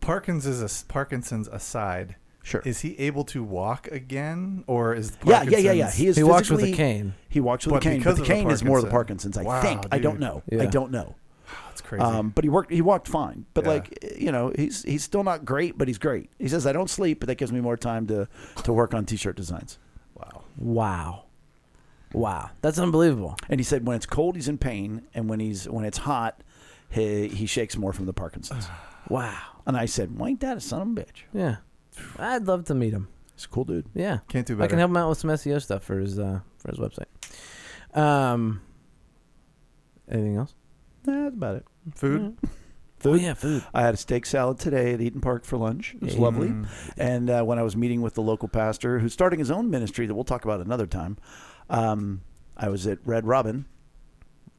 Parkinson's 0.00 0.60
is 0.60 0.84
Parkinson's 0.88 1.48
aside. 1.48 2.16
Sure. 2.42 2.60
Is 2.66 2.80
he 2.80 2.98
able 2.98 3.24
to 3.24 3.42
walk 3.42 3.88
again, 3.90 4.64
or 4.66 4.94
is 4.94 5.16
yeah, 5.24 5.42
yeah, 5.44 5.56
yeah, 5.58 5.72
yeah. 5.72 5.90
He 5.90 6.08
is 6.08 6.16
He 6.16 6.22
walks 6.22 6.50
with 6.50 6.62
a 6.62 6.72
cane. 6.72 7.14
He 7.30 7.40
walks 7.40 7.64
with 7.64 7.72
But 7.72 7.86
a 7.86 7.88
cane, 7.88 7.98
because 8.00 8.12
but 8.12 8.16
the 8.16 8.22
of 8.22 8.28
the 8.28 8.34
cane 8.34 8.50
is 8.50 8.62
more 8.62 8.82
the 8.82 8.90
Parkinson's. 8.90 9.38
I 9.38 9.44
Wow, 9.44 9.62
think. 9.62 9.86
I 9.90 9.98
don't 9.98 10.14
dude. 10.14 10.20
know. 10.20 10.42
I 10.60 10.66
don't 10.66 10.90
know. 10.90 11.14
That's 11.68 11.80
crazy. 11.80 12.02
Um, 12.02 12.30
but 12.30 12.44
he 12.44 12.50
worked. 12.50 12.70
He 12.72 12.80
walked 12.82 13.08
fine. 13.08 13.46
But 13.54 13.64
Yeah. 13.64 13.70
like 13.70 14.14
you 14.18 14.32
know, 14.32 14.52
he's 14.56 14.82
he's 14.82 15.02
still 15.04 15.24
not 15.24 15.44
great, 15.44 15.76
but 15.78 15.88
he's 15.88 15.98
great. 15.98 16.30
He 16.38 16.48
says 16.48 16.66
I 16.66 16.72
don't 16.72 16.90
sleep, 16.90 17.20
but 17.20 17.26
that 17.28 17.36
gives 17.36 17.52
me 17.52 17.60
more 17.60 17.76
time 17.76 18.06
to 18.08 18.28
to 18.64 18.72
work 18.72 18.94
on 18.94 19.04
t-shirt 19.06 19.36
designs. 19.36 19.78
wow. 20.14 20.42
Wow. 20.58 21.24
Wow. 22.12 22.50
That's 22.60 22.78
unbelievable. 22.78 23.36
And 23.48 23.58
he 23.58 23.64
said 23.64 23.86
when 23.86 23.96
it's 23.96 24.06
cold, 24.06 24.36
he's 24.36 24.48
in 24.48 24.56
pain, 24.58 25.02
and 25.14 25.28
when 25.28 25.40
he's 25.40 25.68
when 25.68 25.84
it's 25.84 25.98
hot, 25.98 26.40
he 26.90 27.28
he 27.28 27.46
shakes 27.46 27.76
more 27.76 27.92
from 27.92 28.06
the 28.06 28.12
Parkinson's. 28.12 28.68
Wow. 29.10 29.36
and 29.66 29.76
I 29.76 29.84
said, 29.84 30.16
"Why 30.16 30.28
ain't 30.28 30.40
that 30.40 30.56
a 30.56 30.60
son 30.60 30.80
of 30.80 30.88
a 30.88 30.90
bitch?" 30.92 31.24
Yeah. 31.34 31.56
I'd 32.18 32.46
love 32.46 32.64
to 32.66 32.74
meet 32.74 32.94
him. 32.94 33.08
He's 33.34 33.44
a 33.44 33.48
cool 33.48 33.64
dude. 33.64 33.86
Yeah. 33.94 34.20
Can't 34.28 34.46
do 34.46 34.54
better. 34.54 34.64
I 34.64 34.68
can 34.68 34.78
help 34.78 34.88
him 34.90 34.96
out 34.96 35.10
with 35.10 35.18
some 35.18 35.28
SEO 35.30 35.60
stuff 35.60 35.82
for 35.84 35.98
his 35.98 36.18
uh, 36.18 36.40
for 36.58 36.70
his 36.70 36.78
website. 36.78 37.04
Um. 37.98 38.62
Anything 40.10 40.36
else? 40.36 40.54
Nah, 41.06 41.24
That's 41.24 41.34
about 41.36 41.56
it. 41.56 41.66
Food. 41.94 42.36
Oh 43.06 43.12
yeah, 43.14 43.34
food. 43.34 43.62
I 43.74 43.82
had 43.82 43.92
a 43.92 43.96
steak 43.98 44.24
salad 44.24 44.58
today 44.58 44.94
at 44.94 45.00
Eat'n 45.00 45.20
Park 45.20 45.44
for 45.44 45.58
lunch. 45.58 45.94
It 45.94 46.00
was 46.02 46.14
Yeah. 46.14 46.20
lovely. 46.22 46.48
Mm. 46.48 46.66
And 46.96 47.28
uh, 47.30 47.42
when 47.42 47.58
I 47.58 47.62
was 47.62 47.76
meeting 47.76 48.00
with 48.00 48.14
the 48.14 48.22
local 48.22 48.48
pastor, 48.48 48.98
who's 48.98 49.12
starting 49.12 49.38
his 49.38 49.50
own 49.50 49.68
ministry 49.68 50.06
that 50.06 50.14
we'll 50.14 50.24
talk 50.24 50.46
about 50.46 50.60
another 50.62 50.86
time, 50.86 51.18
um, 51.68 52.22
I 52.56 52.70
was 52.70 52.86
at 52.86 52.98
Red 53.04 53.26
Robin. 53.26 53.66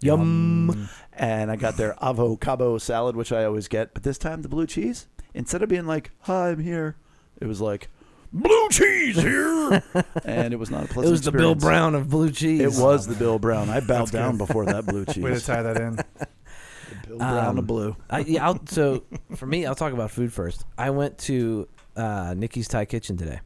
Yum. 0.02 0.90
And 1.14 1.50
I 1.50 1.56
got 1.56 1.78
their 1.78 1.96
avocado 2.04 2.78
salad, 2.78 3.16
which 3.16 3.32
I 3.32 3.46
always 3.46 3.68
get. 3.68 3.96
But 3.96 4.04
this 4.04 4.20
time, 4.20 4.44
the 4.44 4.50
blue 4.50 4.68
cheese, 4.68 5.08
instead 5.34 5.64
of 5.64 5.70
being 5.70 5.88
like, 5.88 6.12
hi, 6.22 6.50
I'm 6.50 6.60
here, 6.60 6.98
it 7.42 7.48
was 7.48 7.62
like, 7.62 7.90
blue 8.32 8.70
cheese 8.70 9.16
here. 9.20 9.82
and 10.26 10.54
it 10.54 10.58
was 10.58 10.70
not 10.70 10.84
a 10.84 10.88
pleasant 10.88 10.90
It 10.90 10.94
pleasant 10.94 11.12
was 11.12 11.22
the 11.22 11.32
Bill. 11.32 11.56
Brown 11.56 11.96
of 11.96 12.10
blue 12.12 12.30
cheese. 12.32 12.62
It 12.62 12.80
was 12.80 13.08
the 13.08 13.16
Bill 13.16 13.40
Brown. 13.40 13.70
I 13.72 13.80
bowed 13.80 14.12
down 14.12 14.38
before 14.38 14.66
that 14.66 14.86
blue 14.86 15.06
cheese. 15.06 15.18
Way 15.24 15.34
to 15.34 15.40
tie 15.42 15.64
that 15.64 15.78
in. 15.78 15.98
Bill 17.18 17.28
Brown 17.30 17.48
Um, 17.48 17.58
of 17.60 17.68
blue. 17.68 17.96
I, 18.10 18.20
yeah, 18.20 18.46
I'll, 18.48 18.60
so 18.68 19.04
for 19.36 19.46
me, 19.46 19.66
I'll 19.66 19.76
talk 19.76 19.94
about 19.94 20.12
food 20.12 20.32
first. 20.34 20.66
I 20.78 20.90
went 20.90 21.18
to 21.20 21.68
uh, 21.96 22.34
Nicky's 22.38 22.68
Thai 22.68 22.86
Kitchen 22.86 23.18
today. 23.18 23.40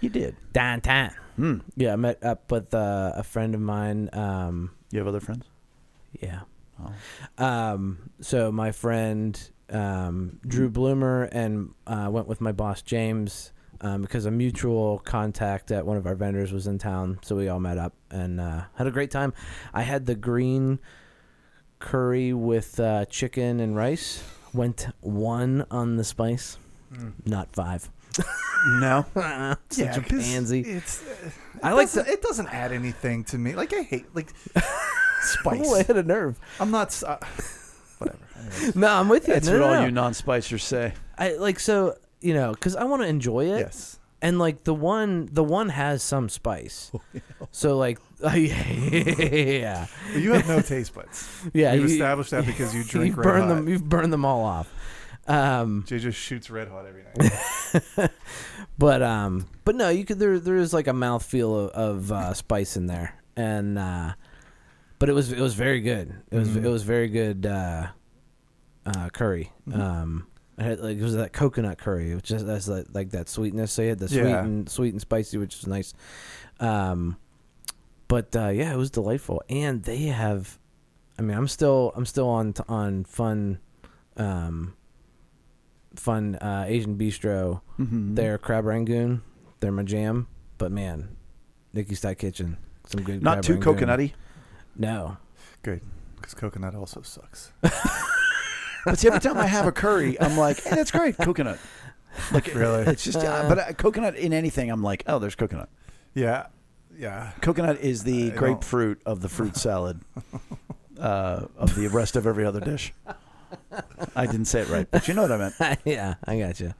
You 0.00 0.08
did. 0.10 0.36
Downtown. 0.52 1.10
Hmm. 1.36 1.58
Yeah, 1.76 1.92
I 1.94 1.96
met 1.96 2.22
up 2.24 2.50
with 2.50 2.72
uh, 2.74 3.12
a 3.14 3.22
friend 3.22 3.54
of 3.54 3.60
mine. 3.60 4.08
Um, 4.12 4.70
You 4.90 4.98
have 5.00 5.08
other 5.08 5.20
friends? 5.20 5.44
yeah. 6.20 6.40
Oh. 6.78 7.44
Um, 7.44 8.10
so 8.20 8.52
my 8.52 8.70
friend 8.72 9.50
um, 9.70 10.38
Drew 10.46 10.68
Bloomer 10.68 11.24
and 11.24 11.72
uh, 11.86 12.08
went 12.10 12.28
with 12.28 12.40
my 12.42 12.52
boss 12.52 12.82
James 12.82 13.52
um, 13.80 14.02
because 14.02 14.26
a 14.26 14.30
mutual 14.30 14.98
contact 14.98 15.70
at 15.70 15.86
one 15.86 15.96
of 15.96 16.06
our 16.06 16.14
vendors 16.14 16.52
was 16.52 16.66
in 16.66 16.76
town. 16.78 17.18
So 17.22 17.34
we 17.36 17.48
all 17.48 17.60
met 17.60 17.78
up 17.78 17.94
and 18.10 18.38
uh, 18.40 18.64
had 18.74 18.86
a 18.86 18.90
great 18.90 19.10
time. 19.10 19.32
I 19.72 19.82
had 19.82 20.04
the 20.06 20.14
green 20.14 20.78
curry 21.78 22.32
with 22.32 22.78
uh, 22.80 23.04
chicken 23.06 23.60
and 23.60 23.76
rice. 23.76 24.22
Went 24.52 24.88
one 25.00 25.66
on 25.70 25.96
the 25.96 26.04
spice, 26.04 26.58
Mm. 26.92 27.12
not 27.26 27.52
five. 27.52 27.90
No. 28.80 29.04
Such 29.68 29.96
a 29.98 30.00
'cause 30.00 30.26
pansy. 30.26 30.60
It's. 30.62 31.02
uh, 31.06 31.30
I 31.62 31.70
I 31.70 31.72
like 31.74 31.94
like. 31.94 32.08
It 32.08 32.22
doesn't 32.22 32.48
add 32.48 32.72
anything 32.72 33.22
to 33.24 33.38
me. 33.38 33.54
Like 33.54 33.72
I 33.74 33.82
hate 33.82 34.06
like 34.14 34.30
spice. 35.20 35.60
Oh, 35.64 35.74
I 35.76 35.82
hit 35.84 35.96
a 35.96 36.02
nerve. 36.02 36.38
I'm 36.58 36.70
not. 36.72 37.00
Uh, 37.06 37.18
whatever. 37.98 38.18
No, 38.74 38.88
I'm 38.88 39.08
with 39.08 39.28
you. 39.28 39.34
That's 39.34 39.46
no, 39.46 39.52
what 39.54 39.58
no, 39.60 39.66
all 39.66 39.74
no. 39.74 39.84
you 39.84 39.90
non-spicers 39.92 40.62
say. 40.62 40.94
I 41.18 41.34
like 41.34 41.60
so 41.60 41.96
you 42.20 42.34
know 42.34 42.52
because 42.52 42.74
I 42.74 42.84
want 42.84 43.02
to 43.02 43.08
enjoy 43.08 43.44
it. 43.44 43.58
Yes. 43.60 43.98
And 44.22 44.38
like 44.38 44.64
the 44.64 44.74
one 44.74 45.28
the 45.32 45.44
one 45.44 45.68
has 45.68 46.02
some 46.02 46.28
spice 46.28 46.90
Oh, 47.40 47.48
so 47.50 47.76
like 47.76 47.98
yeah 48.34 49.86
But 50.12 50.22
you 50.22 50.32
have 50.32 50.48
no 50.48 50.60
taste 50.62 50.94
buds. 50.94 51.28
yeah 51.52 51.72
You've 51.74 51.88
you, 51.90 51.94
established 51.96 52.30
that 52.30 52.46
because 52.46 52.74
you 52.74 52.82
drink 52.84 53.14
you've 53.16 53.22
burned 53.22 53.50
them 53.50 53.68
you've 53.68 53.84
burned 53.88 54.12
them 54.12 54.24
all 54.24 54.42
off 54.44 54.72
um 55.28 55.84
Jay 55.86 55.98
just 55.98 56.18
shoots 56.18 56.48
red 56.50 56.68
hot 56.68 56.86
every 56.86 57.02
night. 57.02 58.10
but 58.78 59.02
um 59.02 59.46
but 59.64 59.74
no 59.74 59.88
you 59.88 60.04
could 60.04 60.18
there 60.18 60.38
there 60.38 60.56
is 60.56 60.72
like 60.72 60.86
a 60.86 60.92
mouthfeel 60.92 61.68
of, 61.68 61.70
of 61.70 62.12
uh, 62.12 62.32
spice 62.34 62.76
in 62.76 62.86
there 62.86 63.14
and 63.36 63.78
uh 63.78 64.12
but 64.98 65.08
it 65.08 65.12
was 65.12 65.32
it 65.32 65.40
was 65.40 65.54
very 65.54 65.80
good 65.80 66.14
it 66.30 66.38
was 66.38 66.48
Mhm. 66.48 66.64
it 66.64 66.68
was 66.68 66.82
very 66.84 67.08
good 67.08 67.44
uh 67.46 67.88
uh 68.86 69.08
curry 69.10 69.50
Mhm. 69.68 69.78
um 69.80 70.26
it 70.58 70.62
had, 70.62 70.80
like 70.80 70.96
it 70.98 71.02
was 71.02 71.14
that 71.16 71.32
coconut 71.32 71.78
curry 71.78 72.14
which 72.14 72.30
is 72.30 72.44
that's 72.44 72.68
like, 72.68 72.86
like 72.92 73.10
that 73.10 73.28
sweetness 73.28 73.72
so 73.72 73.82
you 73.82 73.88
had 73.90 73.98
the 73.98 74.08
sweet 74.08 74.18
Yeah. 74.24 74.44
and 74.44 74.68
sweet 74.68 74.92
and 74.94 75.00
spicy 75.00 75.38
which 75.38 75.56
was 75.56 75.66
nice 75.66 75.92
um 76.60 77.16
but 78.08 78.34
uh 78.36 78.48
yeah 78.48 78.72
it 78.72 78.76
was 78.76 78.90
delightful 78.90 79.42
and 79.50 79.82
they 79.82 80.04
have 80.06 80.58
i 81.18 81.22
mean 81.22 81.36
i'm 81.36 81.48
still 81.48 81.92
i'm 81.96 82.06
still 82.06 82.28
on 82.28 82.54
on 82.68 83.04
fun 83.04 83.58
um 84.16 84.74
fun 85.94 86.36
uh 86.36 86.64
asian 86.66 86.96
bistro 86.96 87.60
Mm-hmm. 87.78 88.14
their 88.14 88.38
crab 88.38 88.64
rangoon 88.64 89.20
they're 89.60 89.70
my 89.72 89.82
jam 89.82 90.26
but 90.56 90.72
man 90.72 91.14
nicky's 91.74 92.00
thai 92.00 92.14
kitchen 92.14 92.56
some 92.86 93.02
good 93.02 93.22
Not 93.22 93.34
crab 93.34 93.44
too 93.44 93.52
rangoon. 93.54 93.74
coconutty. 93.88 94.12
no 94.76 95.16
Good. 95.62 95.80
Because 96.14 96.32
coconut 96.34 96.74
also 96.76 97.02
sucks. 97.02 97.52
But 98.86 98.98
see, 98.98 99.08
every 99.08 99.20
time 99.20 99.36
I 99.36 99.46
have 99.46 99.66
a 99.66 99.72
curry, 99.72 100.18
I'm 100.20 100.36
like, 100.38 100.62
hey, 100.62 100.74
that's 100.76 100.90
great, 100.90 101.18
coconut. 101.18 101.58
Like, 102.32 102.54
Really? 102.54 102.84
It's 102.84 103.04
just, 103.04 103.18
uh, 103.18 103.46
but 103.48 103.58
uh, 103.58 103.72
coconut 103.74 104.16
in 104.16 104.32
anything, 104.32 104.70
I'm 104.70 104.82
like, 104.82 105.04
oh, 105.06 105.18
there's 105.18 105.34
coconut. 105.34 105.68
Yeah. 106.14 106.46
Yeah. 106.98 107.32
Coconut 107.42 107.80
is 107.80 108.04
the 108.04 108.26
I 108.26 108.28
don't- 108.30 108.38
grapefruit 108.38 109.02
of 109.04 109.20
the 109.20 109.28
fruit 109.28 109.56
salad 109.56 110.00
uh, 110.98 111.46
of 111.58 111.74
the 111.74 111.88
rest 111.88 112.16
of 112.16 112.26
every 112.26 112.46
other 112.46 112.60
dish. 112.60 112.94
I 114.16 114.24
didn't 114.26 114.46
say 114.46 114.60
it 114.62 114.68
right, 114.68 114.88
but 114.90 115.06
you 115.08 115.14
know 115.14 115.22
what 115.22 115.32
I 115.32 115.36
meant. 115.36 115.80
yeah, 115.84 116.14
I 116.24 116.38
got 116.38 116.58
you. 116.58 116.72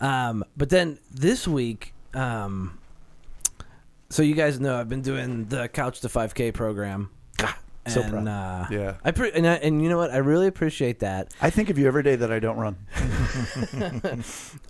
Um, 0.00 0.44
but 0.56 0.68
then 0.68 0.98
this 1.12 1.46
week, 1.46 1.94
um, 2.12 2.78
so 4.10 4.22
you 4.22 4.34
guys 4.34 4.58
know 4.60 4.78
I've 4.78 4.88
been 4.88 5.00
doing 5.02 5.46
the 5.46 5.68
Couch 5.68 6.00
to 6.00 6.08
5K 6.08 6.52
program. 6.54 7.10
So 7.88 8.02
and, 8.02 8.10
proud. 8.12 8.28
Uh, 8.28 8.66
Yeah. 8.70 8.94
I 9.04 9.10
pre- 9.10 9.32
and, 9.32 9.46
I, 9.46 9.54
and 9.54 9.82
you 9.82 9.88
know 9.88 9.98
what? 9.98 10.10
I 10.10 10.18
really 10.18 10.46
appreciate 10.46 11.00
that. 11.00 11.34
I 11.40 11.50
think 11.50 11.68
of 11.70 11.78
you 11.78 11.86
every 11.86 12.02
day 12.02 12.16
that 12.16 12.30
I 12.32 12.38
don't 12.38 12.56
run. 12.56 12.76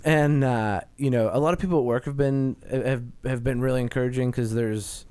And 0.04 0.44
uh, 0.44 0.80
you 0.96 1.10
know, 1.10 1.30
a 1.32 1.38
lot 1.38 1.54
of 1.54 1.60
people 1.60 1.78
at 1.78 1.84
work 1.84 2.04
have 2.06 2.16
been 2.16 2.56
have 2.70 3.04
have 3.24 3.44
been 3.44 3.60
really 3.60 3.80
encouraging 3.80 4.30
because 4.30 4.54
there's 4.54 5.06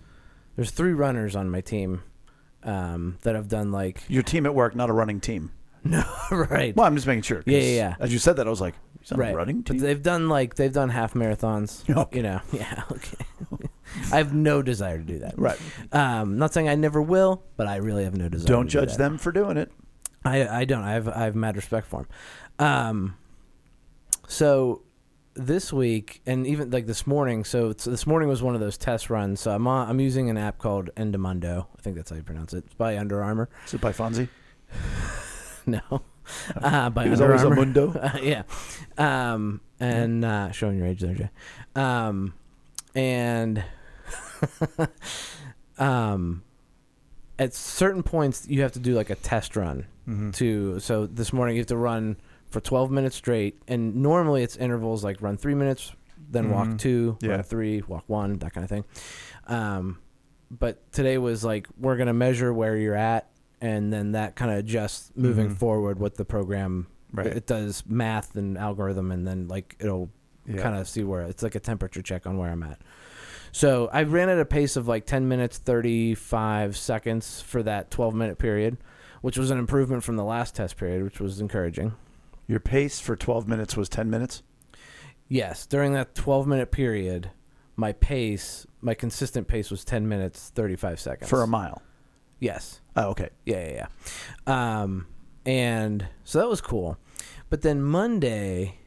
there's 0.55 0.71
three 0.71 0.93
runners 0.93 1.35
on 1.35 1.49
my 1.49 1.61
team 1.61 2.03
um, 2.63 3.17
that 3.21 3.35
have 3.35 3.47
done 3.47 3.71
like 3.71 4.03
Your 4.07 4.23
team 4.23 4.45
at 4.45 4.53
work, 4.53 4.75
not 4.75 4.89
a 4.89 4.93
running 4.93 5.19
team. 5.19 5.51
no 5.83 6.03
right 6.31 6.75
Well, 6.75 6.85
I'm 6.85 6.95
just 6.95 7.07
making 7.07 7.23
sure. 7.23 7.41
Yeah, 7.45 7.57
yeah, 7.59 7.75
yeah. 7.75 7.95
As 7.99 8.13
you 8.13 8.19
said 8.19 8.35
that, 8.35 8.45
I 8.45 8.49
was 8.49 8.61
like, 8.61 8.75
"He's 8.99 9.11
on 9.11 9.17
right 9.19 9.33
a 9.33 9.35
running 9.35 9.61
but 9.61 9.79
they've 9.79 10.01
done 10.01 10.29
like 10.29 10.55
they've 10.55 10.73
done 10.73 10.89
half 10.89 11.13
marathons. 11.13 11.83
Okay. 11.97 12.17
You 12.17 12.23
know, 12.23 12.41
yeah, 12.51 12.83
okay. 12.91 13.25
I 14.11 14.17
have 14.17 14.33
no 14.33 14.61
desire 14.61 14.97
to 14.97 15.03
do 15.03 15.19
that. 15.19 15.37
Right. 15.37 15.57
Um, 15.91 16.37
not 16.37 16.53
saying 16.53 16.69
I 16.69 16.75
never 16.75 17.01
will, 17.01 17.43
but 17.57 17.67
I 17.67 17.77
really 17.77 18.03
have 18.03 18.15
no 18.15 18.29
desire. 18.29 18.47
Don't 18.47 18.65
to 18.67 18.71
do 18.71 18.79
judge 18.79 18.91
that. 18.91 18.97
them 18.97 19.17
for 19.17 19.31
doing 19.31 19.57
it. 19.57 19.71
I 20.23 20.47
I 20.47 20.65
don't. 20.65 20.83
I 20.83 20.93
have 20.93 21.07
I 21.07 21.23
have 21.25 21.35
mad 21.35 21.55
respect 21.55 21.87
for 21.87 22.05
them. 22.59 22.67
Um, 22.67 23.17
so 24.27 24.83
this 25.33 25.71
week 25.71 26.21
and 26.25 26.45
even 26.45 26.69
like 26.71 26.85
this 26.87 27.07
morning. 27.07 27.43
So 27.43 27.69
it's, 27.69 27.85
this 27.85 28.05
morning 28.05 28.27
was 28.29 28.43
one 28.43 28.53
of 28.53 28.61
those 28.61 28.77
test 28.77 29.09
runs. 29.09 29.39
So 29.39 29.51
I'm 29.51 29.65
on, 29.67 29.89
I'm 29.89 29.99
using 29.99 30.29
an 30.29 30.37
app 30.37 30.57
called 30.57 30.89
Endomondo. 30.97 31.67
I 31.77 31.81
think 31.81 31.95
that's 31.95 32.09
how 32.09 32.17
you 32.17 32.23
pronounce 32.23 32.53
it. 32.53 32.63
It's 32.65 32.73
by 32.75 32.97
Under 32.97 33.23
Armour. 33.23 33.49
Is 33.65 33.73
it 33.73 33.81
by 33.81 33.91
Fonzie? 33.93 34.27
No, 35.67 35.79
uh, 36.61 36.89
by 36.89 37.03
He 37.03 37.09
was 37.11 37.21
Under 37.21 37.33
always 37.33 37.43
a 37.43 37.49
Armour. 37.49 37.55
mundo. 37.65 37.91
Uh, 37.93 38.17
yeah. 38.21 38.43
Um, 38.97 39.61
and 39.79 40.25
uh, 40.25 40.51
showing 40.51 40.79
your 40.79 40.87
age 40.87 41.01
there, 41.01 41.13
Jay. 41.13 41.29
Um, 41.75 42.33
and 42.95 43.63
um, 45.77 46.43
at 47.39 47.53
certain 47.53 48.03
points, 48.03 48.47
you 48.47 48.61
have 48.61 48.71
to 48.73 48.79
do 48.79 48.93
like 48.93 49.09
a 49.09 49.15
test 49.15 49.55
run 49.55 49.87
Mm-hmm. 50.07 50.31
to. 50.31 50.79
So 50.79 51.05
this 51.05 51.31
morning, 51.31 51.55
you 51.55 51.61
have 51.61 51.67
to 51.67 51.77
run 51.77 52.17
for 52.49 52.59
12 52.59 52.89
minutes 52.91 53.15
straight. 53.15 53.61
And 53.67 53.97
normally 53.97 54.41
it's 54.43 54.57
intervals 54.57 55.03
like 55.03 55.21
run 55.21 55.37
three 55.37 55.53
minutes, 55.53 55.93
then 56.17 56.49
walk 56.49 56.67
Mhm. 56.69 56.79
two, 56.79 57.17
Yeah. 57.21 57.31
run 57.33 57.43
three, 57.43 57.81
walk 57.87 58.03
one, 58.07 58.39
that 58.39 58.51
kind 58.53 58.63
of 58.63 58.69
thing. 58.69 58.83
Um, 59.47 59.99
but 60.49 60.91
today 60.91 61.17
was 61.19 61.43
like, 61.43 61.67
we're 61.79 61.95
going 61.97 62.07
to 62.07 62.13
measure 62.13 62.51
where 62.51 62.75
you're 62.75 62.95
at. 62.95 63.29
And 63.61 63.93
then 63.93 64.13
that 64.13 64.35
kind 64.35 64.49
of 64.51 64.57
adjusts 64.57 65.11
moving 65.15 65.49
Mhm. 65.51 65.57
forward 65.57 65.99
with 65.99 66.15
the 66.17 66.25
program 66.25 66.87
Right. 67.13 67.27
it 67.27 67.45
does 67.45 67.83
math 67.87 68.35
and 68.35 68.57
algorithm, 68.57 69.11
and 69.11 69.27
then 69.27 69.47
like 69.47 69.75
it'll 69.79 70.09
yeah. 70.47 70.61
kind 70.63 70.75
of 70.75 70.87
see 70.89 71.03
where 71.03 71.21
it's 71.21 71.43
like 71.43 71.53
a 71.55 71.59
temperature 71.59 72.01
check 72.01 72.25
on 72.25 72.37
where 72.37 72.49
I'm 72.49 72.63
at. 72.63 72.79
So 73.51 73.89
I 73.91 74.03
ran 74.03 74.29
at 74.29 74.39
a 74.39 74.45
pace 74.45 74.75
of 74.75 74.87
like 74.87 75.05
10 75.05 75.27
minutes 75.27 75.57
35 75.57 76.77
seconds 76.77 77.41
for 77.41 77.61
that 77.63 77.91
12 77.91 78.13
minute 78.13 78.37
period, 78.37 78.77
which 79.21 79.37
was 79.37 79.51
an 79.51 79.59
improvement 79.59 80.03
from 80.03 80.15
the 80.15 80.23
last 80.23 80.55
test 80.55 80.77
period, 80.77 81.03
which 81.03 81.19
was 81.19 81.41
encouraging. 81.41 81.93
Your 82.47 82.59
pace 82.59 82.99
for 82.99 83.15
12 83.15 83.47
minutes 83.47 83.75
was 83.77 83.89
10 83.89 84.09
minutes. 84.09 84.43
Yes, 85.27 85.65
during 85.65 85.93
that 85.93 86.15
12 86.15 86.47
minute 86.47 86.71
period, 86.71 87.31
my 87.75 87.93
pace, 87.93 88.67
my 88.81 88.93
consistent 88.93 89.47
pace 89.47 89.71
was 89.71 89.85
10 89.85 90.07
minutes 90.07 90.51
35 90.53 90.99
seconds. 90.99 91.29
For 91.29 91.41
a 91.41 91.47
mile. 91.47 91.81
Yes. 92.39 92.81
Oh, 92.95 93.09
okay. 93.11 93.29
Yeah, 93.45 93.67
yeah, 93.69 93.87
yeah. 94.47 94.81
Um, 94.81 95.07
and 95.45 96.07
so 96.23 96.39
that 96.39 96.49
was 96.49 96.59
cool. 96.59 96.97
But 97.49 97.61
then 97.61 97.81
Monday, 97.81 98.79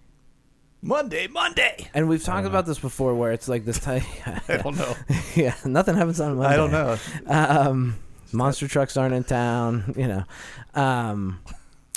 Monday, 0.85 1.27
Monday. 1.29 1.88
and 1.94 2.11
we've 2.11 2.23
talked 2.23 2.47
about 2.47 2.66
this 2.66 2.79
before, 2.79 3.14
where 3.14 3.33
it's 3.33 3.49
like 3.49 3.64
this 3.64 3.81
type. 3.81 4.03
I 4.49 4.59
don't 4.59 4.77
know. 4.77 4.94
yeah, 5.35 5.55
nothing 5.64 5.97
happens 5.97 6.20
on 6.20 6.37
Monday. 6.37 6.53
I 6.53 6.57
don't 6.57 6.70
know. 6.70 6.99
Um, 7.27 7.97
monster 8.33 8.68
trucks 8.68 8.99
aren't 8.99 9.14
in 9.14 9.25
town, 9.25 9.94
you 9.97 10.07
know. 10.07 10.25
Um, 10.75 11.40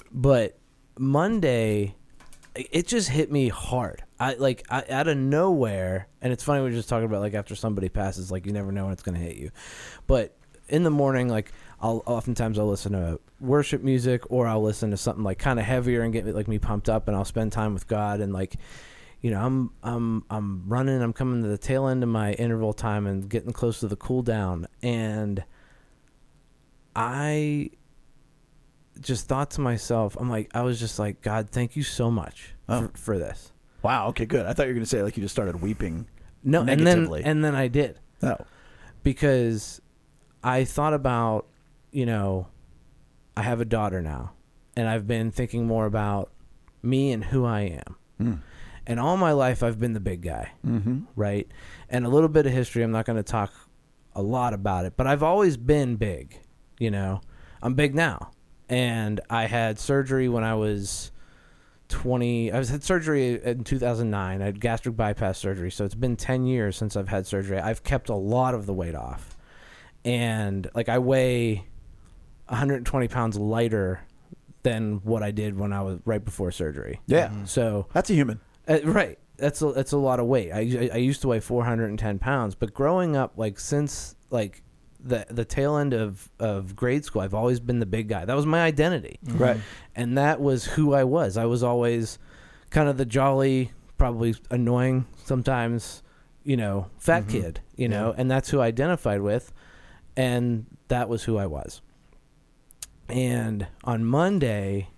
but 0.10 0.58
Monday, 0.98 1.96
it 2.56 2.88
just 2.88 3.10
hit 3.10 3.30
me 3.30 3.50
hard. 3.50 4.04
I 4.22 4.36
like 4.36 4.66
I, 4.70 4.86
out 4.90 5.10
of 5.10 5.18
nowhere, 5.18 6.08
and 6.22 6.32
it's 6.32 6.44
funny 6.44 6.64
we 6.64 6.70
are 6.70 6.72
just 6.72 6.88
talking 6.88 7.06
about 7.06 7.20
like 7.20 7.34
after 7.34 7.56
somebody 7.56 7.90
passes, 7.90 8.32
like 8.32 8.46
you 8.46 8.54
never 8.54 8.72
know 8.72 8.86
when 8.86 8.94
it's 8.94 9.04
going 9.04 9.16
to 9.16 9.22
hit 9.22 9.36
you. 9.36 9.52
But 10.08 10.34
in 10.70 10.84
the 10.84 10.92
morning, 10.92 11.28
like 11.28 11.52
I'll 11.82 12.02
oftentimes 12.06 12.58
I'll 12.58 12.68
listen 12.68 12.94
to 12.94 13.20
worship 13.40 13.84
music 13.84 14.24
or 14.32 14.48
I'll 14.48 14.62
listen 14.64 14.90
to 14.92 14.98
something 14.98 15.24
like 15.24 15.38
kind 15.38 15.60
of 15.60 15.66
heavier 15.66 16.02
and 16.02 16.12
get 16.12 16.26
like 16.26 16.48
me 16.48 16.58
pumped 16.60 16.90
up, 16.90 17.08
and 17.08 17.16
I'll 17.16 17.26
spend 17.26 17.52
time 17.52 17.74
with 17.74 17.88
God 17.88 18.20
and 18.20 18.34
like 18.34 18.56
you 19.22 19.32
know, 19.32 19.44
I'm 19.44 19.72
I'm 19.84 20.24
I'm 20.30 20.64
running. 20.68 21.02
I'm 21.02 21.14
coming 21.14 21.42
to 21.42 21.50
the 21.50 21.58
tail 21.58 21.88
end 21.88 22.04
of 22.04 22.10
my 22.10 22.34
interval 22.34 22.74
time 22.74 23.08
and 23.08 23.28
getting 23.30 23.52
close 23.52 23.80
to 23.80 23.88
the 23.88 23.96
cool 23.96 24.22
down, 24.22 24.68
and 24.84 25.44
I 26.96 27.72
just 29.00 29.28
thought 29.28 29.52
to 29.52 29.62
myself, 29.62 30.18
I'm 30.20 30.30
like, 30.30 30.50
I 30.56 30.62
was 30.62 30.80
just 30.80 30.98
like, 31.00 31.22
God, 31.22 31.50
thank 31.52 31.76
you 31.76 31.84
so 31.84 32.10
much 32.10 32.54
Oh. 32.70 32.88
for, 32.94 32.98
for 32.98 33.18
this. 33.20 33.52
Wow. 33.84 34.08
Okay, 34.10 34.26
good. 34.26 34.46
I 34.46 34.54
thought 34.54 34.64
you 34.64 34.70
were 34.70 34.74
going 34.74 34.84
to 34.84 34.90
say 34.90 35.04
like 35.04 35.16
you 35.18 35.24
just 35.24 35.36
started 35.36 35.62
weeping. 35.62 36.08
No, 36.44 36.62
and 36.62 36.86
then 36.86 37.08
and 37.24 37.44
then 37.44 37.56
I 37.56 37.68
did 37.68 38.00
No. 38.22 38.38
because 39.04 39.82
I 40.44 40.64
thought 40.64 40.94
about, 40.94 41.46
you 41.92 42.06
know, 42.06 42.48
I 43.36 43.42
have 43.44 43.62
a 43.62 43.66
daughter 43.66 44.02
now, 44.02 44.34
and 44.76 44.88
I've 44.88 45.08
been 45.08 45.32
thinking 45.32 45.68
more 45.68 45.86
about 45.86 46.32
me 46.82 47.12
and 47.12 47.24
who 47.24 47.46
I 47.46 47.62
am. 47.62 47.96
Mm. 48.22 48.40
And 48.86 49.00
all 49.00 49.18
my 49.18 49.34
life, 49.34 49.64
I've 49.64 49.80
been 49.80 49.94
the 49.94 50.00
big 50.00 50.22
guy. 50.22 50.52
Mm-hmm. 50.66 51.02
right? 51.16 51.48
And 51.90 52.06
a 52.06 52.10
little 52.10 52.30
bit 52.30 52.46
of 52.46 52.54
history. 52.54 52.84
I'm 52.84 52.92
not 52.92 53.06
going 53.06 53.18
to 53.18 53.24
talk 53.24 53.54
a 54.16 54.22
lot 54.22 54.54
about 54.54 54.86
it, 54.86 54.94
but 54.98 55.08
I've 55.08 55.24
always 55.24 55.58
been 55.58 55.96
big. 55.98 56.40
You 56.80 56.92
know, 56.92 57.22
I'm 57.62 57.74
big 57.76 57.96
now, 57.96 58.32
and 58.70 59.20
I 59.30 59.46
had 59.46 59.80
surgery 59.80 60.30
when 60.30 60.44
I 60.44 60.56
was 60.56 61.12
20. 61.90 62.52
I 62.52 62.58
was 62.58 62.70
had 62.70 62.84
surgery 62.84 63.42
in 63.44 63.64
2009. 63.64 64.42
I 64.42 64.46
had 64.46 64.60
gastric 64.60 64.96
bypass 64.96 65.38
surgery, 65.38 65.72
so 65.72 65.86
it's 65.86 65.96
been 65.96 66.16
10 66.16 66.46
years 66.46 66.76
since 66.76 66.96
I've 66.96 67.10
had 67.10 67.26
surgery. 67.28 67.60
I've 67.60 67.84
kept 67.84 68.10
a 68.10 68.16
lot 68.16 68.54
of 68.54 68.66
the 68.66 68.74
weight 68.74 68.96
off, 68.96 69.38
and 70.06 70.70
like 70.76 70.90
I 70.90 71.00
weigh 71.00 71.68
120 72.50 73.08
pounds 73.08 73.38
lighter 73.38 74.02
than 74.64 74.96
what 75.04 75.24
I 75.24 75.32
did 75.32 75.58
when 75.58 75.72
I 75.74 75.82
was 75.82 76.00
right 76.06 76.24
before 76.24 76.52
surgery. 76.52 77.00
Yeah. 77.08 77.32
So 77.46 77.88
That's 77.94 78.10
a 78.10 78.14
human. 78.14 78.40
uh, 78.68 78.80
right. 78.84 79.18
That's 79.38 79.62
a, 79.62 79.72
that's 79.72 79.92
a 79.92 79.98
lot 79.98 80.20
of 80.20 80.26
weight. 80.26 80.52
I, 80.52 80.60
I 80.60 80.90
I 80.96 80.98
used 80.98 81.22
to 81.22 81.28
weigh 81.28 81.40
410 81.40 82.18
pounds, 82.20 82.56
but 82.56 82.74
growing 82.74 83.16
up, 83.16 83.34
like 83.38 83.60
since 83.60 84.16
like 84.32 84.64
the 85.00 85.28
the 85.30 85.46
tail 85.46 85.78
end 85.78 85.94
of 85.94 86.28
of 86.40 86.76
grade 86.76 87.06
school, 87.06 87.22
I've 87.22 87.36
always 87.36 87.60
been 87.60 87.78
the 87.80 87.86
big 87.86 88.08
guy. 88.10 88.26
That 88.26 88.36
was 88.36 88.48
my 88.48 88.62
identity, 88.64 89.20
Right. 89.24 89.58
and 89.96 90.18
that 90.18 90.42
was 90.42 90.66
who 90.66 90.96
I 90.96 91.04
was. 91.04 91.38
I 91.38 91.46
was 91.46 91.62
always 91.62 92.18
kind 92.72 92.90
of 92.90 92.98
the 92.98 93.06
jolly, 93.06 93.72
probably 94.00 94.34
annoying 94.50 95.06
sometimes, 95.24 96.02
you 96.44 96.58
know, 96.58 96.88
fat 96.98 97.26
Mhm. 97.26 97.30
kid, 97.30 97.60
you 97.76 97.88
know, 97.88 98.08
Yeah. 98.08 98.16
and 98.22 98.32
that's 98.32 98.50
who 98.50 98.60
I 98.60 98.66
identified 98.66 99.22
with, 99.22 99.54
and 100.16 100.66
that 100.88 101.10
was 101.10 101.24
who 101.26 101.38
I 101.38 101.46
was. 101.46 101.82
And 103.10 103.68
on 103.84 104.04
Monday, 104.06 104.90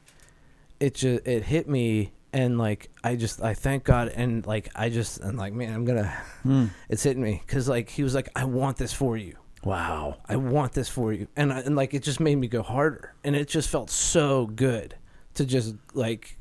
it 0.79 0.95
just 0.95 1.27
it 1.27 1.43
hit 1.43 1.67
me 1.69 2.11
and 2.33 2.57
like 2.57 2.89
I 3.03 3.15
just 3.15 3.41
I 3.41 3.53
thank 3.53 3.83
God 3.83 4.09
and 4.09 4.45
like 4.45 4.69
I 4.75 4.89
just 4.89 5.19
and 5.19 5.37
like 5.37 5.53
man 5.53 5.73
I'm 5.73 5.83
gonna 5.85 6.13
Mm. 6.45 6.69
it's 6.87 7.03
hitting 7.03 7.21
me 7.23 7.41
because 7.45 7.67
like 7.67 7.89
he 7.89 8.03
was 8.03 8.13
like 8.15 8.29
I 8.35 8.45
want 8.45 8.77
this 8.77 8.93
for 8.93 9.17
you 9.17 9.35
Wow. 9.63 10.17
I 10.27 10.35
want 10.37 10.73
this 10.73 10.87
for 10.87 11.11
you 11.11 11.27
and 11.35 11.51
I, 11.51 11.59
and 11.61 11.75
like 11.75 11.93
it 11.93 12.03
just 12.03 12.19
made 12.19 12.35
me 12.35 12.47
go 12.47 12.61
harder 12.61 13.13
and 13.23 13.35
it 13.35 13.47
just 13.47 13.67
felt 13.69 13.89
so 13.89 14.45
good 14.45 14.95
to 15.33 15.45
just 15.45 15.75
like 15.93 16.37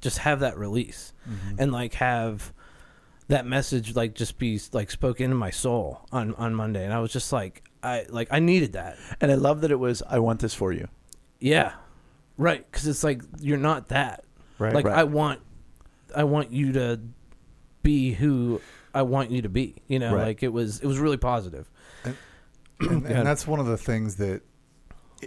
just 0.00 0.18
have 0.18 0.40
that 0.40 0.56
release 0.58 1.12
Mm-hmm. 1.28 1.56
and 1.60 1.72
like 1.72 1.94
have 1.94 2.52
that 3.28 3.46
message 3.46 3.94
like 3.96 4.14
just 4.14 4.38
be 4.38 4.60
like 4.72 4.90
spoken 4.90 5.24
into 5.24 5.36
my 5.36 5.50
soul 5.50 6.06
on 6.12 6.34
on 6.34 6.54
Monday 6.54 6.84
and 6.84 6.92
I 6.92 6.98
was 7.00 7.10
just 7.12 7.32
like 7.32 7.62
I 7.82 8.04
like 8.10 8.28
I 8.30 8.38
needed 8.38 8.74
that 8.74 8.96
And 9.20 9.32
I 9.32 9.36
love 9.36 9.62
that 9.62 9.70
it 9.70 9.78
was, 9.78 10.02
I 10.08 10.18
want 10.20 10.40
this 10.40 10.52
for 10.54 10.72
you. 10.72 10.88
Yeah 11.42 11.72
right 12.38 12.64
because 12.70 12.86
it's 12.86 13.04
like 13.04 13.20
you're 13.40 13.58
not 13.58 13.88
that 13.88 14.24
Right. 14.58 14.72
like 14.74 14.84
Right. 14.86 14.96
I 14.96 15.04
want 15.04 15.40
I 16.14 16.24
want 16.24 16.52
you 16.52 16.72
to 16.74 17.00
be 17.82 18.12
who 18.12 18.60
I 18.94 19.02
want 19.02 19.30
you 19.30 19.42
to 19.42 19.48
be. 19.48 19.74
You 19.88 19.98
know, 19.98 20.14
Right. 20.14 20.26
like 20.28 20.42
it 20.42 20.52
was 20.52 20.78
it 20.80 20.86
was 20.86 20.98
really 20.98 21.16
positive. 21.16 21.68
and, 22.04 22.16
Go 22.78 22.88
and 22.88 23.26
that's 23.26 23.46
one 23.46 23.58
of 23.60 23.66
the 23.66 23.76
things 23.78 24.16
that 24.16 24.42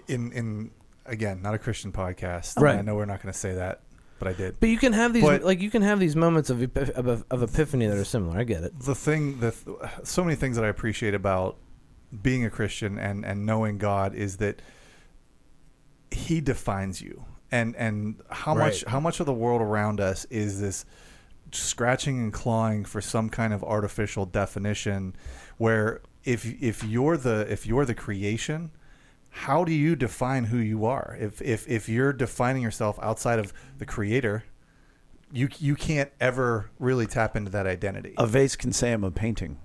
in 0.08 0.32
in 0.32 0.72
again 1.06 1.42
not 1.42 1.54
a 1.54 1.58
christian 1.58 1.92
podcast 1.92 2.60
Right. 2.60 2.78
i 2.78 2.82
know 2.82 2.96
we're 2.96 3.06
not 3.06 3.22
going 3.22 3.32
to 3.32 3.38
say 3.40 3.54
that 3.56 3.82
but 4.20 4.28
i 4.28 4.34
did 4.34 4.60
But 4.60 4.70
you 4.70 4.78
can 4.78 4.92
have 4.94 5.14
these 5.14 5.24
But- 5.24 5.44
like 5.44 5.62
you 5.62 5.70
can 5.70 5.82
have 5.84 6.00
these 6.00 6.16
moments 6.16 6.50
of 6.50 6.58
epip- 6.60 6.90
of, 6.92 7.24
of 7.30 7.44
epiphany 7.44 7.88
that 7.88 7.98
are 7.98 8.04
similar. 8.06 8.38
I 8.40 8.44
get 8.44 8.64
it. 8.64 8.78
the 8.80 8.96
thing 8.96 9.40
that 9.42 9.54
so 10.04 10.24
many 10.24 10.36
things 10.36 10.56
that 10.58 10.66
i 10.66 10.68
appreciate 10.70 11.14
about 11.14 11.58
being 12.22 12.44
a 12.46 12.50
christian 12.50 12.98
and 13.00 13.26
and 13.26 13.46
knowing 13.46 13.78
god 13.78 14.16
is 14.16 14.38
that 14.38 14.62
he 16.16 16.42
defines 16.42 17.02
you. 17.02 17.26
And 17.52 17.76
and 17.76 18.22
how 18.30 18.54
much 18.56 18.84
how 18.86 19.00
much 19.00 19.20
of 19.20 19.26
the 19.26 19.34
world 19.34 19.62
around 19.62 20.00
us 20.00 20.26
is 20.26 20.60
this 20.60 20.86
scratching 21.52 22.20
and 22.20 22.34
clawing 22.34 22.84
for 22.84 23.02
some 23.02 23.30
kind 23.30 23.54
of 23.54 23.64
artificial 23.64 24.26
definition 24.26 25.16
where 25.58 26.02
if 26.24 26.46
if 26.62 26.84
you're 26.84 27.18
the 27.18 27.46
if 27.50 27.66
you're 27.66 27.86
the 27.86 27.94
creation 27.94 28.72
how 29.30 29.66
do 29.66 29.74
you 29.74 29.98
define 29.98 30.46
who 30.46 30.58
you 30.58 30.86
are? 30.86 31.18
If 31.20 31.42
if 31.42 31.68
if 31.68 31.88
you're 31.90 32.14
defining 32.14 32.64
yourself 32.64 32.98
outside 33.02 33.38
of 33.38 33.54
the 33.78 33.86
creator 33.86 34.46
you 35.32 35.50
you 35.60 35.76
can't 35.76 36.12
ever 36.20 36.70
really 36.80 37.06
tap 37.06 37.36
into 37.36 37.52
that 37.52 37.68
identity. 37.68 38.14
A 38.18 38.26
vase 38.26 38.56
can 38.56 38.72
say 38.72 38.94
I'm 38.94 39.04
a 39.04 39.12
painting, 39.12 39.60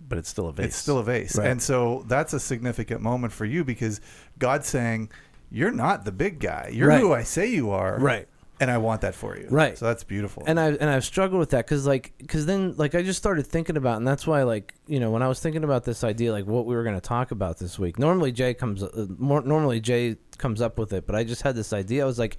but 0.00 0.18
it's 0.18 0.28
still 0.28 0.48
a 0.48 0.52
vase. 0.52 0.66
it's 0.66 0.76
still 0.76 0.98
a 0.98 1.04
vase. 1.04 1.36
Right. 1.36 1.48
and 1.48 1.62
so 1.62 2.04
that's 2.08 2.32
a 2.32 2.40
significant 2.40 3.02
moment 3.02 3.32
for 3.32 3.44
you 3.44 3.64
because 3.64 4.00
god's 4.38 4.66
saying 4.66 5.10
you're 5.50 5.70
not 5.72 6.04
the 6.04 6.12
big 6.12 6.38
guy 6.40 6.70
you're 6.72 6.88
Right. 6.88 7.00
who 7.00 7.12
i 7.12 7.22
say 7.22 7.46
you 7.50 7.70
are 7.70 7.98
Right. 7.98 8.28
and 8.60 8.70
i 8.70 8.78
want 8.78 9.00
that 9.02 9.14
for 9.14 9.36
you 9.36 9.46
Right. 9.50 9.76
so 9.78 9.84
that's 9.86 10.04
beautiful 10.04 10.42
And 10.46 10.58
I 10.60 10.68
and 10.68 10.88
I've 10.90 11.04
struggled 11.04 11.38
with 11.40 11.50
that 11.50 11.64
because 11.66 11.86
like 11.86 12.12
because 12.18 12.46
then 12.46 12.74
like 12.76 12.94
I 12.94 13.02
just 13.02 13.18
started 13.18 13.46
thinking 13.46 13.76
about 13.76 13.96
and 13.98 14.06
that's 14.06 14.26
why 14.26 14.42
like 14.44 14.74
you 14.86 15.00
know 15.00 15.10
when 15.10 15.22
I 15.22 15.28
was 15.28 15.40
thinking 15.40 15.64
about 15.64 15.84
this 15.84 16.02
idea 16.04 16.32
like 16.32 16.46
what 16.46 16.64
we 16.66 16.74
were 16.74 16.82
going 16.84 16.94
to 16.96 17.00
talk 17.16 17.30
about 17.30 17.58
this 17.58 17.78
week. 17.78 17.98
Normally 17.98 18.32
Jay 18.32 18.54
comes 18.54 18.82
uh, 18.82 19.06
more 19.18 19.42
normally 19.42 19.80
Jay 19.80 20.16
comes 20.38 20.60
up 20.60 20.78
with 20.78 20.92
it, 20.92 21.06
but 21.06 21.14
I 21.16 21.24
just 21.24 21.42
had 21.42 21.54
this 21.56 21.72
idea. 21.72 22.02
I 22.02 22.06
was 22.06 22.18
like, 22.18 22.36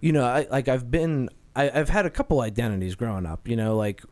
you 0.00 0.12
know, 0.12 0.24
I 0.24 0.46
like 0.50 0.68
I've 0.68 0.90
been 0.90 1.28
I, 1.54 1.70
I've 1.70 1.88
had 1.88 2.06
a 2.06 2.10
couple 2.10 2.40
identities 2.40 2.94
growing 2.94 3.26
up. 3.26 3.46
You 3.48 3.56
know, 3.56 3.76
like 3.76 4.02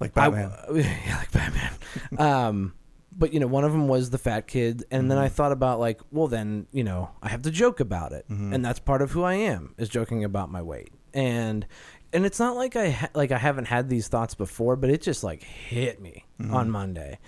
like 0.00 0.16
I- 0.16 0.28
batman 0.30 0.52
yeah, 0.74 1.16
like 1.16 1.32
Batman. 1.32 1.72
um, 2.18 2.74
but 3.18 3.32
you 3.34 3.40
know, 3.40 3.46
one 3.48 3.64
of 3.64 3.72
them 3.72 3.88
was 3.88 4.10
the 4.10 4.18
fat 4.18 4.46
kid, 4.46 4.84
and 4.90 5.10
then 5.10 5.18
I 5.18 5.28
thought 5.28 5.52
about 5.52 5.80
like, 5.80 6.00
well, 6.12 6.28
then 6.28 6.66
you 6.72 6.84
know, 6.84 7.10
I 7.22 7.28
have 7.28 7.42
to 7.42 7.50
joke 7.50 7.80
about 7.80 8.12
it, 8.12 8.24
Mhm. 8.30 8.54
and 8.54 8.64
that's 8.64 8.78
part 8.78 9.02
of 9.02 9.10
who 9.12 9.22
I 9.24 9.34
am 9.34 9.74
is 9.76 9.88
joking 9.88 10.22
about 10.24 10.50
my 10.50 10.62
weight, 10.62 10.92
and 11.12 11.66
and 12.12 12.24
it's 12.24 12.38
not 12.38 12.56
like 12.56 12.76
I 12.76 12.90
ha- 12.90 13.10
like 13.14 13.32
I 13.32 13.38
haven't 13.38 13.66
had 13.66 13.88
these 13.90 14.08
thoughts 14.08 14.34
before, 14.34 14.76
but 14.76 14.88
it 14.88 15.02
just 15.02 15.22
like 15.24 15.42
hit 15.42 16.00
me 16.00 16.24
Mhm. 16.40 16.52
on 16.54 16.70
Monday, 16.70 17.18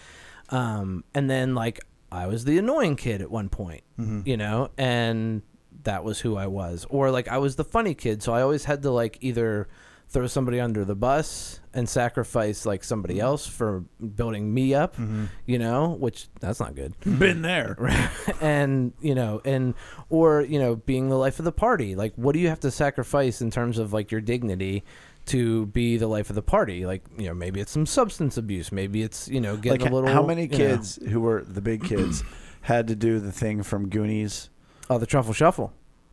um, 0.51 1.05
and 1.15 1.29
then 1.29 1.55
like 1.55 1.81
I 2.13 2.27
was 2.27 2.45
the 2.45 2.59
annoying 2.59 2.97
kid 2.97 3.21
at 3.23 3.31
one 3.31 3.49
point, 3.49 3.83
you 4.25 4.37
know, 4.37 4.71
and 4.79 5.43
that 5.85 6.03
was 6.05 6.21
who 6.21 6.37
I 6.37 6.47
was. 6.47 6.85
Or 6.91 7.11
like 7.11 7.29
I 7.29 7.39
was 7.39 7.57
the 7.57 7.65
funny 7.65 7.95
kid, 7.95 8.23
so 8.23 8.33
I 8.33 8.43
always 8.43 8.65
had 8.65 8.83
to 8.83 8.91
like 8.91 9.19
either 9.21 9.69
throw 10.11 10.27
somebody 10.27 10.59
under 10.61 10.85
the 10.85 10.95
bus 10.97 11.61
and 11.73 11.89
sacrifice 11.89 12.67
like 12.67 12.83
somebody 12.83 13.21
else 13.21 13.47
for 13.47 13.85
building 14.17 14.53
me 14.53 14.75
up, 14.75 14.97
Mhm. 14.97 15.29
you 15.47 15.57
know, 15.59 15.91
which 16.01 16.29
that's 16.41 16.59
not 16.59 16.75
good. 16.75 16.95
Been 17.19 17.43
there. 17.43 17.77
and 18.41 18.93
you 19.01 19.15
know, 19.15 19.41
and 19.45 19.75
or 20.09 20.43
you 20.43 20.59
know, 20.59 20.75
being 20.77 21.09
the 21.09 21.17
life 21.17 21.39
of 21.39 21.45
the 21.45 21.53
party. 21.53 21.95
Like, 21.95 22.13
what 22.17 22.33
do 22.33 22.41
you 22.41 22.49
have 22.49 22.61
to 22.61 22.71
sacrifice 22.71 23.41
in 23.41 23.51
terms 23.51 23.79
of 23.79 23.93
like 23.93 24.11
your 24.11 24.21
dignity? 24.21 24.85
To 25.27 25.67
be 25.67 25.97
the 25.99 26.09
life 26.09 26.29
of 26.31 26.35
the 26.35 26.43
party, 26.43 26.87
like 26.87 27.03
you 27.17 27.27
know, 27.27 27.35
maybe 27.35 27.61
it's 27.61 27.71
some 27.71 27.87
substance 27.87 28.37
abuse, 28.37 28.73
maybe 28.73 29.03
it's 29.03 29.29
you 29.29 29.41
know 29.41 29.55
getting 29.57 29.83
Like 29.83 29.91
a 29.91 29.95
little. 29.95 30.11
how 30.11 30.25
many 30.27 30.43
you 30.45 30.49
know- 30.49 30.57
kids 30.57 30.99
who 31.09 31.21
were 31.21 31.45
the 31.45 31.61
big 31.61 31.85
kids 31.85 32.25
had 32.63 32.89
to 32.89 32.97
do 32.97 33.21
the 33.21 33.31
thing 33.31 33.63
from 33.63 33.89
Goonies? 33.91 34.49
Oh, 34.89 34.99
the 34.99 35.07
truffle 35.07 35.35
shuffle. 35.35 35.73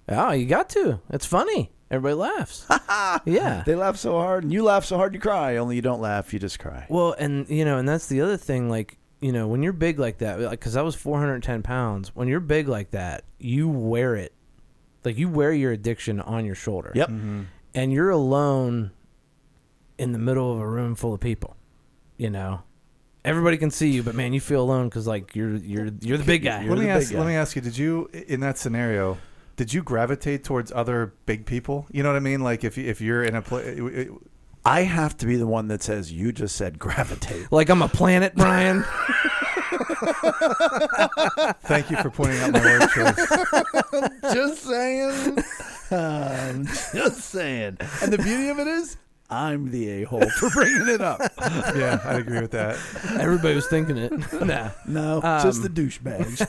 Oh, 0.09 0.31
you 0.33 0.45
got 0.45 0.69
to. 0.71 0.99
It's 1.09 1.25
funny. 1.25 1.71
Everybody 1.89 2.15
laughs. 2.15 2.65
yeah. 3.25 3.63
They 3.65 3.75
laugh 3.75 3.97
so 3.97 4.13
hard, 4.13 4.43
and 4.43 4.51
you 4.51 4.63
laugh 4.63 4.83
so 4.85 4.97
hard 4.97 5.13
you 5.13 5.19
cry. 5.19 5.57
Only 5.57 5.77
you 5.77 5.81
don't 5.81 6.01
laugh, 6.01 6.33
you 6.33 6.39
just 6.39 6.59
cry. 6.59 6.85
Well, 6.89 7.15
and 7.17 7.49
you 7.49 7.63
know, 7.63 7.77
and 7.77 7.87
that's 7.87 8.07
the 8.07 8.21
other 8.21 8.35
thing. 8.35 8.69
Like, 8.69 8.97
you 9.21 9.31
know, 9.31 9.47
when 9.47 9.63
you're 9.63 9.73
big 9.73 9.97
like 9.97 10.17
that, 10.17 10.39
like, 10.39 10.59
because 10.59 10.75
I 10.75 10.81
was 10.81 10.95
410 10.95 11.63
pounds. 11.63 12.13
When 12.15 12.27
you're 12.27 12.41
big 12.41 12.67
like 12.67 12.91
that, 12.91 13.23
you 13.39 13.69
wear 13.69 14.15
it. 14.15 14.33
Like 15.05 15.17
you 15.17 15.29
wear 15.29 15.53
your 15.53 15.71
addiction 15.71 16.19
on 16.19 16.45
your 16.45 16.55
shoulder. 16.55 16.91
Yep. 16.93 17.09
Mm-hmm. 17.09 17.41
And 17.73 17.93
you're 17.93 18.09
alone 18.09 18.91
in 19.97 20.11
the 20.11 20.19
middle 20.19 20.51
of 20.51 20.59
a 20.59 20.67
room 20.67 20.95
full 20.95 21.13
of 21.13 21.21
people. 21.21 21.55
You 22.17 22.29
know, 22.29 22.63
everybody 23.23 23.57
can 23.57 23.71
see 23.71 23.89
you, 23.89 24.03
but 24.03 24.15
man, 24.15 24.33
you 24.33 24.41
feel 24.41 24.61
alone 24.61 24.89
because 24.89 25.07
like 25.07 25.35
you're 25.35 25.55
you're 25.55 25.89
you're 26.01 26.17
the 26.17 26.25
big 26.25 26.43
guy. 26.43 26.63
You're 26.63 26.75
let 26.75 26.83
me 26.83 26.89
ask. 26.89 27.09
big 27.09 27.17
Let 27.17 27.27
me 27.27 27.35
ask 27.35 27.55
you. 27.55 27.61
Did 27.61 27.77
you 27.77 28.09
in 28.11 28.41
that 28.41 28.57
scenario? 28.57 29.17
Did 29.57 29.73
you 29.73 29.83
gravitate 29.83 30.43
towards 30.45 30.71
other 30.71 31.13
big 31.25 31.45
people? 31.45 31.87
You 31.91 32.03
know 32.03 32.09
what 32.09 32.15
I 32.15 32.19
mean? 32.19 32.41
Like 32.41 32.63
if 32.63 32.77
you- 32.77 32.85
if 32.89 33.01
you're 33.01 33.23
in 33.23 33.35
a 33.35 33.41
place. 33.41 34.07
I 34.65 34.81
have 34.83 35.15
to 35.17 35.25
be 35.25 35.35
the 35.37 35.47
one 35.47 35.67
that 35.69 35.81
says 35.83 36.11
you 36.11 36.31
just 36.31 36.55
said 36.55 36.77
gravitate. 36.79 37.47
Like 37.51 37.69
I'm 37.69 37.81
a 37.81 37.87
planet, 37.89 38.33
Brian. 38.35 38.83
Thank 41.63 41.89
you 41.91 41.97
for 41.97 42.09
pointing 42.09 42.39
out 42.41 42.51
my 42.53 42.59
word 42.61 42.89
choice. 42.89 43.29
just 44.33 44.63
saying. 44.63 45.37
Um, 45.91 46.65
just 46.93 47.21
saying. 47.21 47.77
And 48.01 48.11
the 48.13 48.17
beauty 48.17 48.49
of 48.49 48.59
it 48.59 48.67
is, 48.67 48.97
I'm 49.29 49.71
the 49.71 49.89
a 49.89 50.03
hole 50.05 50.27
for 50.29 50.49
bringing 50.51 50.87
it 50.87 51.01
up. 51.01 51.19
Yeah, 51.75 51.99
I'd 52.05 52.21
agree 52.21 52.39
with 52.39 52.51
that. 52.51 52.77
Everybody 53.19 53.55
was 53.55 53.67
thinking 53.67 53.97
it. 53.97 54.11
nah. 54.45 54.69
No, 54.87 55.21
Um, 55.21 55.41
just 55.43 55.61
the 55.61 55.69
douchebags. 55.69 56.43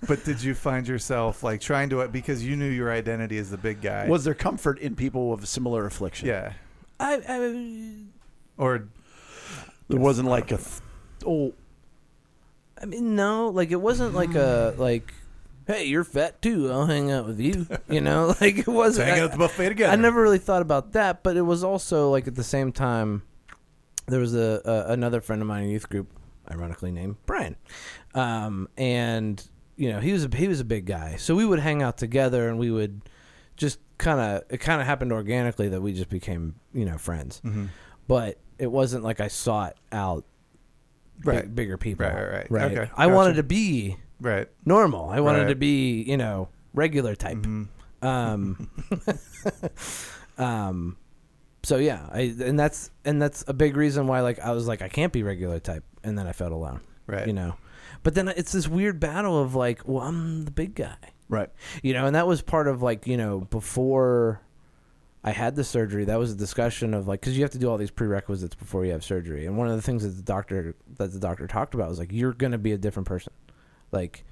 But 0.08 0.24
did 0.24 0.42
you 0.42 0.54
find 0.54 0.86
yourself 0.86 1.42
like 1.42 1.60
trying 1.60 1.88
to 1.90 2.06
because 2.08 2.44
you 2.44 2.56
knew 2.56 2.68
your 2.68 2.92
identity 2.92 3.38
as 3.38 3.50
the 3.50 3.56
big 3.56 3.80
guy? 3.80 4.08
Was 4.08 4.24
there 4.24 4.34
comfort 4.34 4.78
in 4.78 4.94
people 4.96 5.30
with 5.30 5.46
similar 5.46 5.86
affliction? 5.86 6.28
yeah, 6.28 6.52
I, 7.00 7.20
I 7.28 7.94
or 8.56 8.88
There 9.88 9.98
wasn't 10.00 10.28
like 10.28 10.52
a, 10.52 10.56
th- 10.58 10.68
oh, 11.26 11.52
I 12.80 12.86
mean, 12.86 13.16
no, 13.16 13.48
like 13.48 13.70
it 13.70 13.80
wasn't 13.80 14.14
like 14.14 14.34
a 14.34 14.74
like, 14.78 15.12
hey, 15.66 15.84
you're 15.84 16.04
fat 16.04 16.40
too. 16.42 16.70
I'll 16.70 16.86
hang 16.86 17.10
out 17.10 17.26
with 17.26 17.40
you. 17.40 17.66
You 17.88 18.00
know, 18.00 18.34
like 18.40 18.58
it 18.58 18.66
wasn't. 18.68 19.08
hang 19.08 19.18
out 19.20 19.26
at 19.26 19.32
the 19.32 19.38
buffet 19.38 19.68
together. 19.70 19.92
I 19.92 19.96
never 19.96 20.20
really 20.22 20.38
thought 20.38 20.62
about 20.62 20.92
that, 20.92 21.22
but 21.22 21.36
it 21.36 21.42
was 21.42 21.64
also 21.64 22.10
like 22.10 22.26
at 22.26 22.34
the 22.34 22.44
same 22.44 22.72
time, 22.72 23.22
there 24.06 24.20
was 24.20 24.34
a, 24.34 24.60
a 24.64 24.92
another 24.92 25.20
friend 25.20 25.42
of 25.42 25.48
mine 25.48 25.64
in 25.64 25.70
youth 25.70 25.88
group, 25.88 26.08
ironically 26.50 26.92
named 26.92 27.16
Brian, 27.26 27.56
um, 28.14 28.68
and 28.76 29.44
you 29.76 29.90
know 29.92 30.00
he 30.00 30.12
was 30.12 30.24
a, 30.24 30.36
he 30.36 30.48
was 30.48 30.60
a 30.60 30.64
big 30.64 30.86
guy, 30.86 31.16
so 31.16 31.34
we 31.34 31.44
would 31.44 31.58
hang 31.58 31.82
out 31.82 31.98
together 31.98 32.48
and 32.48 32.58
we 32.58 32.70
would 32.70 33.00
just 33.56 33.78
kind 33.98 34.20
of 34.20 34.42
it 34.50 34.58
kind 34.58 34.80
of 34.80 34.86
happened 34.86 35.12
organically 35.12 35.68
that 35.70 35.80
we 35.80 35.92
just 35.92 36.08
became 36.10 36.54
you 36.72 36.84
know 36.84 36.98
friends, 36.98 37.40
Mhm. 37.44 37.68
but 38.06 38.38
it 38.58 38.70
wasn't 38.70 39.02
like 39.04 39.20
I 39.20 39.28
sought 39.28 39.76
out 39.92 40.24
big- 41.18 41.26
Right. 41.26 41.54
bigger 41.54 41.76
people. 41.76 42.06
Right, 42.06 42.14
right, 42.14 42.32
right. 42.32 42.50
Right. 42.50 42.72
Okay, 42.78 42.90
I 42.96 43.04
gotcha. 43.06 43.14
wanted 43.14 43.34
to 43.36 43.42
be 43.42 43.96
right. 44.20 44.48
normal. 44.64 45.08
I 45.10 45.20
wanted 45.20 45.40
Right. 45.42 45.48
to 45.48 45.54
be, 45.56 46.02
you 46.02 46.16
know, 46.16 46.48
regular 46.74 47.14
type. 47.14 47.38
Mhm. 47.38 47.68
Um, 48.02 48.68
um, 50.38 50.96
so 51.62 51.76
yeah, 51.78 52.06
I 52.12 52.34
and 52.40 52.58
that's 52.58 52.90
and 53.04 53.20
that's 53.20 53.44
a 53.48 53.54
big 53.54 53.76
reason 53.76 54.06
why 54.06 54.20
like 54.20 54.38
I 54.40 54.52
was 54.52 54.68
like 54.68 54.82
I 54.82 54.88
can't 54.88 55.12
be 55.12 55.22
regular 55.22 55.58
type, 55.58 55.84
and 56.04 56.16
then 56.18 56.26
I 56.26 56.32
felt 56.32 56.52
alone. 56.52 56.80
Right. 57.06 57.26
You 57.26 57.32
know, 57.32 57.56
but 58.02 58.14
then 58.14 58.28
it's 58.28 58.52
this 58.52 58.68
weird 58.68 59.00
battle 59.00 59.40
of 59.40 59.54
like, 59.54 59.86
well, 59.86 60.02
I'm 60.04 60.44
the 60.44 60.50
big 60.50 60.74
guy. 60.74 60.96
right. 61.28 61.50
You 61.82 61.92
know, 61.94 62.06
and 62.06 62.14
that 62.14 62.26
was 62.26 62.42
part 62.42 62.68
of 62.68 62.82
like 62.82 63.06
you 63.06 63.16
know 63.16 63.40
before. 63.40 64.40
I 65.24 65.32
had 65.32 65.56
the 65.56 65.64
surgery. 65.64 66.04
That 66.04 66.20
was 66.20 66.30
a 66.30 66.36
discussion 66.36 66.94
of 66.94 67.08
like 67.08 67.20
because 67.20 67.36
you 67.36 67.42
have 67.42 67.50
to 67.50 67.58
do 67.58 67.68
all 67.68 67.78
these 67.78 67.90
prerequisites 67.90 68.54
before 68.54 68.84
you 68.84 68.92
have 68.92 69.02
surgery, 69.02 69.44
and 69.46 69.58
one 69.58 69.66
of 69.66 69.74
the 69.74 69.82
things 69.82 70.04
that 70.04 70.10
the 70.10 70.22
doctor 70.22 70.76
that 70.98 71.12
the 71.12 71.18
doctor 71.18 71.48
talked 71.48 71.74
about 71.74 71.88
was 71.88 71.98
like 71.98 72.12
you're 72.12 72.32
going 72.32 72.52
to 72.52 72.58
be 72.58 72.70
a 72.70 72.78
different 72.78 73.08
person, 73.08 73.32
like 73.92 74.24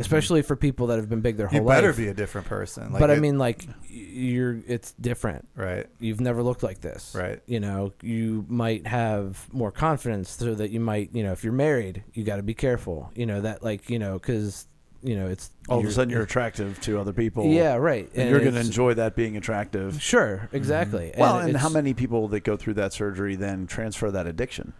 especially 0.00 0.42
for 0.42 0.54
people 0.54 0.88
that 0.88 0.98
have 0.98 1.08
been 1.08 1.22
big 1.22 1.38
their 1.38 1.46
whole 1.46 1.60
Mm-hmm. 1.60 1.66
You 1.66 1.74
better 1.74 1.86
life. 1.88 1.96
be 1.96 2.08
a 2.08 2.14
different 2.14 2.46
person. 2.46 2.92
Like 2.92 3.00
but 3.00 3.10
I 3.10 3.16
mean, 3.16 3.38
like 3.38 3.66
you're 3.88 4.60
it's 4.66 4.92
different. 4.92 5.48
right, 5.56 5.86
You've 5.98 6.20
never 6.20 6.42
looked 6.42 6.62
like 6.62 6.80
this, 6.82 7.14
Right. 7.16 7.40
You 7.46 7.58
know, 7.60 7.92
you 8.02 8.44
might 8.48 8.86
have 8.86 9.48
more 9.52 9.72
confidence, 9.72 10.28
so 10.30 10.54
that 10.54 10.70
you 10.70 10.80
might, 10.80 11.10
you 11.14 11.22
know, 11.22 11.32
if 11.32 11.42
you're 11.42 11.54
married, 11.54 12.04
you 12.12 12.22
got 12.24 12.36
to 12.36 12.42
be 12.42 12.52
careful. 12.54 13.10
You 13.14 13.24
know 13.26 13.40
that, 13.40 13.62
like, 13.62 13.88
you 13.88 13.98
know, 13.98 14.14
because 14.14 14.66
you 15.02 15.16
know 15.16 15.26
it's 15.28 15.50
All 15.70 15.78
of 15.78 15.86
a 15.86 15.90
sudden, 15.92 16.10
you're 16.12 16.22
attractive 16.22 16.78
to 16.82 16.98
other 17.00 17.12
people. 17.14 17.46
yeah, 17.46 17.76
right, 17.76 18.10
And 18.14 18.28
you're 18.28 18.40
going 18.40 18.54
to 18.54 18.60
enjoy 18.60 18.92
that 18.94 19.14
being 19.16 19.36
attractive. 19.38 20.02
Sure, 20.02 20.48
exactly. 20.52 21.14
Well, 21.16 21.38
and 21.38 21.48
it's- 21.50 21.62
how 21.62 21.70
many 21.70 21.94
people 21.94 22.28
that 22.28 22.40
go 22.40 22.56
through 22.58 22.74
that 22.74 22.92
surgery 22.92 23.36
then 23.36 23.66
transfer 23.66 24.10
that 24.10 24.26
addiction? 24.26 24.74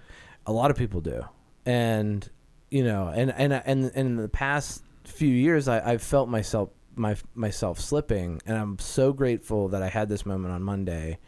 a 0.46 0.52
lot 0.52 0.70
of 0.70 0.76
people 0.78 1.00
do 1.02 1.24
and 1.66 2.30
you 2.70 2.84
know 2.84 3.08
and 3.08 3.30
and 3.32 3.52
and, 3.52 3.84
and 3.84 3.90
in 3.94 4.16
the 4.16 4.28
past 4.28 4.82
few 5.04 5.28
years 5.28 5.68
I, 5.68 5.92
i've 5.92 6.02
felt 6.02 6.28
myself 6.28 6.70
my 6.94 7.16
myself 7.34 7.80
slipping 7.80 8.40
and 8.46 8.56
i'm 8.58 8.78
so 8.78 9.12
grateful 9.12 9.68
that 9.68 9.82
i 9.82 9.88
had 9.88 10.08
this 10.08 10.26
moment 10.26 10.52
on 10.52 10.62
monday 10.62 11.18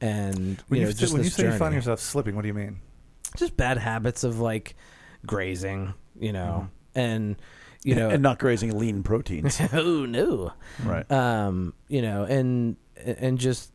and 0.00 0.62
when 0.68 0.80
you 0.80 0.86
you, 0.86 0.86
know 0.86 0.92
just 0.92 1.12
when 1.12 1.20
you 1.22 1.24
this 1.28 1.34
say 1.34 1.44
you 1.44 1.50
find 1.50 1.60
journey. 1.60 1.76
yourself 1.76 2.00
slipping, 2.00 2.34
what 2.36 2.42
do 2.42 2.48
you 2.48 2.54
mean? 2.54 2.80
just 3.36 3.56
bad 3.56 3.78
habits 3.78 4.24
of 4.24 4.40
like 4.40 4.74
grazing 5.24 5.94
you 6.18 6.32
know 6.32 6.68
and 6.94 7.36
you 7.84 7.94
know 7.94 8.08
and 8.10 8.22
not 8.22 8.38
grazing 8.38 8.76
lean 8.78 9.02
proteins. 9.02 9.60
oh 9.72 10.04
no 10.04 10.52
right. 10.84 11.10
um 11.12 11.72
you 11.88 12.02
know 12.02 12.24
and 12.24 12.76
and 12.96 13.38
just 13.38 13.72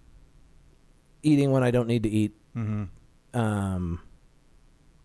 eating 1.24 1.52
when 1.52 1.64
i 1.64 1.72
don't 1.72 1.88
need 1.88 2.04
to 2.04 2.10
eat 2.10 2.36
Mm-hmm. 2.56 3.38
um 3.40 4.00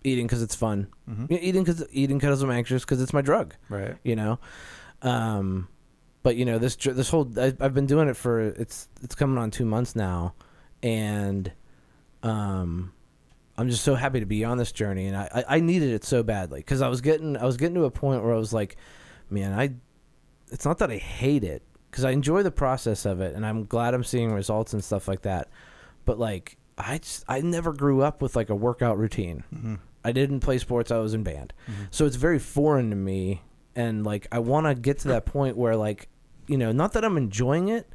eating 0.05 0.27
because 0.27 0.43
it's 0.43 0.55
fun 0.55 0.89
Mhm. 1.09 1.27
Yeah, 1.31 1.39
eating 1.39 1.63
because 1.65 1.85
eating 1.93 2.19
because 2.19 2.43
I'm 2.43 2.51
anxious 2.51 2.85
because 2.85 3.01
it's 3.03 3.13
my 3.13 3.21
drug. 3.21 3.55
Right. 3.69 3.97
You 4.03 4.17
know, 4.17 4.39
um, 5.03 5.69
but 6.23 6.37
you 6.37 6.45
know 6.45 6.59
this 6.59 6.77
this 6.77 7.09
whole 7.11 7.31
I, 7.39 7.55
I've 7.61 7.75
been 7.75 7.87
doing 7.87 8.09
it 8.09 8.17
for 8.17 8.41
it's 8.41 8.89
it's 9.03 9.15
coming 9.15 9.39
on 9.39 9.51
two 9.51 9.65
months 9.65 9.95
now, 9.97 10.35
and 10.83 11.51
um, 12.23 12.93
I'm 13.57 13.69
just 13.69 13.85
so 13.85 13.95
happy 13.95 14.21
to 14.21 14.27
be 14.27 14.45
on 14.45 14.59
this 14.59 14.73
journey, 14.73 15.07
and 15.07 15.17
I 15.17 15.29
I, 15.35 15.57
I 15.57 15.61
needed 15.61 15.91
it 15.91 16.05
so 16.05 16.23
badly 16.23 16.61
because 16.61 16.83
I 16.83 16.89
was 16.89 17.01
getting 17.01 17.37
I 17.37 17.45
was 17.45 17.57
getting 17.57 17.75
to 17.75 17.85
a 17.85 17.91
point 17.91 18.23
where 18.23 18.35
I 18.35 18.39
was 18.39 18.53
like, 18.53 18.77
man, 19.29 19.59
I 19.59 19.75
it's 20.53 20.65
not 20.65 20.79
that 20.79 20.91
I 20.91 20.97
hate 20.97 21.45
it 21.45 21.63
because 21.91 22.05
I 22.05 22.11
enjoy 22.11 22.43
the 22.43 22.51
process 22.51 23.05
of 23.07 23.21
it, 23.21 23.35
and 23.35 23.45
I'm 23.45 23.65
glad 23.65 23.95
I'm 23.95 24.05
seeing 24.05 24.33
results 24.33 24.73
and 24.73 24.83
stuff 24.85 25.09
like 25.09 25.23
that, 25.23 25.49
but 26.05 26.19
like. 26.19 26.57
I 26.83 26.97
just 26.97 27.25
I 27.29 27.43
never 27.43 27.75
grew 27.75 28.01
up 28.01 28.23
with 28.23 28.35
like 28.35 28.49
a 28.49 28.55
workout 28.55 28.97
routine. 28.97 29.45
Mm-hmm. 29.55 29.75
I 30.05 30.13
didn't 30.13 30.41
play 30.41 30.59
sports. 30.59 30.91
I 30.91 30.99
was 30.99 31.15
in 31.15 31.23
band, 31.23 31.53
mm-hmm. 31.71 31.85
so 31.91 32.07
it's 32.07 32.17
very 32.17 32.39
foreign 32.39 32.91
to 32.91 32.97
me. 32.97 33.43
And 33.77 34.05
like, 34.05 34.27
I 34.33 34.41
want 34.41 34.67
to 34.67 34.75
get 34.75 34.99
to 35.01 35.09
that 35.09 35.27
point 35.27 35.57
where, 35.57 35.77
like, 35.77 36.09
you 36.47 36.59
know, 36.59 36.73
not 36.73 36.93
that 36.95 37.05
I'm 37.05 37.17
enjoying 37.17 37.69
it, 37.69 37.89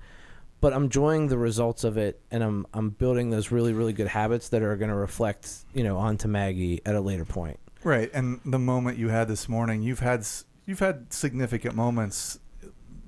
but 0.62 0.74
I'm 0.74 0.86
enjoying 0.86 1.28
the 1.28 1.38
results 1.38 1.84
of 1.84 1.98
it, 1.98 2.22
and 2.32 2.44
I'm 2.44 2.66
I'm 2.74 2.90
building 2.90 3.30
those 3.30 3.52
really 3.52 3.74
really 3.74 3.94
good 3.94 4.08
habits 4.08 4.50
that 4.50 4.62
are 4.62 4.76
going 4.78 4.90
to 4.90 4.96
reflect, 4.96 5.52
you 5.74 5.84
know, 5.84 5.98
onto 5.98 6.28
Maggie 6.28 6.82
at 6.86 6.96
a 6.96 7.02
later 7.02 7.26
point. 7.26 7.60
Right, 7.84 8.10
and 8.14 8.40
the 8.46 8.58
moment 8.58 8.98
you 8.98 9.10
had 9.10 9.28
this 9.28 9.48
morning, 9.48 9.84
you've 9.84 10.00
had 10.00 10.26
you've 10.66 10.80
had 10.80 11.12
significant 11.14 11.76
moments 11.76 12.40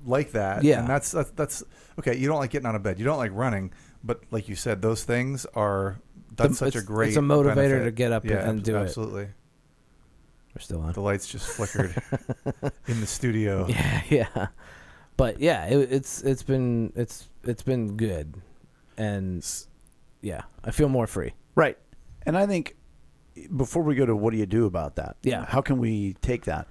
like 0.06 0.32
that. 0.32 0.64
Yeah. 0.64 0.80
and 0.80 0.88
that's 0.88 1.12
that's, 1.12 1.32
that's 1.32 1.64
okay. 2.00 2.16
You 2.16 2.28
don't 2.28 2.40
like 2.40 2.52
getting 2.52 2.68
out 2.68 2.76
of 2.76 2.84
bed. 2.84 3.00
You 3.00 3.06
don't 3.06 3.18
like 3.18 3.32
running, 3.34 3.72
but 4.04 4.22
like 4.32 4.48
you 4.48 4.56
said, 4.56 4.82
those 4.82 5.04
things 5.04 5.46
are 5.54 5.98
that's 6.38 6.60
The- 6.60 6.72
such 6.72 6.76
a 6.76 6.86
great. 6.86 7.10
it's 7.10 7.18
a 7.18 7.22
motivator 7.22 7.56
benefit. 7.56 7.84
to 7.86 7.92
get 7.92 8.12
up 8.12 8.24
and- 8.24 8.32
yeah, 8.32 8.50
and 8.50 8.64
do 8.64 8.76
it. 8.78 8.82
absolutely. 8.82 9.28
We're 10.56 10.62
still 10.62 10.82
on. 10.82 10.94
The 10.94 11.02
lights 11.02 11.28
just 11.28 11.48
flickered 11.48 11.96
in 12.88 13.00
the 13.02 13.08
studio. 13.08 13.68
Yeah, 13.70 14.02
yeah, 14.10 14.48
but 15.16 15.40
yeah, 15.40 15.66
it, 15.66 15.92
it's 15.92 16.22
it's 16.24 16.42
been 16.44 16.94
it's 16.96 17.28
it's 17.44 17.62
been 17.64 17.96
good, 17.98 18.36
and 18.98 19.46
yeah, 20.22 20.42
I 20.64 20.72
feel 20.72 20.90
more 20.90 21.06
free. 21.08 21.34
Right. 21.56 21.78
And 22.26 22.38
I 22.38 22.46
think 22.48 22.76
before 23.56 23.84
we 23.84 23.94
go 23.96 24.06
to 24.06 24.16
what 24.16 24.32
do 24.32 24.38
you 24.38 24.46
do 24.48 24.66
about 24.66 24.96
that? 24.96 25.16
Yeah. 25.24 25.46
How 25.46 25.62
can 25.62 25.78
we 25.78 26.14
take 26.22 26.46
that? 26.46 26.68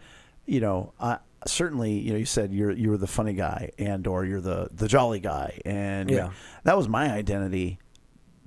You 0.47 0.61
know, 0.61 0.93
I 1.01 1.19
certainly, 1.47 1.93
you 1.93 2.13
know, 2.13 2.19
you 2.19 2.25
said 2.27 2.53
you're 2.53 2.73
you 2.73 2.91
were 2.91 2.97
the 2.99 3.07
funny 3.07 3.33
guy 3.35 3.71
and 3.79 4.07
or 4.07 4.25
you're 4.25 4.41
the 4.41 4.69
the 4.73 4.89
jolly 4.89 5.21
guy 5.21 5.61
and 5.65 6.11
Yeah. 6.11 6.31
that 6.65 6.77
was 6.77 6.89
my 6.89 7.11
identity 7.13 7.79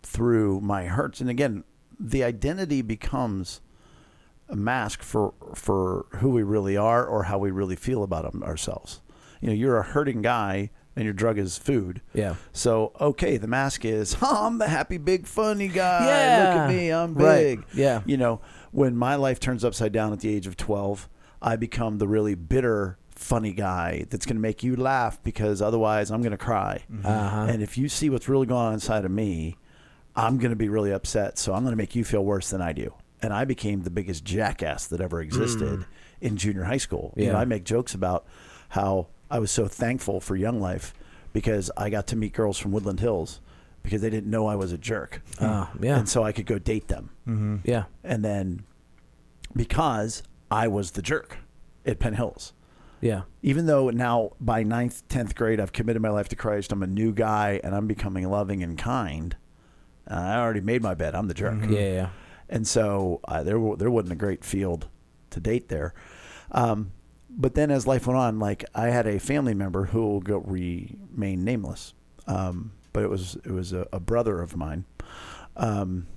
through 0.10 0.60
my 0.62 0.86
hurts. 0.86 1.22
And 1.22 1.30
again, 1.30 1.64
the 2.00 2.24
identity 2.24 2.82
becomes 2.82 3.62
a 4.50 4.56
mask 4.56 5.04
for 5.04 5.34
for 5.54 6.08
who 6.18 6.30
we 6.32 6.42
really 6.44 6.76
are 6.76 7.06
or 7.06 7.24
how 7.24 7.38
we 7.38 7.52
really 7.52 7.76
feel 7.76 8.02
about 8.04 8.34
ourselves. 8.42 9.02
You 9.42 9.50
know, 9.50 9.54
you're 9.54 9.78
a 9.78 9.84
hurting 9.84 10.22
guy 10.24 10.72
and 10.96 11.06
your 11.06 11.14
drug 11.14 11.38
is 11.38 11.58
food. 11.58 12.02
Yeah, 12.14 12.36
So 12.52 12.92
okay, 13.00 13.38
the 13.38 13.48
mask 13.48 13.86
is 13.86 14.18
I'm 14.22 14.58
the 14.58 14.68
happy 14.68 14.98
big 14.98 15.28
funny 15.28 15.68
guy. 15.68 16.06
Yeah. 16.06 16.38
Look 16.44 16.58
at 16.64 16.70
me, 16.70 16.90
I'm 16.92 17.14
Right. 17.14 17.58
big. 17.60 17.66
Yeah. 17.74 18.02
You 18.06 18.18
know, 18.18 18.42
when 18.72 18.98
my 18.98 19.16
life 19.16 19.40
turns 19.40 19.64
upside 19.64 19.92
down 19.94 20.12
at 20.12 20.20
the 20.22 20.34
age 20.34 20.48
of 20.48 20.58
12, 20.58 21.08
I 21.42 21.56
become 21.56 22.00
the 22.00 22.08
really 22.08 22.36
bitter 22.36 22.98
funny 23.12 23.54
guy 23.54 24.06
that's 24.10 24.26
going 24.26 24.36
to 24.38 24.42
make 24.42 24.64
you 24.64 24.76
laugh 24.76 25.22
because 25.24 25.62
otherwise 25.62 26.10
I'm 26.10 26.22
going 26.22 26.32
to 26.32 26.38
cry. 26.38 26.84
Uh-huh. 27.04 27.46
And 27.50 27.62
if 27.62 27.78
you 27.78 27.88
see 27.88 28.10
what's 28.10 28.28
really 28.28 28.48
going 28.48 28.66
on 28.68 28.74
inside 28.74 29.06
of 29.06 29.12
me, 29.12 29.58
I'm 30.16 30.38
going 30.38 30.52
to 30.52 30.56
be 30.56 30.70
really 30.70 30.92
upset. 30.92 31.38
So 31.38 31.54
I'm 31.54 31.64
going 31.64 31.72
to 31.72 31.78
make 31.78 31.96
you 31.96 32.04
feel 32.04 32.24
worse 32.24 32.50
than 32.50 32.62
I 32.62 32.74
do. 32.74 32.94
And 33.22 33.34
I 33.34 33.46
became 33.46 33.84
the 33.84 33.90
biggest 33.90 34.24
jackass 34.24 34.88
that 34.88 35.02
ever 35.02 35.22
existed 35.22 35.86
in 36.22 36.38
junior 36.38 36.64
high 36.64 36.78
school. 36.78 37.14
You 37.18 37.28
know, 37.28 37.38
I 37.38 37.46
make 37.46 37.66
jokes 37.66 37.94
about 37.94 38.26
how 38.70 39.08
I 39.30 39.40
was 39.40 39.52
so 39.52 39.68
thankful 39.68 40.22
for 40.22 40.36
Young 40.36 40.62
Life 40.62 40.94
because 41.34 41.70
I 41.76 41.90
got 41.90 42.08
to 42.08 42.16
meet 42.16 42.34
girls 42.34 42.58
from 42.58 42.72
Woodland 42.72 43.02
Hills 43.02 43.42
because 43.84 44.02
they 44.02 44.10
didn't 44.10 44.30
know 44.30 44.48
I 44.48 44.56
was 44.56 44.72
a 44.72 44.78
jerk. 44.78 45.22
Ah, 45.42 45.72
yeah. 45.82 46.00
And 46.00 46.08
so 46.08 46.24
I 46.24 46.32
could 46.32 46.46
go 46.46 46.60
date 46.60 46.88
them. 46.88 47.10
Mm-hmm. 47.28 47.58
yeah. 47.64 47.86
And 48.04 48.24
then 48.24 48.64
because 49.56 50.24
I 50.50 50.68
was 50.68 50.92
the 50.92 51.02
jerk 51.02 51.38
at 51.86 52.00
Penn 52.00 52.14
Hills. 52.14 52.54
Yeah. 53.02 53.22
Even 53.42 53.66
though 53.66 53.90
now 53.90 54.32
by 54.40 54.64
ninth, 54.64 55.08
tenth 55.08 55.36
grade, 55.36 55.60
I've 55.60 55.72
committed 55.72 56.02
my 56.02 56.10
life 56.10 56.30
to 56.30 56.36
Christ, 56.36 56.72
I'm 56.72 56.84
a 56.84 56.88
new 56.88 57.14
guy, 57.14 57.60
and 57.64 57.74
I'm 57.74 57.88
becoming 57.88 58.30
loving 58.30 58.62
and 58.64 58.78
kind. 58.78 59.36
Uh, 60.10 60.14
I 60.14 60.36
already 60.38 60.62
made 60.62 60.82
my 60.82 60.94
bed. 60.94 61.16
I'm 61.16 61.28
the 61.28 61.34
jerk, 61.34 61.60
Yeah. 61.70 61.80
Yeah. 61.80 62.10
and 62.50 62.68
so 62.68 63.20
uh, 63.28 63.44
there 63.44 63.60
there 63.78 63.92
wasn't 63.92 64.14
a 64.14 64.16
great 64.18 64.44
field 64.44 64.88
to 65.32 65.40
date 65.40 65.70
there. 65.70 65.94
Um, 66.52 66.92
but 67.30 67.54
then 67.54 67.70
as 67.72 67.86
life 67.86 68.08
went 68.08 68.18
on, 68.18 68.40
like 68.40 68.66
I 68.74 68.88
had 68.88 69.06
a 69.08 69.20
family 69.20 69.54
member 69.54 69.86
who 69.86 70.02
will 70.02 70.20
go 70.22 70.40
remain 70.40 71.44
nameless, 71.44 71.94
um, 72.28 72.72
but 72.92 73.04
it 73.04 73.10
was 73.10 73.36
it 73.46 73.52
was 73.52 73.72
a, 73.74 73.88
a 73.94 74.00
brother 74.00 74.42
of 74.42 74.56
mine, 74.58 74.86
um, 75.56 76.08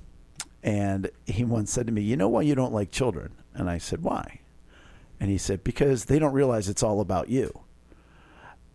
and 0.62 1.10
he 1.26 1.44
once 1.44 1.70
said 1.70 1.86
to 1.86 1.92
me, 1.92 2.00
"You 2.02 2.16
know 2.16 2.28
why 2.28 2.42
you 2.42 2.54
don't 2.54 2.72
like 2.72 2.90
children?" 2.90 3.32
And 3.54 3.68
I 3.68 3.78
said, 3.78 4.02
"Why?" 4.02 4.40
And 5.20 5.30
he 5.30 5.36
said, 5.38 5.62
"Because 5.64 6.06
they 6.06 6.18
don't 6.18 6.32
realize 6.32 6.68
it's 6.68 6.82
all 6.82 7.00
about 7.00 7.28
you." 7.28 7.60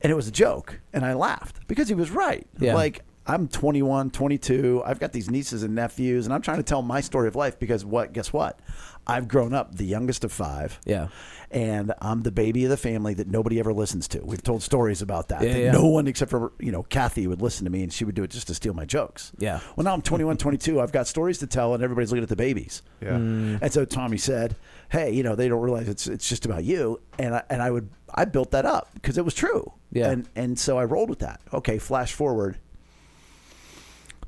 And 0.02 0.12
it 0.12 0.16
was 0.16 0.28
a 0.28 0.32
joke, 0.32 0.80
and 0.94 1.04
I 1.04 1.14
laughed 1.14 1.68
because 1.68 1.88
he 1.88 1.96
was 1.96 2.12
right. 2.12 2.46
Yeah. 2.60 2.76
Like 2.76 3.02
I'm 3.28 3.50
21, 3.50 4.12
22. 4.12 4.84
I've 4.86 5.00
got 5.00 5.12
these 5.12 5.30
nieces 5.30 5.62
and 5.64 5.76
nephews, 5.76 6.26
and 6.26 6.34
I'm 6.34 6.42
trying 6.42 6.58
to 6.58 6.64
tell 6.64 6.82
my 6.82 7.02
story 7.02 7.28
of 7.28 7.36
life 7.36 7.60
because 7.60 7.84
what? 7.84 8.14
Guess 8.14 8.32
what? 8.32 8.60
I've 9.06 9.28
grown 9.28 9.54
up 9.54 9.76
the 9.76 9.86
youngest 9.86 10.24
of 10.24 10.32
five. 10.32 10.80
Yeah. 10.86 11.08
And 11.50 11.94
I'm 12.02 12.24
the 12.24 12.32
baby 12.32 12.66
of 12.66 12.70
the 12.70 12.78
family 12.78 13.14
that 13.14 13.28
nobody 13.28 13.58
ever 13.60 13.72
listens 13.72 14.08
to. 14.10 14.20
We've 14.20 14.44
told 14.44 14.64
stories 14.64 15.02
about 15.02 15.30
that. 15.30 15.44
Yeah, 15.44 15.54
that 15.54 15.60
yeah. 15.60 15.72
No 15.72 15.86
one 15.88 16.08
except 16.08 16.30
for, 16.30 16.52
you 16.60 16.74
know, 16.74 16.84
Kathy 16.84 17.26
would 17.26 17.42
listen 17.42 17.64
to 17.64 17.72
me 17.72 17.84
and 17.84 17.94
she 17.94 18.04
would 18.04 18.16
do 18.16 18.24
it 18.24 18.32
just 18.32 18.48
to 18.48 18.54
steal 18.54 18.74
my 18.74 18.84
jokes. 18.84 19.32
Yeah. 19.38 19.62
Well, 19.76 19.86
now 19.86 19.94
I'm 19.94 20.02
21, 20.02 20.36
22. 20.36 20.82
I've 20.82 20.92
got 20.92 21.08
stories 21.08 21.38
to 21.38 21.48
tell 21.48 21.74
and 21.74 21.82
everybody's 21.82 22.12
looking 22.12 22.24
at 22.24 22.30
the 22.30 22.36
babies. 22.36 22.82
Yeah. 23.02 23.12
Mm. 23.12 23.62
And 23.62 23.72
so 23.72 23.86
Tommy 23.86 24.18
said, 24.18 24.58
"Hey, 24.90 25.12
you 25.12 25.24
know, 25.24 25.36
they 25.36 25.48
don't 25.48 25.62
realize 25.62 25.88
it's 25.88 26.08
it's 26.08 26.28
just 26.28 26.46
about 26.46 26.66
you." 26.66 27.00
And 27.18 27.36
I, 27.36 27.44
and 27.50 27.62
I 27.62 27.72
would 27.72 27.90
I 28.14 28.26
built 28.26 28.52
that 28.52 28.66
up 28.66 28.90
because 28.96 29.18
it 29.18 29.24
was 29.24 29.34
true. 29.34 29.72
Yeah. 29.92 30.10
And 30.10 30.28
and 30.36 30.60
so 30.60 30.78
I 30.78 30.84
rolled 30.84 31.10
with 31.10 31.20
that. 31.20 31.40
Okay, 31.54 31.78
flash 31.78 32.12
forward 32.12 32.60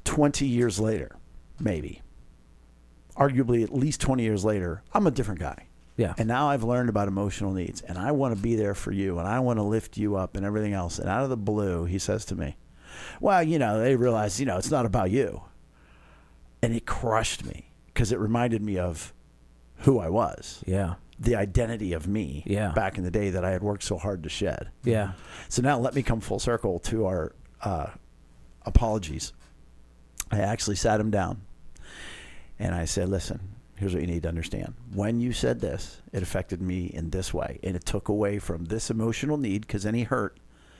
20 0.09 0.45
years 0.47 0.79
later, 0.79 1.15
maybe. 1.59 2.01
Arguably 3.15 3.63
at 3.63 3.71
least 3.73 4.01
20 4.01 4.23
years 4.23 4.43
later, 4.43 4.81
I'm 4.91 5.05
a 5.05 5.11
different 5.11 5.39
guy. 5.39 5.67
Yeah. 5.97 6.13
And 6.17 6.27
now 6.27 6.49
I've 6.49 6.63
learned 6.63 6.89
about 6.89 7.07
emotional 7.07 7.51
needs 7.53 7.81
and 7.81 7.95
I 7.97 8.11
want 8.11 8.35
to 8.35 8.41
be 8.41 8.55
there 8.55 8.73
for 8.73 8.91
you 8.91 9.19
and 9.19 9.27
I 9.27 9.39
want 9.39 9.57
to 9.59 9.63
lift 9.63 9.97
you 9.97 10.15
up 10.15 10.35
and 10.35 10.43
everything 10.45 10.73
else. 10.73 10.97
And 10.97 11.07
out 11.09 11.23
of 11.23 11.29
the 11.29 11.37
blue, 11.37 11.85
he 11.85 11.99
says 11.99 12.25
to 12.25 12.35
me, 12.35 12.55
Well, 13.21 13.43
you 13.43 13.59
know, 13.59 13.79
they 13.79 13.95
realize, 13.95 14.39
you 14.39 14.45
know, 14.47 14.57
it's 14.57 14.71
not 14.71 14.85
about 14.87 15.11
you. 15.11 15.43
And 16.63 16.73
it 16.73 16.87
crushed 16.87 17.45
me 17.45 17.71
because 17.87 18.11
it 18.11 18.17
reminded 18.19 18.63
me 18.63 18.79
of 18.79 19.13
who 19.79 19.99
I 19.99 20.09
was, 20.09 20.63
Yeah. 20.65 20.95
the 21.19 21.35
identity 21.35 21.93
of 21.93 22.07
me 22.07 22.43
Yeah. 22.47 22.71
back 22.71 22.97
in 22.97 23.03
the 23.03 23.11
day 23.11 23.29
that 23.29 23.45
I 23.45 23.51
had 23.51 23.61
worked 23.61 23.83
so 23.83 23.97
hard 23.97 24.23
to 24.23 24.29
shed. 24.29 24.69
Yeah. 24.83 25.11
So 25.49 25.61
now 25.61 25.77
let 25.77 25.93
me 25.93 26.01
come 26.01 26.19
full 26.21 26.39
circle 26.39 26.79
to 26.79 27.05
our 27.05 27.35
uh, 27.61 27.87
apologies. 28.65 29.33
I 30.31 30.39
actually 30.39 30.75
sat 30.75 30.99
him 30.99 31.09
down 31.11 31.41
and 32.59 32.75
I 32.75 32.85
said, 32.85 33.09
listen, 33.09 33.39
here's 33.75 33.93
what 33.93 34.01
you 34.01 34.07
need 34.07 34.23
to 34.23 34.29
understand. 34.29 34.73
When 34.93 35.21
you 35.21 35.31
said 35.31 35.61
this, 35.61 36.01
it 36.11 36.21
affected 36.21 36.61
me 36.61 36.87
in 36.87 37.09
this 37.09 37.33
way. 37.33 37.59
And 37.63 37.75
it 37.75 37.85
took 37.85 38.09
away 38.09 38.37
from 38.39 38.65
this 38.65 38.89
emotional 38.89 39.37
need 39.37 39.61
because 39.61 39.85
any 39.85 40.03
hurt 40.03 40.37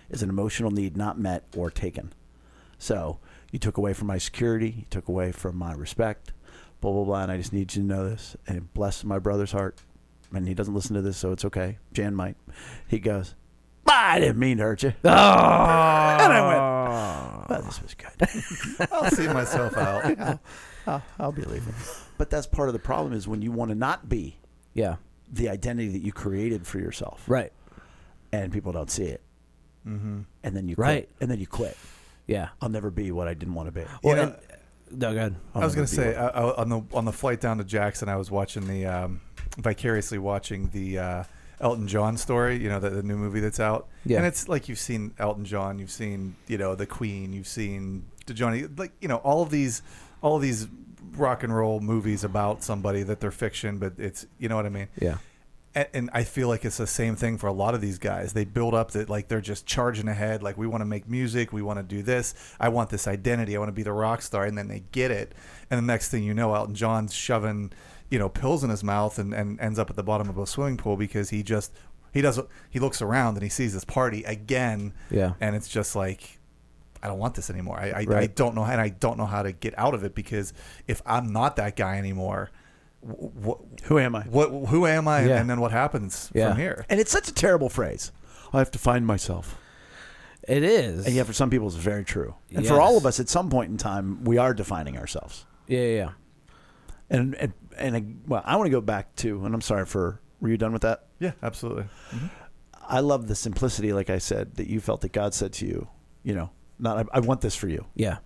is 0.09 0.21
an 0.21 0.29
emotional 0.29 0.71
need 0.71 0.97
not 0.97 1.17
met 1.17 1.45
or 1.55 1.71
taken. 1.71 2.11
So 2.77 3.19
you 3.51 3.59
took 3.59 3.77
away 3.77 3.93
from 3.93 4.07
my 4.07 4.17
security, 4.17 4.75
you 4.79 4.85
took 4.89 5.07
away 5.07 5.31
from 5.31 5.55
my 5.55 5.73
respect, 5.73 6.33
blah, 6.81 6.91
blah, 6.91 7.03
blah. 7.03 7.23
And 7.23 7.31
I 7.31 7.37
just 7.37 7.53
need 7.53 7.73
you 7.73 7.81
to 7.81 7.87
know 7.87 8.09
this. 8.09 8.35
And 8.47 8.73
bless 8.73 9.03
my 9.03 9.19
brother's 9.19 9.53
heart. 9.53 9.77
And 10.33 10.47
he 10.47 10.53
doesn't 10.53 10.75
listen 10.75 10.95
to 10.95 11.01
this, 11.01 11.17
so 11.17 11.31
it's 11.31 11.45
okay. 11.45 11.79
Jan 11.91 12.13
might. 12.13 12.35
He 12.87 12.99
goes, 12.99 13.33
I 13.87 14.19
didn't 14.19 14.37
mean 14.37 14.57
to 14.57 14.63
hurt 14.63 14.83
you. 14.83 14.93
Oh. 15.03 15.09
And 16.19 16.33
I 16.33 16.47
went, 16.47 17.38
well, 17.49 17.61
this 17.61 17.81
was 17.81 17.93
good. 17.95 18.87
I'll 18.91 19.09
see 19.11 19.27
myself 19.27 19.75
out. 19.77 20.05
I'll, 20.19 20.39
I'll, 20.87 21.03
I'll 21.19 21.31
be 21.31 21.43
leaving. 21.43 21.73
But 22.17 22.29
that's 22.29 22.47
part 22.47 22.69
of 22.69 22.73
the 22.73 22.79
problem 22.79 23.13
is 23.13 23.27
when 23.27 23.41
you 23.41 23.51
want 23.51 23.69
to 23.69 23.75
not 23.75 24.07
be 24.09 24.37
Yeah. 24.73 24.95
the 25.31 25.49
identity 25.49 25.89
that 25.89 26.01
you 26.01 26.11
created 26.11 26.65
for 26.67 26.79
yourself, 26.79 27.23
Right. 27.27 27.51
and 28.31 28.51
people 28.51 28.71
don't 28.71 28.91
see 28.91 29.05
it, 29.05 29.21
Mm-hmm. 29.87 30.21
and 30.43 30.55
then 30.55 30.67
you 30.67 30.75
Right. 30.77 31.07
quit, 31.07 31.15
and 31.21 31.31
then 31.31 31.39
you 31.39 31.47
quit. 31.47 31.77
Yeah. 32.27 32.49
I'll 32.61 32.69
never 32.69 32.91
be 32.91 33.11
what 33.11 33.27
I 33.27 33.33
didn't 33.33 33.55
want 33.55 33.67
to 33.67 33.71
be. 33.71 33.85
Well, 34.03 34.15
know- 34.15 34.21
and, 34.23 34.99
no, 35.01 35.11
go 35.13 35.17
ahead. 35.17 35.35
I'll 35.55 35.61
I 35.61 35.65
was 35.65 35.75
gonna 35.75 35.87
say 35.87 36.15
I, 36.15 36.27
I, 36.29 36.55
on 36.61 36.69
the 36.69 36.81
on 36.93 37.05
the 37.05 37.11
flight 37.13 37.39
down 37.39 37.59
to 37.59 37.63
Jackson, 37.63 38.09
I 38.09 38.15
was 38.15 38.29
watching 38.31 38.67
the 38.67 38.85
um, 38.87 39.21
vicariously 39.57 40.17
watching 40.17 40.69
the 40.69 40.97
uh, 40.99 41.23
Elton 41.61 41.87
John 41.87 42.17
story. 42.17 42.61
You 42.61 42.69
know, 42.69 42.79
the, 42.79 42.89
the 42.89 43.03
new 43.03 43.17
movie 43.17 43.39
that's 43.39 43.59
out. 43.59 43.87
Yeah. 44.05 44.17
And 44.17 44.25
it's 44.25 44.47
like 44.47 44.69
you've 44.69 44.79
seen 44.79 45.13
Elton 45.19 45.45
John, 45.45 45.79
you've 45.79 45.91
seen 45.91 46.35
you 46.47 46.57
know 46.57 46.75
the 46.75 46.85
Queen, 46.85 47.33
you've 47.33 47.47
seen 47.47 48.05
Johnny, 48.25 48.65
like 48.77 48.93
you 49.01 49.07
know 49.07 49.17
all 49.17 49.41
of 49.41 49.49
these 49.49 49.81
all 50.21 50.35
of 50.35 50.41
these 50.41 50.67
rock 51.15 51.43
and 51.43 51.55
roll 51.55 51.79
movies 51.79 52.23
about 52.23 52.63
somebody 52.63 53.03
that 53.03 53.19
they're 53.19 53.31
fiction, 53.31 53.77
but 53.77 53.93
it's 53.97 54.25
you 54.37 54.49
know 54.49 54.55
what 54.55 54.65
I 54.65 54.69
mean. 54.69 54.87
Yeah. 54.99 55.17
And, 55.75 55.87
and 55.93 56.09
I 56.13 56.23
feel 56.23 56.47
like 56.47 56.65
it's 56.65 56.77
the 56.77 56.87
same 56.87 57.15
thing 57.15 57.37
for 57.37 57.47
a 57.47 57.53
lot 57.53 57.75
of 57.75 57.81
these 57.81 57.99
guys. 57.99 58.33
They 58.33 58.43
build 58.43 58.73
up 58.73 58.91
that 58.91 59.09
like 59.09 59.27
they're 59.27 59.41
just 59.41 59.65
charging 59.65 60.07
ahead. 60.07 60.41
Like 60.41 60.57
we 60.57 60.67
want 60.67 60.81
to 60.81 60.85
make 60.85 61.07
music, 61.07 61.53
we 61.53 61.61
want 61.61 61.77
to 61.77 61.83
do 61.83 62.01
this. 62.01 62.33
I 62.59 62.69
want 62.69 62.89
this 62.89 63.07
identity. 63.07 63.55
I 63.55 63.59
want 63.59 63.69
to 63.69 63.73
be 63.73 63.83
the 63.83 63.93
rock 63.93 64.21
star, 64.21 64.45
and 64.45 64.57
then 64.57 64.67
they 64.67 64.83
get 64.91 65.11
it. 65.11 65.33
And 65.69 65.77
the 65.77 65.85
next 65.85 66.09
thing 66.09 66.23
you 66.23 66.33
know, 66.33 66.53
Elton 66.55 66.75
John's 66.75 67.13
shoving, 67.13 67.71
you 68.09 68.17
know, 68.19 68.29
pills 68.29 68.63
in 68.63 68.69
his 68.69 68.83
mouth 68.83 69.19
and, 69.19 69.33
and 69.33 69.59
ends 69.59 69.77
up 69.79 69.89
at 69.89 69.95
the 69.95 70.03
bottom 70.03 70.29
of 70.29 70.37
a 70.37 70.47
swimming 70.47 70.77
pool 70.77 70.97
because 70.97 71.29
he 71.29 71.43
just 71.43 71.71
he 72.13 72.21
does 72.21 72.39
he 72.69 72.79
looks 72.79 73.01
around 73.01 73.35
and 73.35 73.43
he 73.43 73.49
sees 73.49 73.73
this 73.73 73.85
party 73.85 74.23
again. 74.23 74.93
Yeah. 75.11 75.33
And 75.39 75.55
it's 75.55 75.67
just 75.67 75.95
like 75.95 76.39
I 77.03 77.07
don't 77.07 77.19
want 77.19 77.35
this 77.35 77.49
anymore. 77.49 77.79
I 77.79 77.91
I, 77.91 78.05
I 78.21 78.27
don't 78.27 78.55
know 78.55 78.63
how 78.63 78.71
and 78.73 78.81
I 78.81 78.89
don't 78.89 79.17
know 79.17 79.25
how 79.27 79.43
to 79.43 79.51
get 79.51 79.77
out 79.77 79.93
of 79.93 80.03
it 80.03 80.15
because 80.15 80.53
if 80.87 81.01
I'm 81.05 81.31
not 81.31 81.55
that 81.57 81.75
guy 81.75 81.97
anymore, 81.97 82.49
what 83.01 83.59
Who 83.83 83.99
am 83.99 84.15
I? 84.15 84.23
what 84.23 84.49
who 84.69 84.85
am 84.87 85.07
I 85.07 85.23
Yeah. 85.25 85.39
and 85.39 85.49
then 85.49 85.61
what 85.61 85.71
happens 85.71 86.31
Yeah. 86.33 86.49
from 86.49 86.57
here 86.59 86.85
And 86.89 86.99
it's 86.99 87.11
such 87.11 87.27
a 87.29 87.33
terrible 87.33 87.69
phrase. 87.69 88.11
I 88.51 88.57
have 88.57 88.71
to 88.71 88.79
find 88.79 89.05
myself. 89.05 89.57
It 90.47 90.63
is. 90.63 91.05
And 91.05 91.13
yet, 91.13 91.27
for 91.27 91.33
some 91.33 91.51
people, 91.51 91.67
it's 91.67 91.75
very 91.75 92.03
true. 92.03 92.33
And 92.55 92.63
Yes. 92.63 92.71
for 92.73 92.81
all 92.81 92.97
of 92.97 93.05
us, 93.05 93.19
at 93.19 93.29
some 93.29 93.49
point 93.51 93.69
in 93.69 93.77
time, 93.77 94.23
we 94.23 94.39
are 94.39 94.53
defining 94.55 94.97
ourselves. 94.97 95.45
Yeah. 95.67 95.79
Yeah. 95.81 95.95
yeah. 95.95 96.09
And 97.11 97.35
and, 97.35 97.53
and 97.79 97.95
uh, 97.95 97.99
well, 98.27 98.41
I 98.45 98.55
want 98.55 98.67
to 98.67 98.71
go 98.71 98.81
back 98.81 99.15
to, 99.17 99.45
and 99.45 99.53
I'm 99.55 99.61
sorry 99.61 99.85
for. 99.85 100.21
Were 100.41 100.49
you 100.49 100.57
done 100.57 100.71
with 100.73 100.83
that? 100.83 101.03
yeah 101.19 101.31
absolutely 101.43 101.83
I 102.87 103.01
love 103.01 103.27
the 103.27 103.35
simplicity, 103.35 103.91
like 103.91 104.09
I 104.09 104.19
said, 104.19 104.55
that 104.55 104.67
you 104.67 104.79
felt 104.79 105.01
that 105.01 105.11
God 105.11 105.33
said 105.33 105.51
to 105.53 105.65
you. 105.65 105.87
You 106.23 106.33
know, 106.33 106.49
not 106.79 106.97
I, 107.13 107.17
I 107.17 107.19
want 107.19 107.41
this 107.41 107.55
for 107.55 107.67
you. 107.67 107.85
Yeah. 107.95 108.19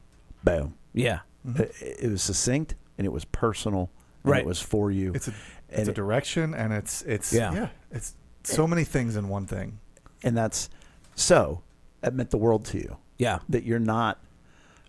Boom. 0.43 0.75
Yeah. 0.93 1.19
It, 1.55 1.73
it 1.81 2.09
was 2.11 2.21
succinct 2.21 2.75
and 2.97 3.05
it 3.05 3.11
was 3.11 3.25
personal. 3.25 3.89
And 4.23 4.31
Right. 4.31 4.41
It 4.41 4.45
was 4.45 4.61
for 4.61 4.91
you. 4.91 5.11
it's 5.13 5.27
a 5.27 5.31
And 5.69 5.79
it's 5.79 5.87
a 5.87 5.91
it- 5.91 5.95
direction 5.95 6.53
and 6.53 6.71
it's 6.71 7.01
it's 7.01 7.33
Yeah. 7.33 7.53
yeah, 7.53 7.67
it's 7.91 8.15
so 8.43 8.67
many 8.67 8.83
things 8.83 9.15
in 9.15 9.27
one 9.27 9.47
thing 9.47 9.79
and 10.23 10.37
that's 10.37 10.69
so. 11.15 11.61
That 12.01 12.13
meant 12.13 12.29
the 12.29 12.37
world 12.37 12.63
to 12.65 12.77
you. 12.77 12.97
Yeah. 13.17 13.39
That 13.49 13.63
you're 13.63 13.79
not 13.79 14.19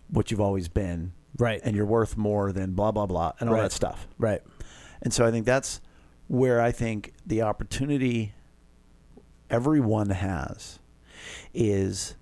what 0.09 0.29
you've 0.31 0.41
always 0.41 0.67
been, 0.67 1.13
Right. 1.37 1.59
and 1.63 1.75
you're 1.75 1.85
worth 1.85 2.15
more 2.17 2.51
than 2.51 2.73
blah 2.73 2.91
blah 2.91 3.07
blah 3.07 3.33
and 3.39 3.49
all 3.49 3.55
Right. 3.55 3.63
that 3.63 3.71
stuff. 3.71 4.07
right. 4.19 4.41
And 5.05 5.13
so 5.13 5.23
I 5.23 5.31
think 5.31 5.45
that's 5.45 5.79
where 6.27 6.59
I 6.59 6.71
think 6.71 7.13
the 7.25 7.43
opportunity 7.43 8.33
everyone 9.51 10.09
has 10.09 10.79
is 11.53 12.15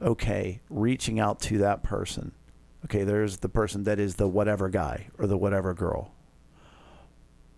okay, 0.00 0.60
reaching 0.70 1.18
out 1.18 1.40
to 1.40 1.58
that 1.58 1.82
person. 1.82 2.30
Okay, 2.84 3.02
there's 3.02 3.38
the 3.38 3.48
person 3.48 3.82
that 3.84 3.98
is 3.98 4.14
the 4.14 4.28
whatever 4.28 4.68
guy 4.68 5.08
or 5.18 5.26
the 5.26 5.36
whatever 5.36 5.74
girl. 5.74 6.12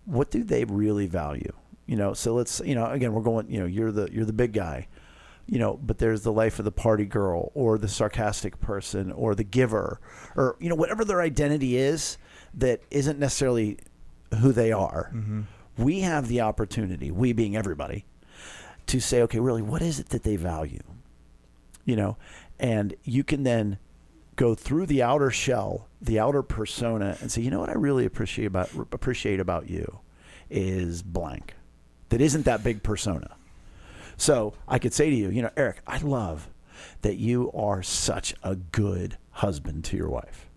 What 0.06 0.30
do 0.30 0.42
they 0.42 0.64
really 0.64 1.06
value? 1.06 1.52
You 1.84 1.96
know, 1.96 2.14
so 2.14 2.34
let's 2.34 2.62
you 2.64 2.74
know, 2.74 2.86
again, 2.86 3.12
we're 3.12 3.20
going, 3.20 3.50
you 3.50 3.60
know, 3.60 3.66
you're 3.66 3.92
the 3.92 4.08
you're 4.10 4.24
the 4.24 4.32
big 4.32 4.54
guy. 4.54 4.88
You 5.44 5.58
know, 5.58 5.78
but 5.82 5.98
there's 5.98 6.22
the 6.22 6.32
life 6.32 6.58
of 6.58 6.64
the 6.64 6.72
party 6.72 7.06
girl 7.06 7.52
or 7.54 7.78
the 7.78 7.88
sarcastic 7.88 8.60
person 8.60 9.12
or 9.12 9.34
the 9.34 9.44
giver 9.44 10.00
or 10.36 10.56
you 10.58 10.70
know 10.70 10.74
whatever 10.74 11.04
their 11.04 11.20
identity 11.20 11.76
is 11.76 12.16
that 12.54 12.82
isn't 12.90 13.18
necessarily 13.18 13.78
who 14.40 14.52
they 14.52 14.72
are. 14.72 15.12
We 15.76 16.00
have 16.00 16.28
the 16.28 16.40
opportunity, 16.40 17.10
we 17.10 17.32
being 17.32 17.56
everybody, 17.56 18.04
to 18.86 19.00
say, 19.00 19.22
okay, 19.22 19.38
really, 19.38 19.62
what 19.62 19.82
is 19.82 20.00
it 20.00 20.08
that 20.10 20.24
they 20.24 20.36
value? 20.36 20.82
You 21.84 21.96
know, 21.96 22.16
and 22.58 22.94
you 23.04 23.22
can 23.24 23.44
then 23.44 23.78
go 24.36 24.54
through 24.54 24.86
the 24.86 25.02
outer 25.02 25.30
shell, 25.30 25.88
the 26.00 26.18
outer 26.18 26.42
persona, 26.42 27.16
and 27.20 27.30
say, 27.30 27.42
you 27.42 27.50
know 27.50 27.60
what 27.60 27.68
I 27.68 27.74
really 27.74 28.04
appreciate 28.06 28.46
about 28.46 28.70
appreciate 28.92 29.40
about 29.40 29.68
you 29.68 30.00
is 30.50 31.02
blank. 31.02 31.54
That 32.08 32.20
isn't 32.20 32.44
that 32.44 32.64
big 32.64 32.82
persona. 32.82 33.36
So 34.16 34.54
I 34.66 34.78
could 34.78 34.92
say 34.94 35.10
to 35.10 35.16
you, 35.16 35.30
you 35.30 35.42
know, 35.42 35.50
Eric, 35.56 35.80
I 35.86 35.98
love 35.98 36.48
that 37.02 37.16
you 37.16 37.52
are 37.52 37.82
such 37.82 38.34
a 38.42 38.56
good 38.56 39.18
husband 39.30 39.84
to 39.84 39.96
your 39.96 40.08
wife. 40.08 40.48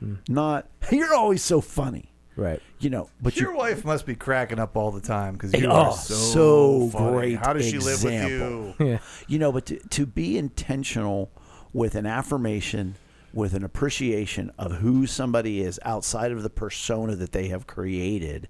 Hmm. 0.00 0.16
Not 0.28 0.66
you're 0.90 1.14
always 1.14 1.42
so 1.42 1.60
funny, 1.60 2.10
Right. 2.36 2.60
you 2.80 2.90
know, 2.90 3.08
but 3.22 3.34
Your 3.36 3.52
you 3.52 3.56
wife 3.58 3.84
must 3.84 4.04
be 4.06 4.14
cracking 4.14 4.58
up 4.58 4.76
all 4.76 4.90
the 4.90 5.00
time 5.00 5.32
because 5.34 5.52
you 5.54 5.66
Oh, 5.68 5.74
are 5.74 5.92
so, 5.94 6.90
so 6.90 6.90
great 7.12 7.38
How 7.38 7.52
does 7.54 7.64
she 7.66 7.78
live 7.78 8.04
with 8.04 8.12
example. 8.12 8.74
you? 8.78 8.86
Yeah. 8.92 8.98
you 9.26 9.38
know, 9.38 9.52
but 9.52 9.66
to, 9.66 9.78
to 9.78 10.04
be 10.06 10.36
intentional 10.36 11.30
with 11.72 11.94
an 11.94 12.04
affirmation, 12.06 12.96
with 13.32 13.54
an 13.54 13.64
appreciation 13.64 14.50
of 14.58 14.72
who 14.76 15.06
somebody 15.06 15.60
is 15.62 15.80
outside 15.82 16.30
of 16.32 16.42
the 16.42 16.50
persona 16.50 17.16
that 17.16 17.32
they 17.32 17.48
have 17.48 17.66
created, 17.66 18.48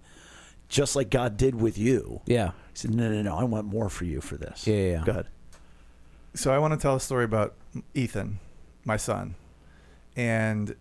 just 0.69 0.97
like 0.97 1.09
God 1.11 1.37
did 1.37 1.55
with 1.61 1.79
you. 1.79 2.21
Yeah. 2.27 2.49
He 2.73 2.79
said, 2.79 2.95
no, 2.95 3.09
no, 3.11 3.23
no, 3.23 3.37
I 3.37 3.45
want 3.45 3.67
more 3.67 3.89
for 3.89 4.05
you 4.05 4.21
for 4.21 4.37
this. 4.37 4.67
Yeah, 4.67 4.75
yeah, 4.75 4.91
yeah. 4.93 5.03
Good. 5.05 5.27
So 6.35 6.53
I 6.53 6.59
want 6.59 6.75
to 6.75 6.79
tell 6.79 6.97
a 6.97 7.01
story 7.01 7.25
about 7.25 7.55
Ethan, 7.95 8.41
my 8.85 8.97
son, 8.97 9.37
and 10.17 10.75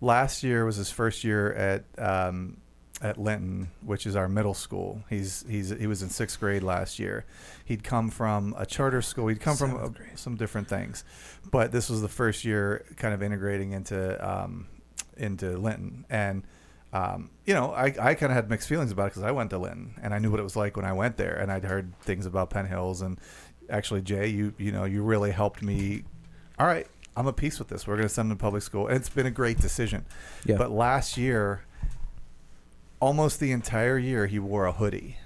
last 0.00 0.42
year 0.42 0.64
was 0.64 0.76
his 0.76 0.90
first 0.90 1.24
year 1.24 1.52
at 1.52 1.84
um, 1.98 2.58
at 3.02 3.18
Linton, 3.18 3.68
which 3.82 4.06
is 4.06 4.16
our 4.16 4.28
middle 4.28 4.54
school. 4.54 5.02
He's 5.10 5.44
he's 5.48 5.70
he 5.70 5.86
was 5.86 6.02
in 6.02 6.08
sixth 6.08 6.40
grade 6.40 6.62
last 6.62 6.98
year. 6.98 7.24
He'd 7.64 7.84
come 7.84 8.10
from 8.10 8.54
a 8.56 8.64
charter 8.64 9.02
school. 9.02 9.28
He'd 9.28 9.40
come 9.40 9.56
from 9.56 9.76
uh, 9.76 9.88
some 10.14 10.36
different 10.36 10.68
things, 10.68 11.04
but 11.50 11.72
this 11.72 11.90
was 11.90 12.02
the 12.02 12.08
first 12.08 12.44
year 12.44 12.84
kind 12.96 13.12
of 13.14 13.22
integrating 13.22 13.72
into 13.72 14.28
um, 14.28 14.68
into 15.16 15.56
Linton 15.56 16.06
and. 16.08 16.44
Um, 16.92 17.30
you 17.44 17.52
know, 17.52 17.72
I, 17.72 17.86
I 18.00 18.14
kind 18.14 18.30
of 18.30 18.36
had 18.36 18.48
mixed 18.48 18.68
feelings 18.68 18.90
about 18.90 19.06
it 19.06 19.08
because 19.08 19.24
I 19.24 19.32
went 19.32 19.50
to 19.50 19.58
Linton 19.58 19.96
and 20.02 20.14
I 20.14 20.18
knew 20.18 20.30
what 20.30 20.40
it 20.40 20.44
was 20.44 20.56
like 20.56 20.76
when 20.76 20.86
I 20.86 20.94
went 20.94 21.18
there, 21.18 21.34
and 21.34 21.52
I'd 21.52 21.64
heard 21.64 21.92
things 22.00 22.24
about 22.24 22.48
Penn 22.48 22.64
Hills. 22.64 23.02
And 23.02 23.18
actually, 23.68 24.00
Jay, 24.00 24.28
you 24.28 24.54
you 24.56 24.72
know, 24.72 24.84
you 24.84 25.02
really 25.02 25.32
helped 25.32 25.62
me. 25.62 26.04
All 26.58 26.66
right, 26.66 26.86
I'm 27.16 27.26
at 27.28 27.36
peace 27.36 27.58
with 27.58 27.68
this. 27.68 27.86
We're 27.86 27.96
going 27.96 28.08
to 28.08 28.12
send 28.14 28.30
him 28.30 28.36
to 28.36 28.40
public 28.42 28.62
school, 28.62 28.88
and 28.88 28.96
it's 28.96 29.08
been 29.08 29.26
a 29.26 29.30
great 29.30 29.58
decision. 29.58 30.04
Yeah. 30.44 30.56
But 30.58 30.70
last 30.70 31.16
year, 31.16 31.62
almost 33.00 33.40
the 33.40 33.52
entire 33.52 33.98
year, 33.98 34.26
he 34.26 34.38
wore 34.38 34.66
a 34.66 34.72
hoodie 34.72 35.16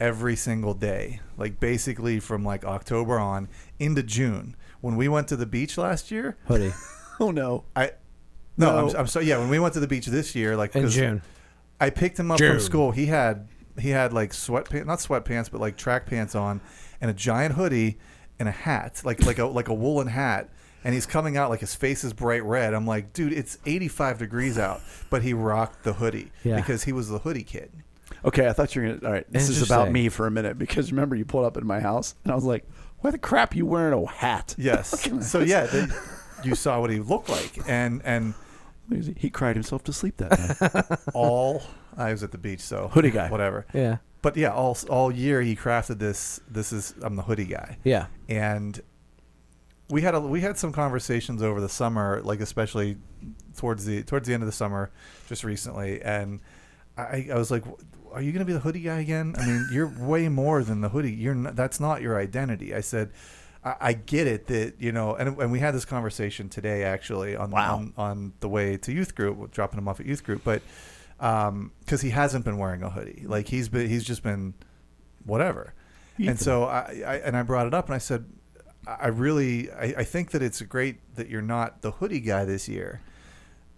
every 0.00 0.36
single 0.36 0.74
day, 0.74 1.20
like 1.36 1.58
basically 1.60 2.20
from 2.20 2.44
like 2.44 2.64
October 2.64 3.18
on 3.18 3.48
into 3.78 4.02
June. 4.02 4.56
When 4.80 4.96
we 4.96 5.08
went 5.08 5.28
to 5.28 5.36
the 5.36 5.46
beach 5.46 5.78
last 5.78 6.10
year, 6.10 6.36
Hoodie. 6.46 6.72
Oh, 7.18 7.30
no. 7.30 7.64
I 7.74 7.92
no, 8.58 8.66
No. 8.76 8.88
I'm, 8.90 8.96
I'm 8.96 9.06
sorry. 9.06 9.24
Yeah, 9.24 9.38
when 9.38 9.48
we 9.48 9.58
went 9.58 9.72
to 9.72 9.80
the 9.80 9.86
beach 9.86 10.04
this 10.04 10.34
year, 10.34 10.54
like 10.54 10.76
In 10.76 10.82
'cause 10.82 10.94
June. 10.94 11.22
I 11.80 11.88
picked 11.88 12.18
him 12.18 12.30
up 12.30 12.36
June. 12.38 12.50
from 12.52 12.60
school. 12.60 12.90
He 12.90 13.06
had 13.06 13.48
he 13.78 13.88
had 13.90 14.12
like 14.12 14.32
sweatpants, 14.32 14.84
not 14.84 14.98
sweatpants, 14.98 15.50
but 15.50 15.58
like 15.60 15.78
track 15.78 16.04
pants 16.06 16.34
on, 16.34 16.60
and 17.00 17.10
a 17.10 17.14
giant 17.14 17.54
hoodie 17.54 17.96
and 18.38 18.48
a 18.50 18.52
hat, 18.52 19.00
like 19.02 19.24
like 19.24 19.38
a 19.38 19.46
like 19.46 19.68
a 19.68 19.74
woolen 19.74 20.08
hat. 20.08 20.50
And 20.86 20.94
he's 20.94 21.04
coming 21.04 21.36
out 21.36 21.50
like 21.50 21.58
his 21.60 21.74
face 21.74 22.04
is 22.04 22.12
bright 22.12 22.44
red. 22.44 22.72
I'm 22.72 22.86
like, 22.86 23.12
dude, 23.12 23.32
it's 23.32 23.58
85 23.66 24.18
degrees 24.18 24.56
out, 24.56 24.80
but 25.10 25.22
he 25.22 25.34
rocked 25.34 25.82
the 25.82 25.94
hoodie 25.94 26.30
Yeah. 26.44 26.54
because 26.56 26.84
he 26.84 26.92
was 26.92 27.08
the 27.08 27.18
hoodie 27.18 27.42
kid. 27.42 27.72
Okay, 28.24 28.46
I 28.48 28.52
thought 28.52 28.74
you 28.76 28.82
were 28.82 28.88
going 28.88 29.00
to. 29.00 29.06
All 29.06 29.12
right, 29.12 29.26
this 29.32 29.48
is 29.48 29.62
about 29.62 29.88
Interesting. 29.88 29.92
me 29.92 30.08
for 30.10 30.26
a 30.28 30.30
minute 30.30 30.58
because 30.58 30.92
remember, 30.92 31.16
you 31.16 31.24
pulled 31.24 31.44
up 31.44 31.56
in 31.56 31.66
my 31.66 31.80
house 31.80 32.14
and 32.22 32.30
I 32.32 32.36
was 32.36 32.44
like, 32.44 32.64
why 33.00 33.10
the 33.10 33.18
crap 33.18 33.56
you 33.56 33.66
wearing 33.66 34.00
a 34.00 34.06
hat? 34.08 34.54
Yes. 34.56 35.08
so 35.28 35.40
yeah, 35.40 35.66
they, 35.66 35.86
you 36.44 36.54
saw 36.54 36.80
what 36.80 36.90
he 36.90 37.00
looked 37.00 37.28
like, 37.28 37.58
and 37.68 38.00
and 38.04 38.34
He 39.16 39.28
cried 39.28 39.56
himself 39.56 39.82
to 39.84 39.92
sleep 39.92 40.16
that 40.18 40.30
night. 40.38 40.98
all 41.14 41.62
I 41.96 42.12
was 42.12 42.22
at 42.22 42.30
the 42.30 42.38
beach, 42.38 42.60
so 42.60 42.88
Hoodie 42.88 43.10
guy. 43.10 43.28
whatever. 43.28 43.66
Yeah. 43.74 43.96
But 44.22 44.36
yeah, 44.36 44.52
all 44.52 44.78
all 44.88 45.10
year 45.12 45.42
he 45.42 45.56
crafted 45.56 45.98
this. 45.98 46.38
This 46.48 46.72
is 46.72 46.94
I'm 47.02 47.16
the 47.16 47.22
hoodie 47.22 47.44
guy. 47.46 47.78
Yeah. 47.82 48.06
and 48.28 48.80
we 49.88 50.02
had 50.02 50.14
a 50.14 50.20
we 50.20 50.40
had 50.40 50.58
some 50.58 50.72
conversations 50.72 51.42
over 51.42 51.60
the 51.60 51.68
summer, 51.68 52.20
like 52.24 52.40
especially 52.40 52.96
towards 53.56 53.84
the 53.84 54.02
towards 54.02 54.26
the 54.26 54.34
end 54.34 54.42
of 54.42 54.46
the 54.46 54.52
summer, 54.52 54.90
just 55.28 55.44
recently, 55.44 56.02
and 56.02 56.40
I, 56.98 57.28
I 57.32 57.36
was 57.36 57.50
like, 57.50 57.64
"Are 58.12 58.20
you 58.22 58.32
going 58.32 58.40
to 58.40 58.44
be 58.46 58.52
the 58.52 58.60
hoodie 58.60 58.80
guy 58.80 59.00
again? 59.00 59.34
I 59.38 59.46
mean, 59.46 59.68
you're 59.70 59.92
way 59.98 60.28
more 60.28 60.62
than 60.64 60.80
the 60.80 60.88
hoodie. 60.88 61.12
You're 61.12 61.34
not, 61.34 61.56
that's 61.56 61.78
not 61.78 62.02
your 62.02 62.18
identity." 62.18 62.74
I 62.74 62.80
said, 62.80 63.10
I, 63.64 63.74
"I 63.80 63.92
get 63.92 64.26
it 64.26 64.46
that 64.48 64.74
you 64.80 64.90
know," 64.92 65.14
and 65.14 65.38
and 65.40 65.52
we 65.52 65.60
had 65.60 65.74
this 65.74 65.84
conversation 65.84 66.48
today 66.48 66.82
actually 66.82 67.36
on 67.36 67.50
Wow. 67.50 67.76
on, 67.76 67.92
on 67.96 68.32
the 68.40 68.48
way 68.48 68.76
to 68.78 68.92
youth 68.92 69.14
group, 69.14 69.50
dropping 69.52 69.78
him 69.78 69.86
off 69.88 70.00
at 70.00 70.06
youth 70.06 70.24
group, 70.24 70.42
but 70.42 70.62
um, 71.20 71.70
because 71.80 72.00
he 72.00 72.10
hasn't 72.10 72.44
been 72.44 72.58
wearing 72.58 72.82
a 72.82 72.90
hoodie, 72.90 73.24
like 73.26 73.48
he's 73.48 73.68
been 73.68 73.88
he's 73.88 74.04
just 74.04 74.22
been 74.22 74.54
whatever. 75.24 75.74
And 76.18 76.40
so 76.40 76.64
I, 76.64 77.02
I 77.06 77.14
and 77.16 77.36
I 77.36 77.42
brought 77.42 77.66
it 77.66 77.74
up 77.74 77.86
and 77.86 77.94
I 77.94 77.98
said, 77.98 78.24
I 78.86 79.08
really 79.08 79.70
I, 79.72 79.94
I 79.98 80.04
think 80.04 80.30
that 80.30 80.42
it's 80.42 80.60
great 80.62 80.98
that 81.16 81.28
you're 81.28 81.42
not 81.42 81.82
the 81.82 81.90
hoodie 81.92 82.20
guy 82.20 82.44
this 82.44 82.68
year. 82.68 83.00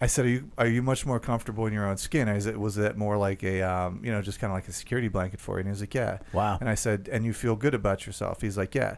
I 0.00 0.06
said, 0.06 0.26
are 0.26 0.28
you 0.28 0.50
are 0.56 0.66
you 0.66 0.80
much 0.82 1.04
more 1.06 1.18
comfortable 1.18 1.66
in 1.66 1.72
your 1.72 1.86
own 1.86 1.96
skin? 1.96 2.28
Is 2.28 2.46
it 2.46 2.58
was 2.60 2.78
it 2.78 2.96
more 2.96 3.16
like 3.16 3.42
a 3.42 3.62
um, 3.62 4.00
you 4.04 4.12
know 4.12 4.22
just 4.22 4.38
kind 4.38 4.50
of 4.52 4.56
like 4.56 4.68
a 4.68 4.72
security 4.72 5.08
blanket 5.08 5.40
for 5.40 5.56
you? 5.56 5.60
And 5.60 5.66
he 5.68 5.70
was 5.70 5.80
like, 5.80 5.94
yeah. 5.94 6.18
Wow. 6.32 6.58
And 6.60 6.68
I 6.68 6.74
said, 6.76 7.08
and 7.10 7.24
you 7.24 7.32
feel 7.32 7.56
good 7.56 7.74
about 7.74 8.06
yourself? 8.06 8.40
He's 8.40 8.56
like, 8.56 8.74
yeah. 8.74 8.96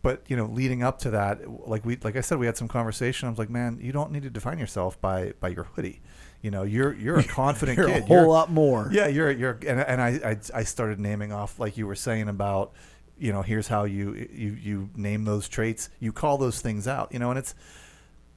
But 0.00 0.22
you 0.28 0.36
know, 0.36 0.46
leading 0.46 0.82
up 0.82 1.00
to 1.00 1.10
that, 1.10 1.68
like 1.68 1.84
we 1.84 1.96
like 2.02 2.16
I 2.16 2.20
said, 2.22 2.38
we 2.38 2.46
had 2.46 2.56
some 2.56 2.68
conversation. 2.68 3.26
I 3.26 3.30
was 3.30 3.38
like, 3.38 3.50
man, 3.50 3.78
you 3.82 3.92
don't 3.92 4.10
need 4.12 4.22
to 4.22 4.30
define 4.30 4.58
yourself 4.58 4.98
by 5.00 5.32
by 5.40 5.48
your 5.48 5.64
hoodie. 5.64 6.00
You 6.40 6.50
know, 6.52 6.62
you're 6.62 6.94
you're 6.94 7.18
a 7.18 7.24
confident 7.42 7.76
You're 7.76 7.88
kid. 7.88 8.04
a 8.04 8.06
whole 8.06 8.16
You're- 8.18 8.28
lot 8.28 8.50
more. 8.50 8.88
yeah, 8.92 9.08
you're 9.08 9.30
you're 9.32 9.58
and, 9.66 9.80
and 9.80 10.00
I, 10.00 10.08
I 10.24 10.36
I 10.60 10.62
started 10.62 10.98
naming 11.00 11.32
off 11.32 11.58
like 11.58 11.76
you 11.76 11.86
were 11.86 11.96
saying 11.96 12.28
about 12.28 12.72
you 13.18 13.32
know 13.32 13.42
here's 13.42 13.68
how 13.68 13.84
you 13.84 14.14
you 14.32 14.52
you 14.52 14.90
name 14.96 15.24
those 15.24 15.48
traits 15.48 15.90
you 16.00 16.12
call 16.12 16.38
those 16.38 16.60
things 16.60 16.86
out 16.88 17.12
you 17.12 17.18
know 17.18 17.30
and 17.30 17.38
it's 17.38 17.54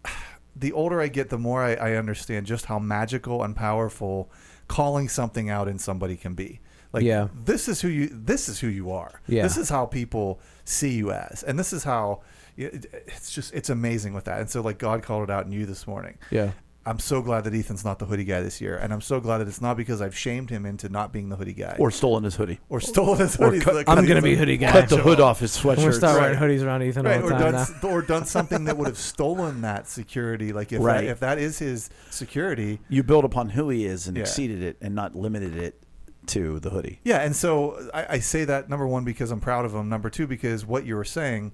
the 0.55 0.71
older 0.73 1.01
I 1.01 1.07
get 1.07 1.29
the 1.29 1.37
more 1.37 1.63
I, 1.63 1.73
I 1.75 1.93
understand 1.95 2.45
just 2.45 2.65
how 2.65 2.79
magical 2.79 3.43
and 3.43 3.55
powerful 3.55 4.29
calling 4.67 5.07
something 5.09 5.49
out 5.49 5.67
in 5.67 5.79
somebody 5.79 6.15
can 6.17 6.33
be 6.33 6.59
like 6.93 7.03
Yeah. 7.03 7.27
this 7.45 7.67
is 7.67 7.81
who 7.81 7.87
you 7.87 8.07
this 8.11 8.49
is 8.49 8.59
who 8.59 8.67
you 8.67 8.91
are 8.91 9.21
Yeah. 9.27 9.43
this 9.43 9.57
is 9.57 9.69
how 9.69 9.85
people 9.85 10.39
see 10.65 10.91
you 10.93 11.11
as 11.11 11.43
and 11.43 11.57
this 11.57 11.73
is 11.73 11.83
how 11.83 12.21
it's 12.57 13.31
just 13.31 13.53
it's 13.53 13.69
amazing 13.69 14.13
with 14.13 14.25
that 14.25 14.39
and 14.41 14.49
so 14.49 14.61
like 14.61 14.77
God 14.77 15.03
called 15.03 15.23
it 15.29 15.31
out 15.31 15.45
in 15.45 15.51
you 15.51 15.65
this 15.65 15.87
morning 15.87 16.17
Yeah. 16.29 16.51
I'm 16.83 16.97
so 16.97 17.21
glad 17.21 17.43
that 17.43 17.53
Ethan's 17.53 17.85
not 17.85 17.99
the 17.99 18.05
hoodie 18.07 18.23
guy 18.23 18.41
this 18.41 18.59
year, 18.59 18.75
and 18.75 18.91
I'm 18.91 19.01
so 19.01 19.19
glad 19.19 19.37
that 19.37 19.47
it's 19.47 19.61
not 19.61 19.77
because 19.77 20.01
I've 20.01 20.17
shamed 20.17 20.49
him 20.49 20.65
into 20.65 20.89
not 20.89 21.13
being 21.13 21.29
the 21.29 21.35
hoodie 21.35 21.53
guy 21.53 21.75
Or 21.77 21.91
stolen 21.91 22.23
his 22.23 22.35
hoodie. 22.35 22.59
or 22.69 22.79
stolen 22.79 23.19
his 23.19 23.37
or 23.37 23.51
hoodie. 23.51 23.59
cut- 23.59 23.75
like, 23.75 23.87
I'm 23.87 24.03
gonna 24.07 24.19
be 24.21 24.35
hoodie 24.35 24.57
guy. 24.57 24.71
Cut 24.71 24.89
the 24.89 24.97
hood 24.97 25.19
off. 25.19 25.37
off 25.37 25.39
his 25.41 25.55
I'm 25.63 25.75
gonna 25.75 25.77
sweatshirt. 25.89 25.93
start 25.95 26.17
Right. 26.17 26.39
wearing 26.39 26.57
hoodies 26.59 26.65
around 26.65 26.81
Ethan 26.81 27.05
Right, 27.05 27.17
all 27.21 27.27
or 27.27 27.29
the 27.29 27.37
done, 27.37 27.53
now. 27.83 27.87
or 27.89 28.01
done 28.01 28.25
something 28.25 28.63
that 28.63 28.77
would 28.77 28.87
have 28.87 28.97
stolen 28.97 29.61
that 29.61 29.87
security. 29.87 30.53
Like 30.53 30.71
if 30.73 30.81
Right. 30.81 31.01
that, 31.01 31.09
if 31.11 31.19
that 31.19 31.37
is 31.37 31.59
his 31.59 31.91
security, 32.09 32.79
You 32.89 33.03
build 33.03 33.25
upon 33.25 33.49
who 33.49 33.69
he 33.69 33.85
is 33.85 34.07
and 34.07 34.17
Yeah. 34.17 34.21
exceeded 34.23 34.63
it 34.63 34.77
and 34.81 34.95
not 34.95 35.15
limited 35.15 35.55
it 35.55 35.83
to 36.27 36.59
the 36.59 36.71
hoodie. 36.71 36.99
yeah. 37.03 37.17
And 37.17 37.35
so 37.35 37.89
I, 37.93 38.05
I 38.15 38.19
say 38.19 38.43
that 38.45 38.69
number 38.69 38.87
one 38.87 39.03
because 39.03 39.29
I'm 39.29 39.39
proud 39.39 39.65
of 39.65 39.75
him. 39.75 39.87
Number 39.87 40.09
two 40.09 40.25
because 40.25 40.65
what 40.65 40.85
you 40.87 40.95
were 40.95 41.03
saying, 41.03 41.53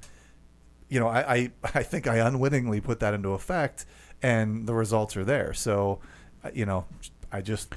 you 0.89 1.01
know, 1.01 1.07
I, 1.09 1.19
I 1.33 1.51
I 1.75 1.83
think 1.83 2.07
I 2.07 2.17
unwittingly 2.25 2.79
put 2.79 3.01
that 3.01 3.13
into 3.13 3.33
effect, 3.33 3.85
and 4.21 4.67
the 4.67 4.73
results 4.73 5.15
are 5.17 5.25
there. 5.25 5.53
So, 5.53 5.99
uh, 6.43 6.49
you 6.53 6.65
know, 6.65 6.85
I 7.31 7.41
just 7.41 7.73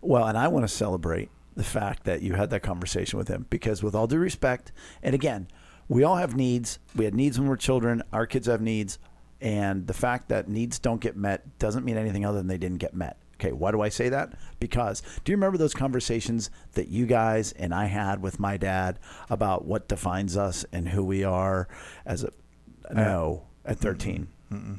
Well, 0.00 0.26
and 0.26 0.38
I 0.38 0.48
want 0.48 0.64
to 0.64 0.68
celebrate 0.68 1.30
the 1.56 1.64
fact 1.64 2.04
that 2.04 2.22
you 2.22 2.34
had 2.34 2.50
that 2.50 2.60
conversation 2.60 3.18
with 3.18 3.28
him 3.28 3.46
because, 3.50 3.82
with 3.82 3.94
all 3.94 4.06
due 4.06 4.18
respect, 4.18 4.70
and 5.02 5.14
again, 5.14 5.48
we 5.88 6.04
all 6.04 6.16
have 6.16 6.36
needs. 6.36 6.78
We 6.94 7.04
had 7.04 7.14
needs 7.14 7.38
when 7.38 7.48
we 7.48 7.50
were 7.50 7.56
children. 7.56 8.02
Our 8.12 8.26
kids 8.26 8.46
have 8.46 8.60
needs. 8.60 8.98
And 9.40 9.86
the 9.86 9.94
fact 9.94 10.28
that 10.28 10.48
needs 10.48 10.78
don't 10.78 11.00
get 11.00 11.16
met 11.16 11.58
doesn't 11.58 11.84
mean 11.84 11.96
anything 11.96 12.24
other 12.24 12.38
than 12.38 12.48
they 12.48 12.58
didn't 12.58 12.78
get 12.78 12.94
met. 12.94 13.16
Okay, 13.36 13.52
why 13.52 13.70
do 13.70 13.80
I 13.80 13.88
say 13.88 14.08
that? 14.08 14.32
Because 14.58 15.00
do 15.24 15.30
you 15.30 15.36
remember 15.36 15.58
those 15.58 15.72
conversations 15.74 16.50
that 16.72 16.88
you 16.88 17.06
guys 17.06 17.52
and 17.52 17.72
I 17.72 17.84
had 17.86 18.20
with 18.20 18.40
my 18.40 18.56
dad 18.56 18.98
about 19.30 19.64
what 19.64 19.86
defines 19.86 20.36
us 20.36 20.64
and 20.72 20.88
who 20.88 21.04
we 21.04 21.22
are 21.22 21.68
as 22.04 22.24
a 22.24 22.32
no 22.92 23.44
at 23.64 23.78
13? 23.78 24.26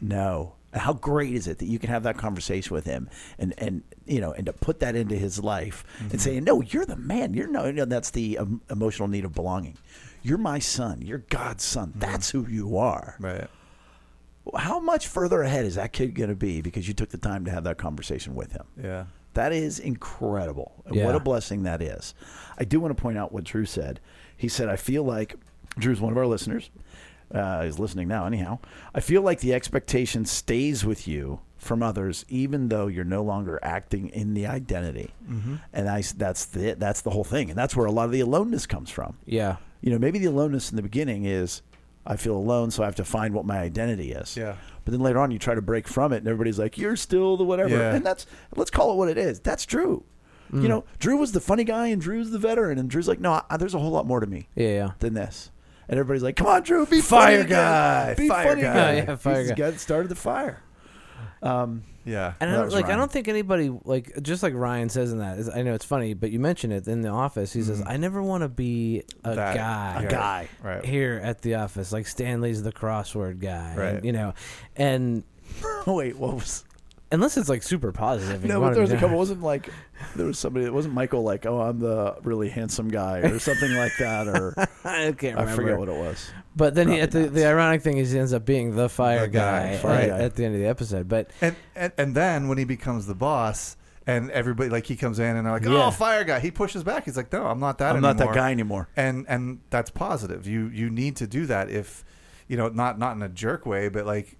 No. 0.01 0.55
How 0.73 0.93
great 0.93 1.33
is 1.33 1.47
it 1.47 1.57
that 1.59 1.65
you 1.65 1.79
can 1.79 1.89
have 1.89 2.03
that 2.03 2.17
conversation 2.17 2.73
with 2.73 2.85
him 2.85 3.09
and, 3.37 3.53
and 3.57 3.83
you 4.05 4.21
know 4.21 4.33
and 4.33 4.45
to 4.45 4.53
put 4.53 4.79
that 4.81 4.95
into 4.95 5.15
his 5.15 5.43
life 5.43 5.83
and 6.11 6.21
say 6.21 6.39
no 6.39 6.61
you're 6.61 6.85
the 6.85 6.95
man 6.95 7.33
you're 7.33 7.47
no, 7.47 7.71
no 7.71 7.85
that's 7.85 8.11
the 8.11 8.37
um, 8.37 8.61
emotional 8.69 9.07
need 9.07 9.25
of 9.25 9.33
belonging 9.33 9.77
you're 10.21 10.37
my 10.37 10.59
son 10.59 11.01
you're 11.01 11.19
God's 11.29 11.63
son 11.63 11.93
that's 11.95 12.29
who 12.29 12.45
you 12.47 12.77
are 12.77 13.15
right. 13.19 13.47
how 14.57 14.79
much 14.79 15.07
further 15.07 15.41
ahead 15.41 15.65
is 15.65 15.75
that 15.75 15.91
kid 15.91 16.13
going 16.13 16.29
to 16.29 16.35
be 16.35 16.61
because 16.61 16.87
you 16.87 16.93
took 16.93 17.09
the 17.09 17.17
time 17.17 17.45
to 17.45 17.51
have 17.51 17.63
that 17.63 17.77
conversation 17.77 18.35
with 18.35 18.51
him 18.51 18.65
Yeah. 18.79 19.05
That 19.33 19.53
is 19.53 19.79
incredible. 19.79 20.83
Yeah. 20.91 21.05
What 21.05 21.15
a 21.15 21.19
blessing 21.19 21.63
that 21.63 21.81
is. 21.81 22.13
I 22.57 22.63
do 22.63 22.79
want 22.79 22.95
to 22.95 23.01
point 23.01 23.17
out 23.17 23.31
what 23.31 23.43
Drew 23.43 23.65
said. 23.65 23.99
He 24.35 24.47
said, 24.47 24.69
I 24.69 24.75
feel 24.75 25.03
like 25.03 25.35
Drew's 25.77 26.01
one 26.01 26.11
of 26.11 26.17
our 26.17 26.25
listeners. 26.25 26.69
Uh, 27.33 27.63
he's 27.63 27.77
listening 27.79 28.07
now, 28.07 28.25
anyhow. 28.25 28.59
I 28.93 28.99
feel 29.01 29.21
like 29.21 29.39
the 29.39 29.53
expectation 29.53 30.25
stays 30.25 30.83
with 30.85 31.07
you 31.07 31.39
from 31.57 31.83
others, 31.83 32.25
even 32.29 32.69
though 32.69 32.87
you're 32.87 33.03
no 33.03 33.21
longer 33.21 33.59
acting 33.61 34.09
in 34.09 34.33
the 34.33 34.47
identity. 34.47 35.13
Mm-hmm. 35.29 35.55
And 35.73 35.89
I, 35.89 36.01
that's 36.17 36.45
the 36.45 36.73
that's 36.75 37.01
the 37.01 37.09
whole 37.11 37.23
thing, 37.23 37.49
and 37.49 37.57
that's 37.57 37.75
where 37.75 37.85
a 37.85 37.91
lot 37.91 38.05
of 38.05 38.11
the 38.11 38.21
aloneness 38.21 38.65
comes 38.65 38.89
from. 38.89 39.17
Yeah. 39.25 39.57
You 39.81 39.91
know, 39.91 39.99
maybe 39.99 40.19
the 40.19 40.25
aloneness 40.27 40.71
in 40.71 40.75
the 40.75 40.81
beginning 40.81 41.25
is 41.25 41.61
I 42.05 42.15
feel 42.15 42.35
alone, 42.35 42.71
so 42.71 42.81
I 42.81 42.85
have 42.87 42.95
to 42.95 43.05
find 43.05 43.33
what 43.33 43.45
my 43.45 43.59
identity 43.59 44.11
is. 44.13 44.35
Yeah. 44.35 44.55
But 44.85 44.91
then 44.93 45.01
later 45.01 45.19
on, 45.19 45.29
you 45.31 45.37
try 45.37 45.53
to 45.53 45.61
break 45.61 45.87
from 45.87 46.13
it, 46.13 46.17
and 46.17 46.27
everybody's 46.27 46.57
like, 46.57 46.77
"You're 46.77 46.95
still 46.95 47.37
the 47.37 47.43
whatever," 47.43 47.75
Yeah. 47.77 47.93
and 47.93 48.05
that's 48.05 48.25
let's 48.55 48.71
call 48.71 48.93
it 48.93 48.95
what 48.95 49.09
it 49.09 49.17
is. 49.17 49.39
That's 49.39 49.65
true. 49.65 50.03
Mm. 50.51 50.63
You 50.63 50.67
know, 50.69 50.83
Drew 50.97 51.17
was 51.17 51.33
the 51.33 51.39
funny 51.41 51.63
guy, 51.63 51.87
and 51.87 52.01
Drew's 52.01 52.31
the 52.31 52.39
veteran, 52.39 52.79
and 52.79 52.89
Drew's 52.89 53.07
like, 53.07 53.19
"No, 53.19 53.41
I, 53.49 53.57
there's 53.57 53.75
a 53.75 53.79
whole 53.79 53.91
lot 53.91 54.07
more 54.07 54.19
to 54.19 54.25
me 54.25 54.47
Yeah. 54.55 54.67
Yeah. 54.69 54.91
than 54.99 55.13
this." 55.13 55.51
And 55.89 55.99
everybody's 55.99 56.23
like, 56.23 56.35
"Come 56.35 56.47
on, 56.47 56.61
Drew, 56.63 56.85
be 56.85 57.01
Fire 57.01 57.31
funny 57.31 57.35
again. 57.41 57.49
guy, 57.49 58.13
be 58.13 58.27
fire 58.27 58.47
funny 58.49 58.61
guy." 58.61 58.69
again." 58.91 58.95
Yeah, 59.05 59.09
yeah, 59.11 59.15
fire 59.17 59.39
He's 59.41 59.49
guy. 59.49 59.55
guy 59.55 59.69
that 59.71 59.79
started 59.79 60.07
the 60.09 60.15
fire. 60.15 60.61
Um, 61.41 61.83
Yeah. 62.05 62.33
And 62.39 62.49
I 62.49 62.53
don't, 62.53 62.65
was 62.65 62.73
like 62.73 62.85
I 62.89 62.95
don't 62.95 63.11
think 63.11 63.27
anybody 63.27 63.69
like 63.85 64.21
just 64.21 64.43
like 64.43 64.53
Ryan 64.53 64.89
says 64.89 65.11
in 65.11 65.19
that. 65.19 65.37
Is, 65.39 65.49
I 65.49 65.61
know 65.63 65.73
it's 65.73 65.85
funny, 65.85 66.13
but 66.13 66.31
you 66.31 66.39
mentioned 66.39 66.73
it 66.73 66.87
in 66.87 67.01
the 67.01 67.09
office. 67.09 67.53
He 67.53 67.61
says, 67.63 67.81
"I 67.85 67.97
never 67.97 68.21
want 68.21 68.43
to 68.43 68.49
be 68.49 69.03
a 69.23 69.35
That- 69.35 69.55
guy." 69.55 69.95
a 69.99 70.03
Yeah. 70.03 70.09
guy. 70.09 70.47
Right. 70.63 70.85
here 70.85 71.19
at 71.23 71.41
the 71.41 71.55
office, 71.55 71.91
like 71.91 72.07
Stanley's 72.07 72.61
the 72.63 72.71
crossword 72.71 73.39
guy, 73.39 73.73
Right. 73.75 73.95
and, 73.95 74.05
you 74.05 74.11
know, 74.11 74.33
and 74.75 75.23
Oh 75.87 75.93
wait, 75.95 76.17
what 76.17 76.35
was? 76.35 76.63
Unless 77.11 77.37
it's 77.37 77.49
like 77.49 77.63
super 77.63 77.91
positive. 77.91 78.43
you 78.43 78.47
No, 78.49 78.59
but 78.61 78.73
there 78.73 78.81
was 78.81 78.91
a 78.91 78.97
couple. 78.97 79.15
It 79.15 79.19
wasn't 79.19 79.41
like 79.41 79.69
there 80.15 80.25
was 80.25 80.37
somebody. 80.39 80.65
It 80.65 80.73
wasn't 80.73 80.93
Michael. 80.93 81.23
Like, 81.23 81.45
oh, 81.45 81.59
I'm 81.61 81.79
the 81.79 82.15
really 82.23 82.49
handsome 82.49 82.89
guy, 82.89 83.19
or 83.19 83.39
something 83.39 83.73
like 83.75 83.91
that, 83.99 84.27
or 84.27 84.53
I 84.83 85.11
can't 85.11 85.37
remember. 85.37 85.41
I 85.51 85.55
forget 85.55 85.79
what 85.79 85.89
it 85.89 85.95
was. 85.97 86.31
But 86.55 86.75
then 86.75 86.87
he, 86.89 86.99
at 86.99 87.11
the, 87.11 87.27
the 87.27 87.45
ironic 87.45 87.81
thing 87.81 87.97
is 87.97 88.11
he 88.11 88.19
ends 88.19 88.33
up 88.33 88.45
being 88.45 88.75
the 88.75 88.89
fire 88.89 89.21
The 89.21 89.27
guy, 89.29 89.71
guy, 89.73 89.77
fire 89.77 89.99
at, 90.01 90.07
guy. 90.09 90.19
at 90.19 90.35
the 90.35 90.45
end 90.45 90.55
of 90.55 90.61
the 90.61 90.67
episode. 90.67 91.07
But 91.07 91.31
And, 91.41 91.55
and 91.75 91.93
and 91.97 92.15
then 92.15 92.47
when 92.47 92.57
he 92.57 92.63
becomes 92.65 93.05
the 93.07 93.15
boss, 93.15 93.77
and 94.07 94.31
everybody 94.31 94.69
like 94.69 94.85
he 94.87 94.95
comes 94.95 95.19
in 95.19 95.35
and 95.37 95.45
they're 95.45 95.53
like, 95.53 95.65
oh, 95.67 95.71
Yeah. 95.71 95.85
"Oh, 95.85 95.91
fire 95.91 96.23
guy!" 96.23 96.39
He 96.39 96.49
pushes 96.51 96.83
back. 96.83 97.05
He's 97.05 97.15
like, 97.15 97.31
"No, 97.31 97.45
I'm 97.45 97.59
not 97.59 97.77
that. 97.77 97.95
I'm 97.95 98.01
not 98.01 98.17
that 98.17 98.33
guy 98.33 98.51
anymore. 98.51 98.89
And 98.97 99.25
and 99.29 99.59
that's 99.69 99.91
positive. 99.91 100.47
You 100.47 100.67
you 100.67 100.89
need 100.89 101.15
to 101.17 101.27
do 101.27 101.45
that 101.45 101.69
if 101.69 102.03
you 102.47 102.57
know 102.57 102.69
not 102.69 102.97
not 102.97 103.15
in 103.15 103.21
a 103.21 103.29
jerk 103.29 103.65
way, 103.67 103.87
but 103.89 104.05
like 104.07 104.35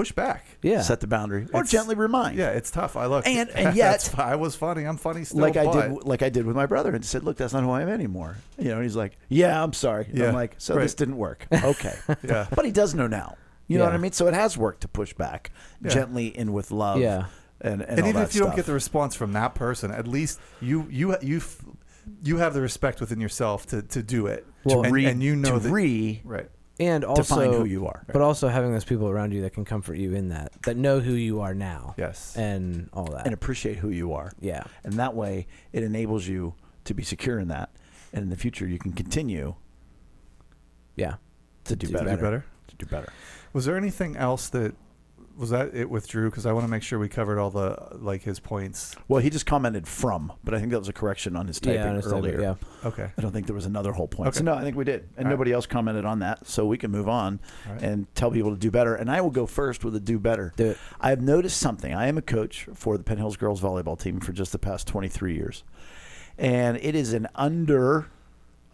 push 0.00 0.12
back. 0.12 0.44
yeah, 0.62 0.80
Set 0.82 1.00
the 1.00 1.06
boundary, 1.06 1.42
or 1.52 1.60
It's- 1.60 1.70
gently 1.70 1.94
remind. 1.94 2.36
Yeah, 2.38 2.50
it's 2.50 2.70
tough. 2.70 2.96
I 2.96 3.06
look 3.06 3.26
And- 3.26 3.50
and 3.50 3.76
yet- 3.76 3.90
that's 3.92 4.14
I 4.18 4.34
was 4.36 4.54
funny. 4.56 4.84
I'm 4.84 4.96
funny 4.96 5.24
still. 5.24 5.40
like 5.40 5.56
I 5.56 5.64
but- 5.64 5.88
did, 5.88 6.04
like 6.04 6.22
I 6.22 6.28
did 6.30 6.46
with 6.46 6.56
my 6.56 6.66
brother, 6.66 6.94
and 6.94 7.04
said, 7.04 7.22
"Look, 7.24 7.36
that's 7.36 7.52
not 7.52 7.62
who 7.62 7.70
I 7.70 7.82
am 7.82 7.88
anymore." 7.88 8.36
You 8.58 8.68
know, 8.68 8.74
and 8.76 8.82
he's 8.82 8.96
like, 8.96 9.16
"Yeah, 9.28 9.62
I'm 9.62 9.72
sorry." 9.72 10.06
And 10.06 10.18
Yeah, 10.18 10.28
I'm 10.28 10.34
like, 10.34 10.54
"So 10.58 10.74
right. 10.74 10.82
this 10.82 10.94
didn't 10.94 11.16
work." 11.16 11.46
Okay, 11.64 11.94
Yeah. 12.22 12.46
but 12.54 12.64
he 12.64 12.70
does 12.72 12.94
know 12.94 13.06
now. 13.06 13.36
You 13.68 13.78
know 13.78 13.84
what 13.84 13.90
Yeah. 13.92 13.98
I 13.98 14.00
mean? 14.00 14.12
So 14.12 14.26
it 14.26 14.34
has 14.34 14.56
worked 14.58 14.80
to 14.82 14.88
push 14.88 15.12
back 15.14 15.50
Yeah. 15.82 15.90
gently 15.90 16.34
and 16.36 16.52
with 16.52 16.70
love. 16.70 16.98
Yeah. 16.98 17.26
and 17.60 17.82
and, 17.82 17.90
and 17.90 18.00
all 18.00 18.08
even 18.08 18.20
that 18.22 18.28
if 18.30 18.34
you 18.34 18.40
don't 18.40 18.56
get 18.56 18.64
the 18.66 18.72
response 18.72 19.14
from 19.14 19.32
that 19.34 19.54
person, 19.54 19.90
at 19.90 20.08
least 20.08 20.40
you 20.60 20.86
you 20.90 21.16
you 21.20 21.36
f- 21.36 21.62
you 22.22 22.38
have 22.38 22.54
the 22.54 22.60
respect 22.62 23.00
within 23.00 23.20
yourself 23.20 23.66
to 23.66 23.82
to 23.82 24.02
do 24.02 24.26
it. 24.26 24.46
Well, 24.64 24.82
and, 24.82 24.92
re- 24.92 25.04
and 25.06 25.22
you 25.22 25.36
know 25.36 25.52
to 25.54 25.58
that 25.60 25.70
re 25.70 26.20
right. 26.24 26.50
And 26.80 27.04
also 27.04 27.22
define 27.22 27.52
who 27.52 27.64
you 27.64 27.86
are. 27.86 28.04
but 28.12 28.22
also 28.22 28.48
having 28.48 28.72
those 28.72 28.84
people 28.84 29.08
around 29.08 29.32
you 29.32 29.42
that 29.42 29.52
can 29.52 29.64
comfort 29.64 29.94
you 29.96 30.14
in 30.14 30.30
that, 30.30 30.50
that 30.62 30.76
know 30.76 30.98
who 30.98 31.12
you 31.12 31.40
are 31.40 31.54
now, 31.54 31.94
Yes. 31.98 32.34
and 32.36 32.88
all 32.92 33.04
that. 33.12 33.26
and 33.26 33.34
appreciate 33.34 33.76
who 33.76 33.90
you 33.90 34.14
are. 34.14 34.32
yeah, 34.40 34.64
And 34.82 34.94
that 34.94 35.14
way, 35.14 35.46
it 35.72 35.82
enables 35.82 36.26
you 36.26 36.54
to 36.84 36.94
be 36.94 37.02
secure 37.02 37.38
in 37.38 37.48
that. 37.48 37.70
And 38.12 38.22
in 38.24 38.30
the 38.30 38.36
future, 38.36 38.66
you 38.66 38.78
can 38.78 38.92
continue 38.92 39.54
yeah. 40.96 41.14
to 41.64 41.76
do, 41.76 41.86
do 41.86 41.92
better. 41.92 42.16
do 42.16 42.22
better. 42.22 42.44
To 42.68 42.76
do 42.76 42.86
better. 42.86 43.12
Was 43.52 43.64
there 43.66 43.76
anything 43.76 44.16
else 44.16 44.48
that 44.48 44.74
was 45.40 45.48
that 45.50 45.74
it 45.74 45.88
with 45.88 46.06
Drew? 46.06 46.28
Because 46.28 46.44
I 46.44 46.52
want 46.52 46.64
to 46.64 46.70
make 46.70 46.82
sure 46.82 46.98
we 46.98 47.08
covered 47.08 47.38
all 47.38 47.50
the 47.50 47.74
like 47.92 48.22
his 48.22 48.38
points. 48.38 48.94
Well, 49.08 49.22
he 49.22 49.30
just 49.30 49.46
commented 49.46 49.88
from, 49.88 50.34
but 50.44 50.52
I 50.52 50.58
think 50.58 50.70
that 50.72 50.78
was 50.78 50.90
a 50.90 50.92
correction 50.92 51.34
on 51.34 51.46
his 51.46 51.58
typing 51.58 51.80
yeah, 51.80 51.88
honestly, 51.88 52.12
earlier. 52.12 52.40
yeah. 52.42 52.54
Okay. 52.84 53.10
I 53.16 53.22
don't 53.22 53.32
think 53.32 53.46
there 53.46 53.54
was 53.54 53.64
another 53.64 53.92
whole 53.92 54.06
point. 54.06 54.28
Okay. 54.28 54.38
So 54.38 54.44
no, 54.44 54.52
I 54.54 54.60
think 54.60 54.76
we 54.76 54.84
did, 54.84 55.00
and 55.00 55.10
All 55.20 55.24
right. 55.24 55.30
nobody 55.30 55.52
else 55.52 55.64
commented 55.64 56.04
on 56.04 56.18
that. 56.18 56.46
So 56.46 56.66
we 56.66 56.76
can 56.76 56.90
move 56.90 57.08
on 57.08 57.40
All 57.66 57.72
right. 57.72 57.82
and 57.82 58.14
tell 58.14 58.30
people 58.30 58.50
to 58.50 58.58
do 58.58 58.70
better. 58.70 58.94
And 58.94 59.10
I 59.10 59.22
will 59.22 59.30
go 59.30 59.46
first 59.46 59.82
with 59.82 59.96
a 59.96 60.00
do 60.00 60.18
better. 60.18 60.52
Do 60.56 60.72
it. 60.72 60.78
I 61.00 61.08
have 61.08 61.22
noticed 61.22 61.56
something. 61.56 61.94
I 61.94 62.06
am 62.06 62.18
a 62.18 62.22
coach 62.22 62.68
for 62.74 62.98
the 62.98 63.02
Penn 63.02 63.16
Hills 63.16 63.38
girls 63.38 63.62
volleyball 63.62 63.98
team 63.98 64.20
for 64.20 64.32
just 64.32 64.52
the 64.52 64.58
past 64.58 64.86
23 64.88 65.34
years, 65.34 65.64
and 66.36 66.76
it 66.76 66.94
is 66.94 67.14
an 67.14 67.28
under 67.34 68.08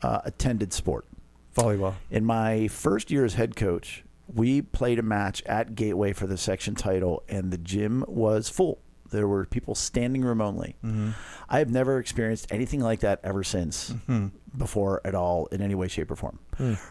uh, 0.03 0.23
attended 0.25 0.73
sport. 0.73 1.07
Volleyball. 1.55 1.95
In 2.11 2.25
my 2.25 2.67
first 2.67 3.13
year 3.13 3.25
as 3.25 3.35
head 3.35 3.55
coach, 3.55 4.03
we 4.33 4.63
played 4.63 4.99
a 4.99 5.03
match 5.03 5.43
at 5.47 5.75
Gateway 5.75 6.13
for 6.13 6.27
the 6.27 6.37
section 6.37 6.75
title, 6.75 7.23
and 7.29 7.51
the 7.53 7.59
gym 7.59 8.05
was 8.09 8.49
full. 8.49 8.79
There 9.11 9.29
were 9.29 9.45
people 9.47 9.77
standing 9.77 10.23
room 10.23 10.41
only. 10.41 10.75
Mm-hmm. 10.85 11.11
I 11.49 11.61
have 11.61 11.71
never 11.71 11.99
experienced 12.01 12.49
anything 12.51 12.81
like 12.81 13.01
that 13.01 13.21
ever 13.23 13.45
since 13.45 13.91
Hmm. 14.07 14.29
before 14.59 15.01
at 15.05 15.15
all 15.15 15.47
in 15.47 15.63
any 15.63 15.77
way, 15.77 15.87
shape, 15.87 16.11
or 16.11 16.17
form. 16.17 16.41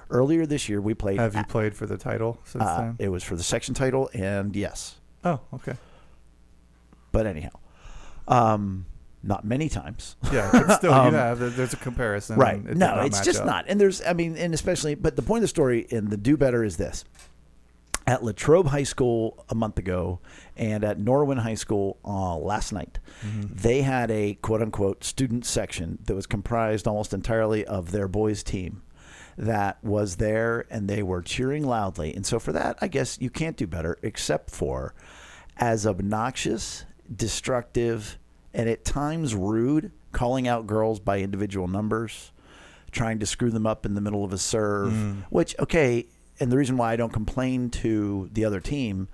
Earlier 0.09 0.45
this 0.45 0.69
year, 0.69 0.79
we 0.79 0.93
played. 0.93 1.19
Have 1.19 1.35
you 1.35 1.43
played 1.43 1.75
for 1.75 1.85
the 1.85 1.97
title 1.97 2.39
since 2.45 2.63
uh, 2.63 2.77
then? 2.79 2.95
it 2.99 3.09
was 3.09 3.21
for 3.23 3.35
the 3.35 3.43
section 3.43 3.73
title, 3.73 4.09
and 4.13 4.55
yes, 4.55 4.95
Oh, 5.25 5.41
okay. 5.55 5.73
but 7.11 7.25
anyhow, 7.25 7.49
um, 8.29 8.85
not 9.25 9.43
many 9.45 9.67
times. 9.69 10.15
Yeah, 10.31 10.49
but 10.51 10.77
still, 10.77 10.93
Um, 11.01 11.07
you 11.13 11.17
have. 11.19 11.39
There's 11.55 11.73
a 11.73 11.77
comparison. 11.77 12.37
right? 12.37 12.57
it 12.65 12.77
no, 12.77 13.01
it's 13.01 13.21
just 13.21 13.41
up. 13.41 13.45
not. 13.45 13.65
And 13.67 13.79
there's, 13.81 14.01
I 14.05 14.13
mean, 14.13 14.37
and 14.37 14.53
especially, 14.53 14.95
but 14.95 15.15
the 15.15 15.21
point 15.21 15.39
of 15.39 15.43
the 15.43 15.47
story 15.49 15.87
and 15.91 16.09
the 16.09 16.17
do 16.17 16.37
better 16.37 16.63
is 16.63 16.77
this: 16.77 17.03
at 18.07 18.23
Latrobe 18.23 18.67
High 18.67 18.83
School 18.83 19.43
a 19.49 19.55
month 19.55 19.79
ago, 19.79 20.19
and 20.55 20.83
at 20.83 20.99
Norwin 20.99 21.39
High 21.39 21.55
School 21.55 21.97
uh, 22.05 22.37
last 22.37 22.71
night, 22.71 22.99
Mm-hmm. 23.25 23.55
they 23.55 23.81
had 23.81 24.11
a 24.11 24.35
quote 24.35 24.61
unquote 24.61 25.03
student 25.03 25.45
section 25.45 25.97
that 26.05 26.13
was 26.15 26.27
comprised 26.27 26.87
almost 26.87 27.13
entirely 27.13 27.65
of 27.65 27.91
their 27.91 28.07
boys' 28.07 28.43
team. 28.43 28.81
That 29.37 29.83
was 29.83 30.15
there, 30.17 30.65
and 30.69 30.87
they 30.87 31.01
were 31.03 31.21
cheering 31.21 31.65
loudly. 31.65 32.13
And 32.13 32.25
so, 32.25 32.39
for 32.39 32.53
that, 32.53 32.77
I 32.79 32.87
guess 32.87 33.17
you 33.19 33.29
can't 33.29 33.57
do 33.57 33.67
better, 33.67 33.97
except 34.01 34.49
for 34.51 34.93
as 35.57 35.85
obnoxious, 35.87 36.85
destructive, 37.13 38.17
and 38.55 38.69
at 38.69 38.85
times 38.85 39.35
rude, 39.35 39.91
calling 40.11 40.47
out 40.47 40.65
girls 40.65 40.99
by 40.99 41.19
individual 41.19 41.67
numbers, 41.67 42.31
trying 42.91 43.19
to 43.19 43.25
screw 43.25 43.51
them 43.51 43.67
up 43.67 43.85
in 43.85 43.93
the 43.93 44.01
middle 44.01 44.23
of 44.23 44.31
a 44.33 44.37
serve. 44.37 44.93
Mm. 44.93 45.23
Which, 45.29 45.55
okay, 45.59 46.05
and 46.39 46.51
the 46.51 46.57
reason 46.57 46.77
why 46.77 46.93
I 46.93 46.95
don't 46.95 47.11
complain 47.13 47.69
to 47.71 48.29
the 48.33 48.45
other 48.45 48.59
team 48.61 49.09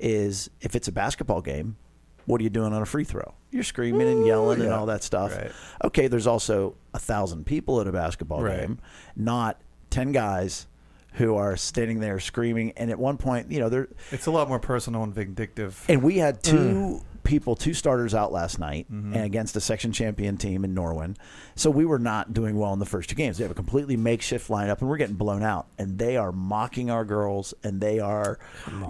is 0.00 0.50
if 0.60 0.74
it's 0.74 0.88
a 0.88 0.92
basketball 0.92 1.42
game, 1.42 1.76
what 2.24 2.40
are 2.40 2.44
you 2.44 2.50
doing 2.50 2.72
on 2.72 2.82
a 2.82 2.86
free 2.86 3.04
throw? 3.04 3.34
You're 3.50 3.62
screaming 3.62 4.08
and 4.08 4.26
yelling 4.26 4.60
and 4.60 4.70
yeah. 4.70 4.76
all 4.76 4.86
that 4.86 5.02
stuff. 5.04 5.36
Right. 5.36 5.52
Okay, 5.84 6.08
there's 6.08 6.26
also 6.26 6.74
a 6.92 6.98
thousand 6.98 7.46
people 7.46 7.80
at 7.80 7.86
a 7.86 7.92
basketball 7.92 8.42
Right. 8.42 8.60
game, 8.60 8.78
not 9.14 9.60
10 9.90 10.12
guys 10.12 10.66
who 11.12 11.36
are 11.36 11.56
standing 11.56 12.00
there 12.00 12.18
screaming. 12.20 12.72
And 12.76 12.90
at 12.90 12.98
one 12.98 13.16
point, 13.16 13.50
you 13.50 13.60
know, 13.60 13.68
they're, 13.68 13.88
It's 14.10 14.26
a 14.26 14.30
lot 14.30 14.48
more 14.48 14.58
personal 14.58 15.02
and 15.02 15.14
vindictive. 15.14 15.82
and 15.88 16.02
we 16.02 16.18
had 16.18 16.42
two 16.42 17.00
people, 17.26 17.54
two 17.56 17.74
starters 17.74 18.14
out 18.14 18.32
last 18.32 18.58
night 18.58 18.86
Mm-hmm. 18.90 19.12
and 19.14 19.24
against 19.24 19.56
a 19.56 19.60
section 19.60 19.92
champion 19.92 20.36
team 20.36 20.64
in 20.64 20.74
Norwin. 20.74 21.16
So 21.56 21.70
we 21.70 21.84
were 21.84 21.98
not 21.98 22.32
doing 22.32 22.56
well 22.56 22.72
in 22.72 22.78
the 22.78 22.86
first 22.86 23.08
two 23.10 23.14
games. 23.16 23.36
They 23.38 23.44
have 23.44 23.50
a 23.50 23.54
completely 23.54 23.96
makeshift 23.96 24.48
lineup 24.48 24.80
and 24.80 24.88
we're 24.88 24.96
getting 24.96 25.16
blown 25.16 25.42
out. 25.42 25.66
And 25.78 25.98
they 25.98 26.16
are 26.16 26.32
mocking 26.32 26.90
our 26.90 27.04
girls 27.04 27.52
and 27.64 27.80
they 27.80 27.98
are, 28.00 28.38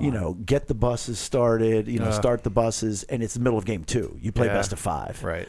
you 0.01 0.11
know, 0.11 0.34
get 0.34 0.68
the 0.68 0.74
buses 0.74 1.18
started, 1.18 1.89
you 1.89 1.99
know, 1.99 2.07
Ugh. 2.07 2.14
start 2.14 2.45
the 2.45 2.51
buses. 2.51 3.03
And 3.05 3.22
it's 3.22 3.34
the 3.34 3.41
middle 3.41 3.59
of 3.59 3.64
game 3.64 3.84
two. 3.84 4.16
You 4.20 4.30
play 4.32 4.47
Yeah. 4.47 4.55
best 4.55 4.72
of 4.72 4.78
five. 4.78 5.24
right. 5.24 5.49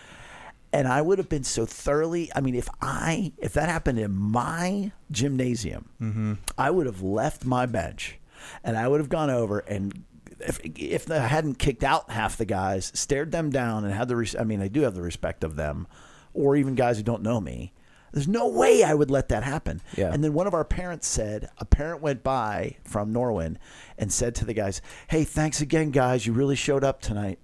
And 0.73 0.87
I 0.87 1.01
would 1.01 1.17
have 1.17 1.29
been 1.29 1.43
so 1.45 1.65
thoroughly. 1.65 2.29
I 2.35 2.41
mean, 2.41 2.53
if 2.55 2.67
I 2.81 3.31
if 3.37 3.53
that 3.53 3.69
happened 3.69 3.99
in 3.99 4.13
my 4.15 4.91
gymnasium, 5.11 5.89
Mm-hmm. 6.01 6.33
I 6.57 6.71
would 6.71 6.85
have 6.85 7.01
left 7.01 7.45
my 7.45 7.65
bench, 7.65 8.19
and 8.63 8.77
I 8.77 8.87
would 8.87 8.99
have 8.99 9.09
gone 9.09 9.29
over 9.29 9.59
and. 9.59 10.03
If, 10.47 10.59
if 10.63 11.11
I 11.11 11.17
hadn't 11.19 11.59
kicked 11.59 11.83
out 11.83 12.09
half 12.11 12.37
the 12.37 12.45
guys, 12.45 12.91
stared 12.95 13.31
them 13.31 13.49
down, 13.49 13.83
and 13.85 13.93
had 13.93 14.07
the 14.07 14.15
res- 14.15 14.35
I 14.35 14.43
mean, 14.43 14.61
I 14.61 14.67
do 14.67 14.81
have 14.81 14.95
the 14.95 15.01
respect 15.01 15.43
of 15.43 15.55
them, 15.55 15.87
or 16.33 16.55
even 16.55 16.75
guys 16.75 16.97
who 16.97 17.03
don't 17.03 17.21
know 17.23 17.39
me. 17.41 17.73
There's 18.13 18.27
no 18.27 18.47
way 18.47 18.83
I 18.83 18.93
would 18.93 19.11
let 19.11 19.27
that 19.29 19.43
happen. 19.43 19.81
Yeah. 19.95 20.11
And 20.13 20.23
then 20.23 20.33
one 20.33 20.47
of 20.47 20.53
our 20.53 20.63
parents 20.63 21.05
said, 21.07 21.49
a 21.57 21.65
parent 21.65 22.01
went 22.01 22.23
by 22.23 22.77
from 22.85 23.13
Norwin 23.13 23.57
and 23.97 24.11
said 24.11 24.33
to 24.35 24.45
the 24.45 24.53
guys, 24.53 24.81
"Hey, 25.09 25.23
thanks 25.25 25.59
again, 25.61 25.91
guys. 25.91 26.25
You 26.25 26.31
really 26.33 26.55
showed 26.55 26.83
up 26.85 27.01
tonight." 27.01 27.39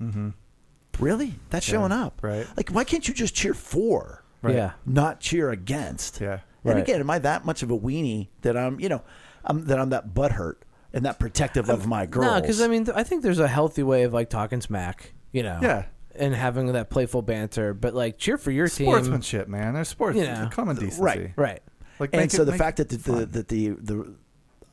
Mm-hmm. 0.00 0.30
Really? 0.98 1.34
That's 1.50 1.66
Yeah, 1.68 1.72
showing 1.74 1.92
up. 1.92 2.18
right. 2.22 2.46
Like, 2.56 2.70
why 2.70 2.84
can't 2.84 3.06
you 3.06 3.14
just 3.14 3.34
cheer 3.34 3.54
for, 3.54 4.24
Right. 4.42 4.56
Yeah. 4.56 4.72
not 4.84 5.20
cheer 5.20 5.50
against? 5.50 6.20
Yeah. 6.20 6.40
And 6.64 6.74
Right. 6.74 6.82
again, 6.82 7.00
am 7.00 7.08
I 7.10 7.18
that 7.20 7.44
much 7.44 7.62
of 7.62 7.70
a 7.70 7.78
weenie 7.78 8.28
that 8.42 8.56
I'm, 8.56 8.78
you 8.80 8.88
know, 8.88 9.02
I'm, 9.44 9.64
that 9.66 9.78
I'm 9.80 9.90
that 9.90 10.12
butthurt 10.14 10.56
and 10.92 11.04
that 11.04 11.18
protective 11.18 11.68
of 11.70 11.86
my 11.86 12.06
girls? 12.06 12.26
No, 12.26 12.40
because 12.40 12.60
I 12.60 12.68
mean, 12.68 12.84
th- 12.84 12.96
I 12.96 13.02
think 13.02 13.22
there's 13.22 13.38
a 13.38 13.48
healthy 13.48 13.82
way 13.82 14.02
of 14.04 14.12
like 14.12 14.28
talking 14.30 14.60
smack. 14.60 15.12
You 15.32 15.42
know. 15.42 15.58
Yeah. 15.62 15.84
and 16.14 16.34
having 16.34 16.72
that 16.72 16.90
playful 16.90 17.22
banter, 17.22 17.72
but 17.72 17.94
like 17.94 18.18
cheer 18.18 18.36
for 18.36 18.50
your 18.50 18.68
team. 18.68 18.86
Sportsmanship, 18.88 19.48
man. 19.48 19.74
There's 19.74 19.88
sports. 19.88 20.16
You 20.18 20.24
know, 20.24 20.48
common 20.52 20.76
decency. 20.76 21.02
right, 21.02 21.32
Right. 21.36 21.62
Like 21.98 22.10
and 22.12 22.30
so 22.30 22.42
it- 22.42 22.46
the 22.46 22.52
fact 22.58 22.76
that 22.78 22.88
the, 22.90 22.96
the 22.98 23.26
that 23.26 23.48
the 23.48 23.68
the 23.70 24.14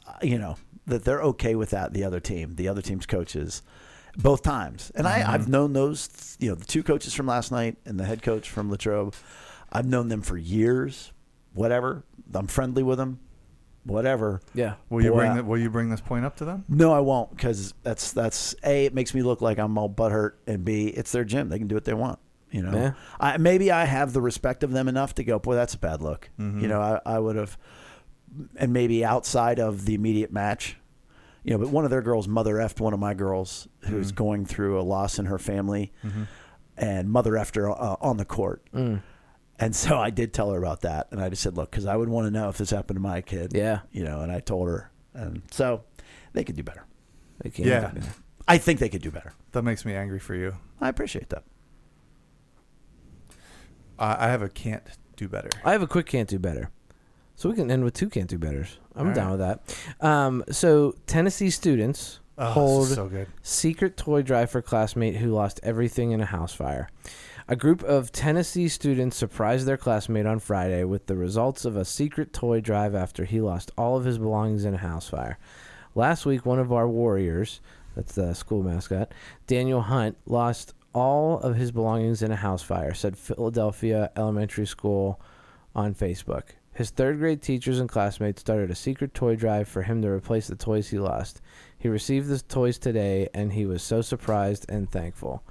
uh, 0.08 0.14
you 0.22 0.38
know 0.38 0.58
that 0.88 1.06
they're 1.06 1.22
okay 1.22 1.56
with 1.56 1.70
that 1.70 1.94
the 1.94 2.04
other 2.04 2.20
team 2.20 2.56
the 2.56 2.68
other 2.68 2.82
team's 2.82 3.06
coaches 3.06 3.62
both 4.18 4.42
times 4.42 4.92
and 4.96 5.06
Mm-hmm. 5.06 5.30
I 5.30 5.34
I've 5.36 5.48
known 5.48 5.74
those 5.74 6.36
you 6.40 6.50
know 6.50 6.56
the 6.56 6.66
two 6.66 6.82
coaches 6.82 7.14
from 7.14 7.28
last 7.28 7.52
night 7.52 7.78
and 7.86 8.00
the 8.00 8.06
head 8.06 8.24
coach 8.24 8.50
from 8.50 8.72
Latrobe 8.72 9.14
I've 9.72 9.86
known 9.86 10.08
them 10.10 10.22
for 10.24 10.36
years 10.36 11.12
whatever 11.54 12.04
I'm 12.34 12.48
friendly 12.48 12.82
with 12.84 12.98
them 12.98 13.20
whatever 13.86 14.42
Yeah. 14.54 14.76
will 14.90 15.04
you 15.04 15.12
Boy, 15.12 15.18
bring 15.18 15.32
I- 15.32 15.36
the, 15.38 15.44
Will 15.44 15.58
you 15.58 15.70
bring 15.70 15.90
this 15.90 16.02
point 16.02 16.26
up 16.26 16.36
to 16.38 16.46
them? 16.46 16.66
no 16.68 16.92
I 16.94 17.00
won't 17.00 17.32
because 17.32 17.74
that's 17.84 18.12
that's 18.12 18.54
a 18.64 18.86
it 18.86 18.94
makes 18.94 19.14
me 19.14 19.22
look 19.22 19.42
like 19.42 19.58
I'm 19.60 19.78
all 19.78 19.90
butthurt 19.90 20.34
and 20.48 20.64
b 20.66 20.88
it's 20.88 21.12
their 21.12 21.24
gym 21.24 21.50
they 21.50 21.58
can 21.60 21.68
do 21.68 21.76
what 21.76 21.86
they 21.86 21.94
want 21.94 22.20
you 22.52 22.62
know 22.62 22.72
Yeah. 22.74 22.92
I, 23.20 23.38
maybe 23.38 23.72
I 23.72 23.86
have 23.86 24.14
the 24.14 24.22
respect 24.22 24.64
of 24.64 24.72
them 24.72 24.88
enough 24.88 25.16
to 25.16 25.24
go 25.24 25.40
boy 25.40 25.56
that's 25.56 25.74
a 25.76 25.80
bad 25.80 26.02
look 26.02 26.30
Mm-hmm. 26.40 26.60
you 26.60 26.68
know 26.68 26.82
I, 26.82 27.00
I 27.16 27.20
would 27.20 27.36
have 27.36 27.58
and 28.58 28.74
maybe 28.74 29.04
outside 29.06 29.60
of 29.60 29.86
the 29.86 29.96
immediate 29.96 30.32
match 30.32 30.78
you 31.44 31.52
know 31.54 31.58
but 31.58 31.70
one 31.70 31.84
of 31.86 31.90
their 31.90 32.02
girls 32.02 32.28
mother 32.28 32.56
effed 32.56 32.80
one 32.80 32.94
of 32.94 33.00
my 33.00 33.14
girls 33.14 33.68
who's 33.88 34.12
going 34.12 34.46
through 34.46 34.80
a 34.80 34.84
loss 34.84 35.18
in 35.20 35.26
her 35.26 35.40
family 35.40 35.92
and 36.78 37.10
mother 37.10 37.32
effed 37.34 37.56
her 37.56 37.70
uh, 37.72 37.96
on 38.02 38.18
the 38.18 38.26
court 38.26 38.62
Mm. 38.74 39.02
And 39.60 39.76
so 39.76 39.98
I 39.98 40.10
did 40.10 40.34
tell 40.34 40.52
her 40.52 40.58
about 40.58 40.82
that 40.82 41.08
and 41.12 41.22
I 41.22 41.30
just 41.30 41.42
said 41.44 41.56
look 41.58 41.70
because 41.72 41.86
I 41.86 41.96
would 41.96 42.10
want 42.10 42.26
to 42.28 42.32
know 42.32 42.50
if 42.50 42.58
this 42.58 42.70
happened 42.72 42.98
to 42.98 43.02
my 43.02 43.22
kid 43.22 43.52
Yeah. 43.54 43.80
you 43.92 44.04
know 44.04 44.22
and 44.22 44.32
I 44.32 44.40
told 44.40 44.68
her 44.70 44.90
and 45.14 45.42
so 45.52 45.84
they 46.34 46.44
could 46.44 46.56
do 46.56 46.64
better 46.64 46.86
They 47.44 47.50
can. 47.50 47.66
Yeah. 47.66 47.92
I 48.48 48.58
think 48.58 48.80
they 48.80 48.90
could 48.90 49.02
do 49.02 49.12
better 49.12 49.34
That 49.52 49.64
makes 49.64 49.86
me 49.86 49.94
angry 49.94 50.20
for 50.20 50.36
you. 50.36 50.56
I 50.82 50.90
appreciate 50.90 51.30
that 51.30 51.44
I 53.98 54.26
I 54.26 54.28
have 54.30 54.42
a 54.42 54.50
can't 54.50 54.84
do 55.16 55.28
better. 55.28 55.50
I 55.66 55.72
have 55.74 55.82
a 55.82 55.88
quick 55.88 56.06
can't 56.06 56.30
do 56.30 56.40
better. 56.40 56.70
So 57.36 57.50
we 57.50 57.56
can 57.56 57.70
end 57.72 57.84
with 57.84 57.94
two 57.94 58.10
can't 58.10 58.30
do 58.30 58.38
betters. 58.38 58.80
I'm 58.96 59.10
All 59.10 59.14
down 59.14 59.32
with 59.32 59.40
that. 59.40 60.06
Um, 60.06 60.44
so 60.52 60.96
Tennessee 61.08 61.50
students 61.50 62.20
Oh, 62.38 62.46
this 62.46 62.54
hold 62.54 62.84
is 62.88 62.96
so 62.96 63.08
good. 63.10 63.28
secret 63.42 63.98
toy 63.98 64.22
drive 64.22 64.50
for 64.50 64.62
classmate 64.62 65.18
who 65.18 65.32
lost 65.32 65.60
everything 65.64 66.12
in 66.12 66.22
a 66.22 66.26
house 66.26 66.54
fire. 66.54 66.90
A 67.52 67.56
group 67.56 67.82
of 67.82 68.12
Tennessee 68.12 68.68
students 68.68 69.18
surprised 69.18 69.66
their 69.66 69.76
classmate 69.76 70.28
on 70.28 70.38
Friday 70.38 70.84
with 70.84 71.08
the 71.08 71.16
results 71.16 71.66
of 71.66 71.76
a 71.76 71.84
secret 71.84 72.32
toy 72.32 72.62
drive 72.62 72.94
after 72.94 73.26
he 73.26 73.42
lost 73.42 73.72
all 73.76 73.98
of 73.98 74.06
his 74.06 74.20
belongings 74.20 74.66
in 74.66 74.76
a 74.76 74.78
house 74.78 75.10
fire. 75.10 75.40
Last 75.96 76.28
week, 76.28 76.46
one 76.46 76.60
of 76.60 76.72
our 76.72 76.88
warriors, 76.88 77.60
that's 77.96 78.14
the 78.14 78.36
school 78.36 78.62
mascot, 78.62 79.12
Daniel 79.48 79.82
Hunt, 79.82 80.16
lost 80.28 80.76
all 80.94 81.40
of 81.40 81.56
his 81.56 81.72
belongings 81.72 82.22
in 82.22 82.32
a 82.32 82.36
house 82.36 82.62
fire, 82.62 82.94
said 82.94 83.18
Philadelphia 83.18 84.12
Elementary 84.16 84.68
School 84.68 85.20
on 85.74 85.96
Facebook. 85.96 86.50
His 86.72 86.92
third 86.92 87.18
grade 87.18 87.42
teachers 87.42 87.80
and 87.80 87.90
classmates 87.90 88.42
started 88.42 88.70
a 88.70 88.76
secret 88.76 89.16
toy 89.16 89.36
drive 89.36 89.68
for 89.68 89.82
him 89.82 90.04
to 90.04 90.10
replace 90.10 90.46
the 90.46 90.56
toys 90.56 90.90
he 90.90 91.00
lost. 91.00 91.42
He 91.80 91.90
received 91.90 92.28
the 92.28 92.38
toys 92.38 92.78
today, 92.78 93.28
and 93.34 93.54
he 93.54 93.66
was 93.66 93.82
so 93.82 94.04
surprised 94.04 94.68
and 94.70 94.92
thankful. 94.92 95.44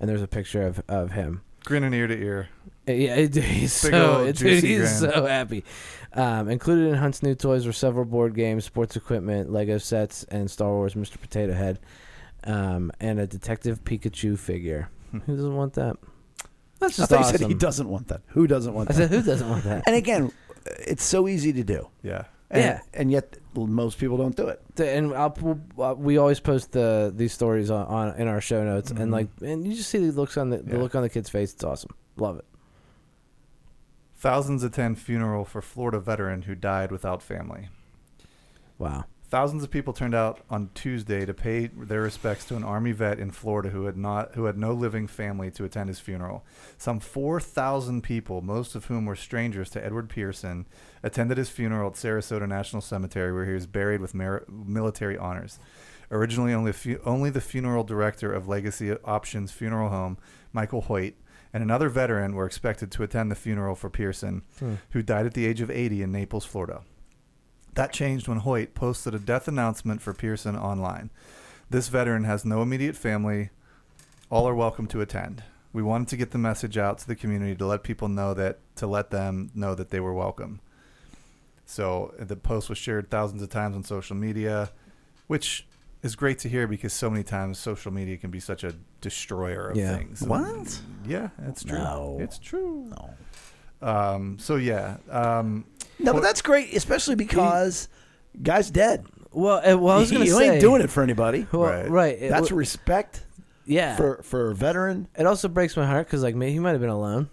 And 0.00 0.08
there's 0.08 0.22
a 0.22 0.28
picture 0.28 0.62
of, 0.66 0.82
of 0.88 1.12
him. 1.12 1.42
Grinning 1.64 1.92
ear 1.92 2.06
to 2.06 2.16
ear. 2.18 2.48
Uh, 2.88 2.92
Yeah, 2.92 3.14
it, 3.16 3.34
he's 3.36 3.82
Big 3.82 3.92
so 3.92 4.24
old 4.24 4.34
juicy 4.34 4.66
he's 4.68 5.00
grin. 5.00 5.12
so 5.12 5.26
happy. 5.26 5.64
Um, 6.14 6.48
included 6.48 6.88
in 6.88 6.94
Hunt's 6.94 7.22
new 7.22 7.34
toys 7.34 7.66
were 7.66 7.72
several 7.72 8.04
board 8.06 8.34
games, 8.34 8.64
sports 8.64 8.96
equipment, 8.96 9.52
Lego 9.52 9.78
sets, 9.78 10.24
and 10.24 10.50
Star 10.50 10.70
Wars 10.70 10.94
Mr. 10.94 11.20
Potato 11.20 11.52
Head, 11.52 11.78
um, 12.44 12.90
and 12.98 13.20
a 13.20 13.26
Detective 13.26 13.84
Pikachu 13.84 14.38
figure. 14.38 14.88
Who 15.12 15.20
doesn't 15.36 15.54
want 15.54 15.74
that? 15.74 15.96
That's 16.80 16.98
I 16.98 17.02
just 17.02 17.10
thought 17.10 17.18
awesome. 17.20 17.32
you 17.34 17.38
said 17.40 17.48
he 17.48 17.54
doesn't 17.54 17.88
want 17.90 18.08
that 18.08 18.22
who 18.28 18.46
doesn't 18.46 18.72
want 18.72 18.88
I 18.90 18.94
that 18.94 18.98
said, 18.98 19.10
who 19.10 19.22
doesn't 19.22 19.50
want 19.50 19.64
that? 19.64 19.82
and 19.86 19.94
again 19.94 20.32
it's 20.78 21.04
so 21.04 21.28
easy 21.28 21.52
to 21.52 21.62
do 21.62 21.88
Yeah. 22.02 22.24
And, 22.50 22.62
Yeah. 22.62 22.80
and 22.94 23.10
yet 23.10 23.36
most 23.54 23.98
people 23.98 24.16
don't 24.16 24.34
do 24.36 24.48
it 24.48 24.60
and 24.78 25.12
I'll, 25.14 25.36
we'll- 25.40 25.60
uh, 25.78 25.94
we 25.94 26.16
always 26.18 26.40
post 26.40 26.72
the 26.72 27.12
these 27.14 27.32
stories 27.32 27.70
on, 27.70 27.86
on 27.86 28.16
in 28.20 28.28
our 28.28 28.40
show 28.40 28.64
notes, 28.64 28.90
and 28.90 28.98
Mhm. 29.00 29.12
like, 29.12 29.28
and 29.42 29.66
you 29.66 29.74
just 29.74 29.90
see 29.90 29.98
the 29.98 30.12
looks 30.12 30.36
on 30.36 30.50
the, 30.50 30.58
the 30.58 30.76
Yeah. 30.76 30.82
look 30.82 30.94
on 30.94 31.02
the 31.02 31.08
kid's 31.10 31.28
face. 31.30 31.52
It's 31.52 31.64
awesome. 31.64 31.90
Love 32.16 32.38
it. 32.38 32.44
Thousands 34.16 34.62
attend 34.62 34.98
funeral 34.98 35.44
for 35.44 35.62
Florida 35.62 35.98
veteran 35.98 36.42
who 36.42 36.54
died 36.54 36.90
without 36.92 37.22
family. 37.22 37.68
Wow. 38.78 39.04
Thousands 39.30 39.62
of 39.62 39.70
people 39.70 39.92
turned 39.92 40.14
out 40.14 40.40
on 40.50 40.70
Tuesday 40.74 41.24
to 41.24 41.32
pay 41.32 41.68
their 41.68 42.00
respects 42.02 42.44
to 42.46 42.56
an 42.56 42.64
army 42.64 42.90
vet 42.90 43.20
in 43.20 43.30
Florida 43.30 43.68
who 43.70 43.84
had 43.84 43.96
not 43.96 44.34
who 44.34 44.46
had 44.46 44.58
no 44.58 44.72
living 44.72 45.06
family 45.06 45.52
to 45.52 45.62
attend 45.64 45.88
his 45.88 46.00
funeral. 46.00 46.44
Some 46.78 46.98
4,000 46.98 48.02
people, 48.02 48.42
most 48.42 48.74
of 48.74 48.86
whom 48.86 49.06
were 49.06 49.14
strangers 49.14 49.70
to 49.70 49.84
Edward 49.84 50.08
Pearson, 50.08 50.66
attended 51.04 51.38
his 51.38 51.48
funeral 51.48 51.90
at 51.90 51.94
Sarasota 51.94 52.48
National 52.48 52.82
Cemetery 52.82 53.32
where 53.32 53.46
he 53.46 53.52
was 53.52 53.68
buried 53.68 54.00
with 54.00 54.14
mer- 54.14 54.44
military 54.50 55.16
honors. 55.16 55.60
Originally 56.10 56.52
only 56.52 56.72
fu- 56.72 56.98
only 57.04 57.30
the 57.30 57.40
funeral 57.40 57.84
director 57.84 58.32
of 58.32 58.48
Legacy 58.48 58.90
Options 59.04 59.52
Funeral 59.52 59.90
Home, 59.90 60.18
Michael 60.52 60.80
Hoyt, 60.82 61.14
and 61.54 61.62
another 61.62 61.88
veteran 61.88 62.34
were 62.34 62.46
expected 62.46 62.90
to 62.90 63.04
attend 63.04 63.30
the 63.30 63.36
funeral 63.36 63.76
for 63.76 63.88
Pearson, 63.90 64.42
Hmm. 64.58 64.74
who 64.90 65.02
died 65.04 65.26
at 65.26 65.34
the 65.34 65.46
age 65.46 65.60
of 65.60 65.70
80 65.70 66.02
in 66.02 66.10
Naples, 66.10 66.44
Florida. 66.44 66.80
That 67.74 67.92
changed 67.92 68.28
when 68.28 68.38
Hoyt 68.38 68.74
posted 68.74 69.14
a 69.14 69.18
death 69.18 69.48
announcement 69.48 70.02
for 70.02 70.12
Pearson 70.12 70.56
online. 70.56 71.10
This 71.68 71.88
veteran 71.88 72.24
has 72.24 72.44
no 72.44 72.62
immediate 72.62 72.96
family. 72.96 73.50
All 74.30 74.48
are 74.48 74.54
welcome 74.54 74.86
to 74.88 75.00
attend. 75.00 75.42
We 75.72 75.82
wanted 75.82 76.08
to 76.08 76.16
get 76.16 76.32
the 76.32 76.38
message 76.38 76.76
out 76.76 76.98
to 76.98 77.06
the 77.06 77.14
community 77.14 77.54
to 77.54 77.66
let 77.66 77.84
people 77.84 78.08
know 78.08 78.34
that 78.34 78.58
to 78.76 78.86
let 78.88 79.10
them 79.10 79.50
know 79.54 79.74
that 79.76 79.90
they 79.90 80.00
were 80.00 80.12
welcome. 80.14 80.60
So 81.64 82.12
the 82.18 82.34
post 82.36 82.68
was 82.68 82.78
shared 82.78 83.08
thousands 83.10 83.42
of 83.42 83.50
times 83.50 83.76
on 83.76 83.84
social 83.84 84.16
media, 84.16 84.70
which 85.28 85.66
is 86.02 86.16
great 86.16 86.40
to 86.40 86.48
hear 86.48 86.66
because 86.66 86.92
so 86.92 87.08
many 87.08 87.22
times 87.22 87.58
social 87.58 87.92
media 87.92 88.16
can 88.16 88.30
be 88.32 88.40
such 88.40 88.64
a 88.64 88.74
destroyer 89.00 89.68
of 89.70 89.76
Yeah. 89.76 89.96
things. 89.96 90.22
What? 90.22 90.80
Yeah, 91.06 91.28
it's 91.46 91.62
true. 91.62 91.78
No. 91.78 92.18
It's 92.20 92.38
true. 92.38 92.90
no 92.90 93.14
Um, 93.86 94.38
so 94.40 94.56
yeah, 94.56 94.96
um, 95.08 95.64
no 96.02 96.12
but 96.12 96.22
that's 96.22 96.42
great 96.42 96.74
especially 96.74 97.14
because 97.14 97.88
guy's 98.42 98.70
dead 98.70 99.04
Well, 99.32 99.58
uh, 99.58 99.76
well, 99.78 99.96
I 99.96 100.00
was 100.00 100.10
gonna 100.10 100.24
you 100.24 100.32
say 100.36 100.50
ain't 100.52 100.60
doing 100.60 100.82
it 100.82 100.90
for 100.90 101.02
anybody 101.02 101.46
Well, 101.52 101.62
Right. 101.62 101.88
right. 101.90 102.14
It 102.20 102.30
that's 102.30 102.48
w- 102.48 102.56
respect 102.58 103.24
yeah. 103.66 103.96
for 103.96 104.22
for 104.22 104.50
a 104.50 104.54
veteran 104.54 105.08
it 105.16 105.26
also 105.26 105.48
breaks 105.48 105.76
my 105.76 105.86
heart 105.86 106.06
because 106.06 106.22
like 106.22 106.34
maybe 106.34 106.52
he 106.52 106.58
might 106.58 106.72
have 106.72 106.80
been 106.80 106.90
alone. 106.90 107.28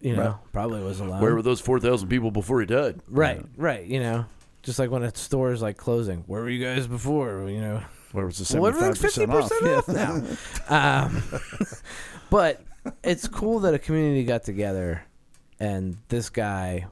You 0.00 0.16
know, 0.16 0.22
Right. 0.22 0.52
probably 0.52 0.82
was 0.82 0.98
alone. 1.00 1.20
where 1.20 1.34
were 1.34 1.42
those 1.42 1.60
4000 1.60 2.08
people 2.08 2.30
before 2.32 2.60
he 2.60 2.66
died 2.66 3.00
right, 3.08 3.44
right. 3.56 3.84
You 3.84 4.00
know, 4.00 4.24
just 4.62 4.78
like 4.78 4.90
when 4.90 5.02
a 5.04 5.14
store 5.14 5.52
is 5.52 5.62
like 5.62 5.76
closing. 5.76 6.24
Where 6.26 6.42
were 6.42 6.50
you 6.50 6.64
guys 6.64 6.86
before? 6.88 7.48
You 7.48 7.60
know, 7.60 7.82
where 8.12 8.26
was 8.26 8.38
the 8.38 8.58
Well, 8.58 8.66
everything's 8.74 8.98
75% 9.00 9.28
50% 9.28 9.68
off, 9.78 9.88
off 9.88 10.38
now. 10.68 11.06
um, 11.06 11.22
but 12.30 12.62
it's 13.04 13.28
cool 13.28 13.60
that 13.60 13.74
a 13.74 13.78
community 13.78 14.24
got 14.24 14.42
together, 14.44 15.02
and 15.60 15.96
this 16.08 16.30
guy 16.30 16.86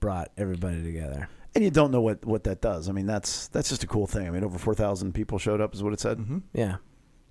brought 0.00 0.30
everybody 0.36 0.82
together. 0.82 1.28
and 1.54 1.62
you 1.64 1.70
don't 1.70 1.90
know 1.90 2.00
what 2.00 2.24
what 2.24 2.44
that 2.44 2.60
does 2.60 2.88
i 2.88 2.92
mean 2.92 3.06
that's 3.06 3.48
that's 3.48 3.68
just 3.68 3.82
a 3.84 3.86
cool 3.86 4.06
thing 4.06 4.26
i 4.26 4.30
mean 4.30 4.42
over 4.44 4.58
4000 4.58 5.12
people 5.14 5.38
showed 5.38 5.60
up 5.60 5.74
is 5.74 5.82
what 5.82 5.92
it 5.92 6.00
said 6.00 6.18
mhm. 6.18 6.42
Yeah, 6.52 6.76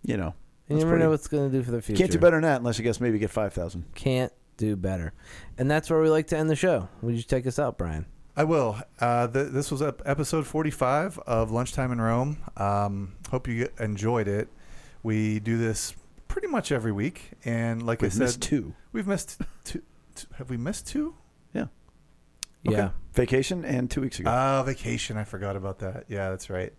you 0.04 0.18
know 0.18 0.34
and 0.68 0.78
you 0.78 0.84
That's 0.84 0.84
never 0.84 0.90
pretty- 0.92 1.04
know 1.06 1.10
what's 1.10 1.28
going 1.28 1.50
to 1.52 1.58
do 1.58 1.64
for 1.64 1.72
the 1.72 1.82
future. 1.82 1.98
can't 2.00 2.12
do 2.12 2.20
better 2.20 2.36
than 2.38 2.44
that 2.44 2.58
unless 2.62 2.78
you 2.78 2.84
guess 2.84 3.00
maybe 3.02 3.18
get 3.20 3.32
5000 3.32 3.86
Can't 3.96 4.32
do 4.58 4.76
better, 4.76 5.14
and 5.58 5.72
that's 5.72 5.90
where 5.90 6.02
we 6.02 6.10
like 6.10 6.28
to 6.28 6.38
end 6.38 6.50
the 6.50 6.56
show. 6.56 6.90
Would 7.02 7.16
you 7.16 7.24
take 7.24 7.48
us 7.48 7.58
out, 7.60 7.78
Brian? 7.78 8.06
I 8.36 8.44
will. 8.44 8.78
Uh, 9.00 9.26
th- 9.28 9.52
this 9.54 9.72
was 9.72 9.82
episode 9.82 10.46
45 10.46 11.18
of 11.20 11.50
Lunchtime 11.52 11.92
in 11.94 12.00
Rome. 12.02 12.38
Um, 12.58 13.14
hope 13.32 13.48
you 13.48 13.70
enjoyed 13.80 14.28
it. 14.28 14.50
We 15.02 15.40
do 15.40 15.58
this 15.58 15.96
pretty 16.28 16.48
much 16.50 16.72
every 16.74 16.92
week, 16.92 17.32
and 17.46 17.86
like 17.86 18.02
We've 18.02 18.12
I 18.12 18.14
said, 18.16 18.20
missed 18.24 18.42
two 18.42 18.76
we've 18.92 19.08
missed 19.08 19.42
two. 19.64 19.82
two. 20.14 20.28
Have 20.38 20.50
we 20.50 20.58
missed 20.58 20.86
two? 20.88 21.16
Okay. 21.56 21.70
Yeah, 22.64 22.90
vacation 23.14 23.64
and 23.66 23.90
two 23.90 24.02
weeks 24.02 24.20
ago 24.20 24.30
Ah, 24.30 24.64
vacation. 24.64 25.18
I 25.18 25.24
forgot 25.24 25.56
about 25.56 25.80
that. 25.80 26.06
Yeah, 26.10 26.30
that's 26.30 26.50
right. 26.50 26.74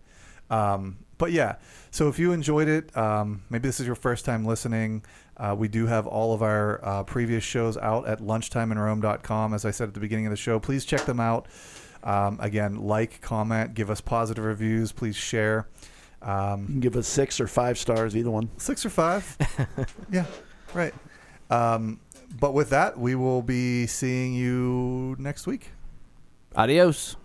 Um, 0.51 0.99
but 1.18 1.33
yeah, 1.33 1.57
so 1.91 2.09
if 2.09 2.18
you 2.18 2.33
enjoyed 2.33 2.68
it, 2.68 2.95
um, 2.97 3.43
maybe 3.51 3.68
this 3.68 3.78
is 3.81 3.87
your 3.87 3.95
first 3.95 4.24
time 4.24 4.45
listening. 4.45 5.05
Uh, 5.37 5.55
we 5.57 5.68
do 5.68 5.87
have 5.87 6.07
all 6.07 6.35
of 6.35 6.43
our 6.43 6.85
uh, 6.85 7.03
previous 7.05 7.45
shows 7.45 7.76
out 7.78 8.07
at 8.07 8.20
lunchtimeinrome.com. 8.20 9.55
As 9.55 9.64
I 9.64 9.70
said 9.70 9.89
at 9.89 9.95
the 9.95 10.01
beginning 10.01 10.26
of 10.26 10.31
the 10.31 10.37
show, 10.37 10.59
please 10.59 10.85
check 10.85 11.03
them 11.07 11.20
out. 11.20 11.47
Um, 12.03 12.39
again, 12.41 12.76
like, 12.76 13.20
comment, 13.20 13.74
give 13.74 13.91
us 13.91 14.01
positive 14.01 14.45
reviews. 14.45 14.93
Please 14.93 15.16
share. 15.16 15.68
you 16.22 16.28
Um, 16.28 16.66
can 16.66 16.81
give 16.81 16.97
us 16.97 17.07
six 17.07 17.41
or 17.41 17.47
five 17.47 17.78
stars 17.78 18.16
either 18.16 18.31
one 18.31 18.51
six 18.59 18.85
or 18.85 18.91
five. 18.91 19.37
yeah, 20.11 20.24
right. 20.74 20.95
Um, 21.51 22.01
but 22.39 22.55
with 22.55 22.70
that, 22.70 22.99
we 22.99 23.14
will 23.14 23.43
be 23.43 23.87
seeing 23.87 24.35
you 24.35 25.16
next 25.18 25.47
week. 25.47 25.70
adios. 26.55 27.16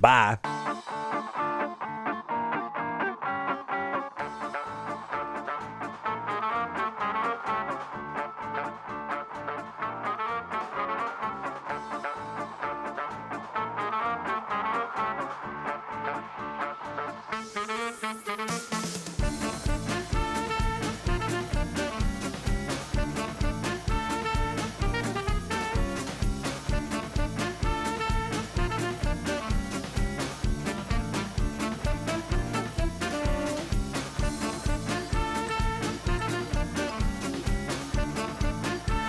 bye 0.00 0.38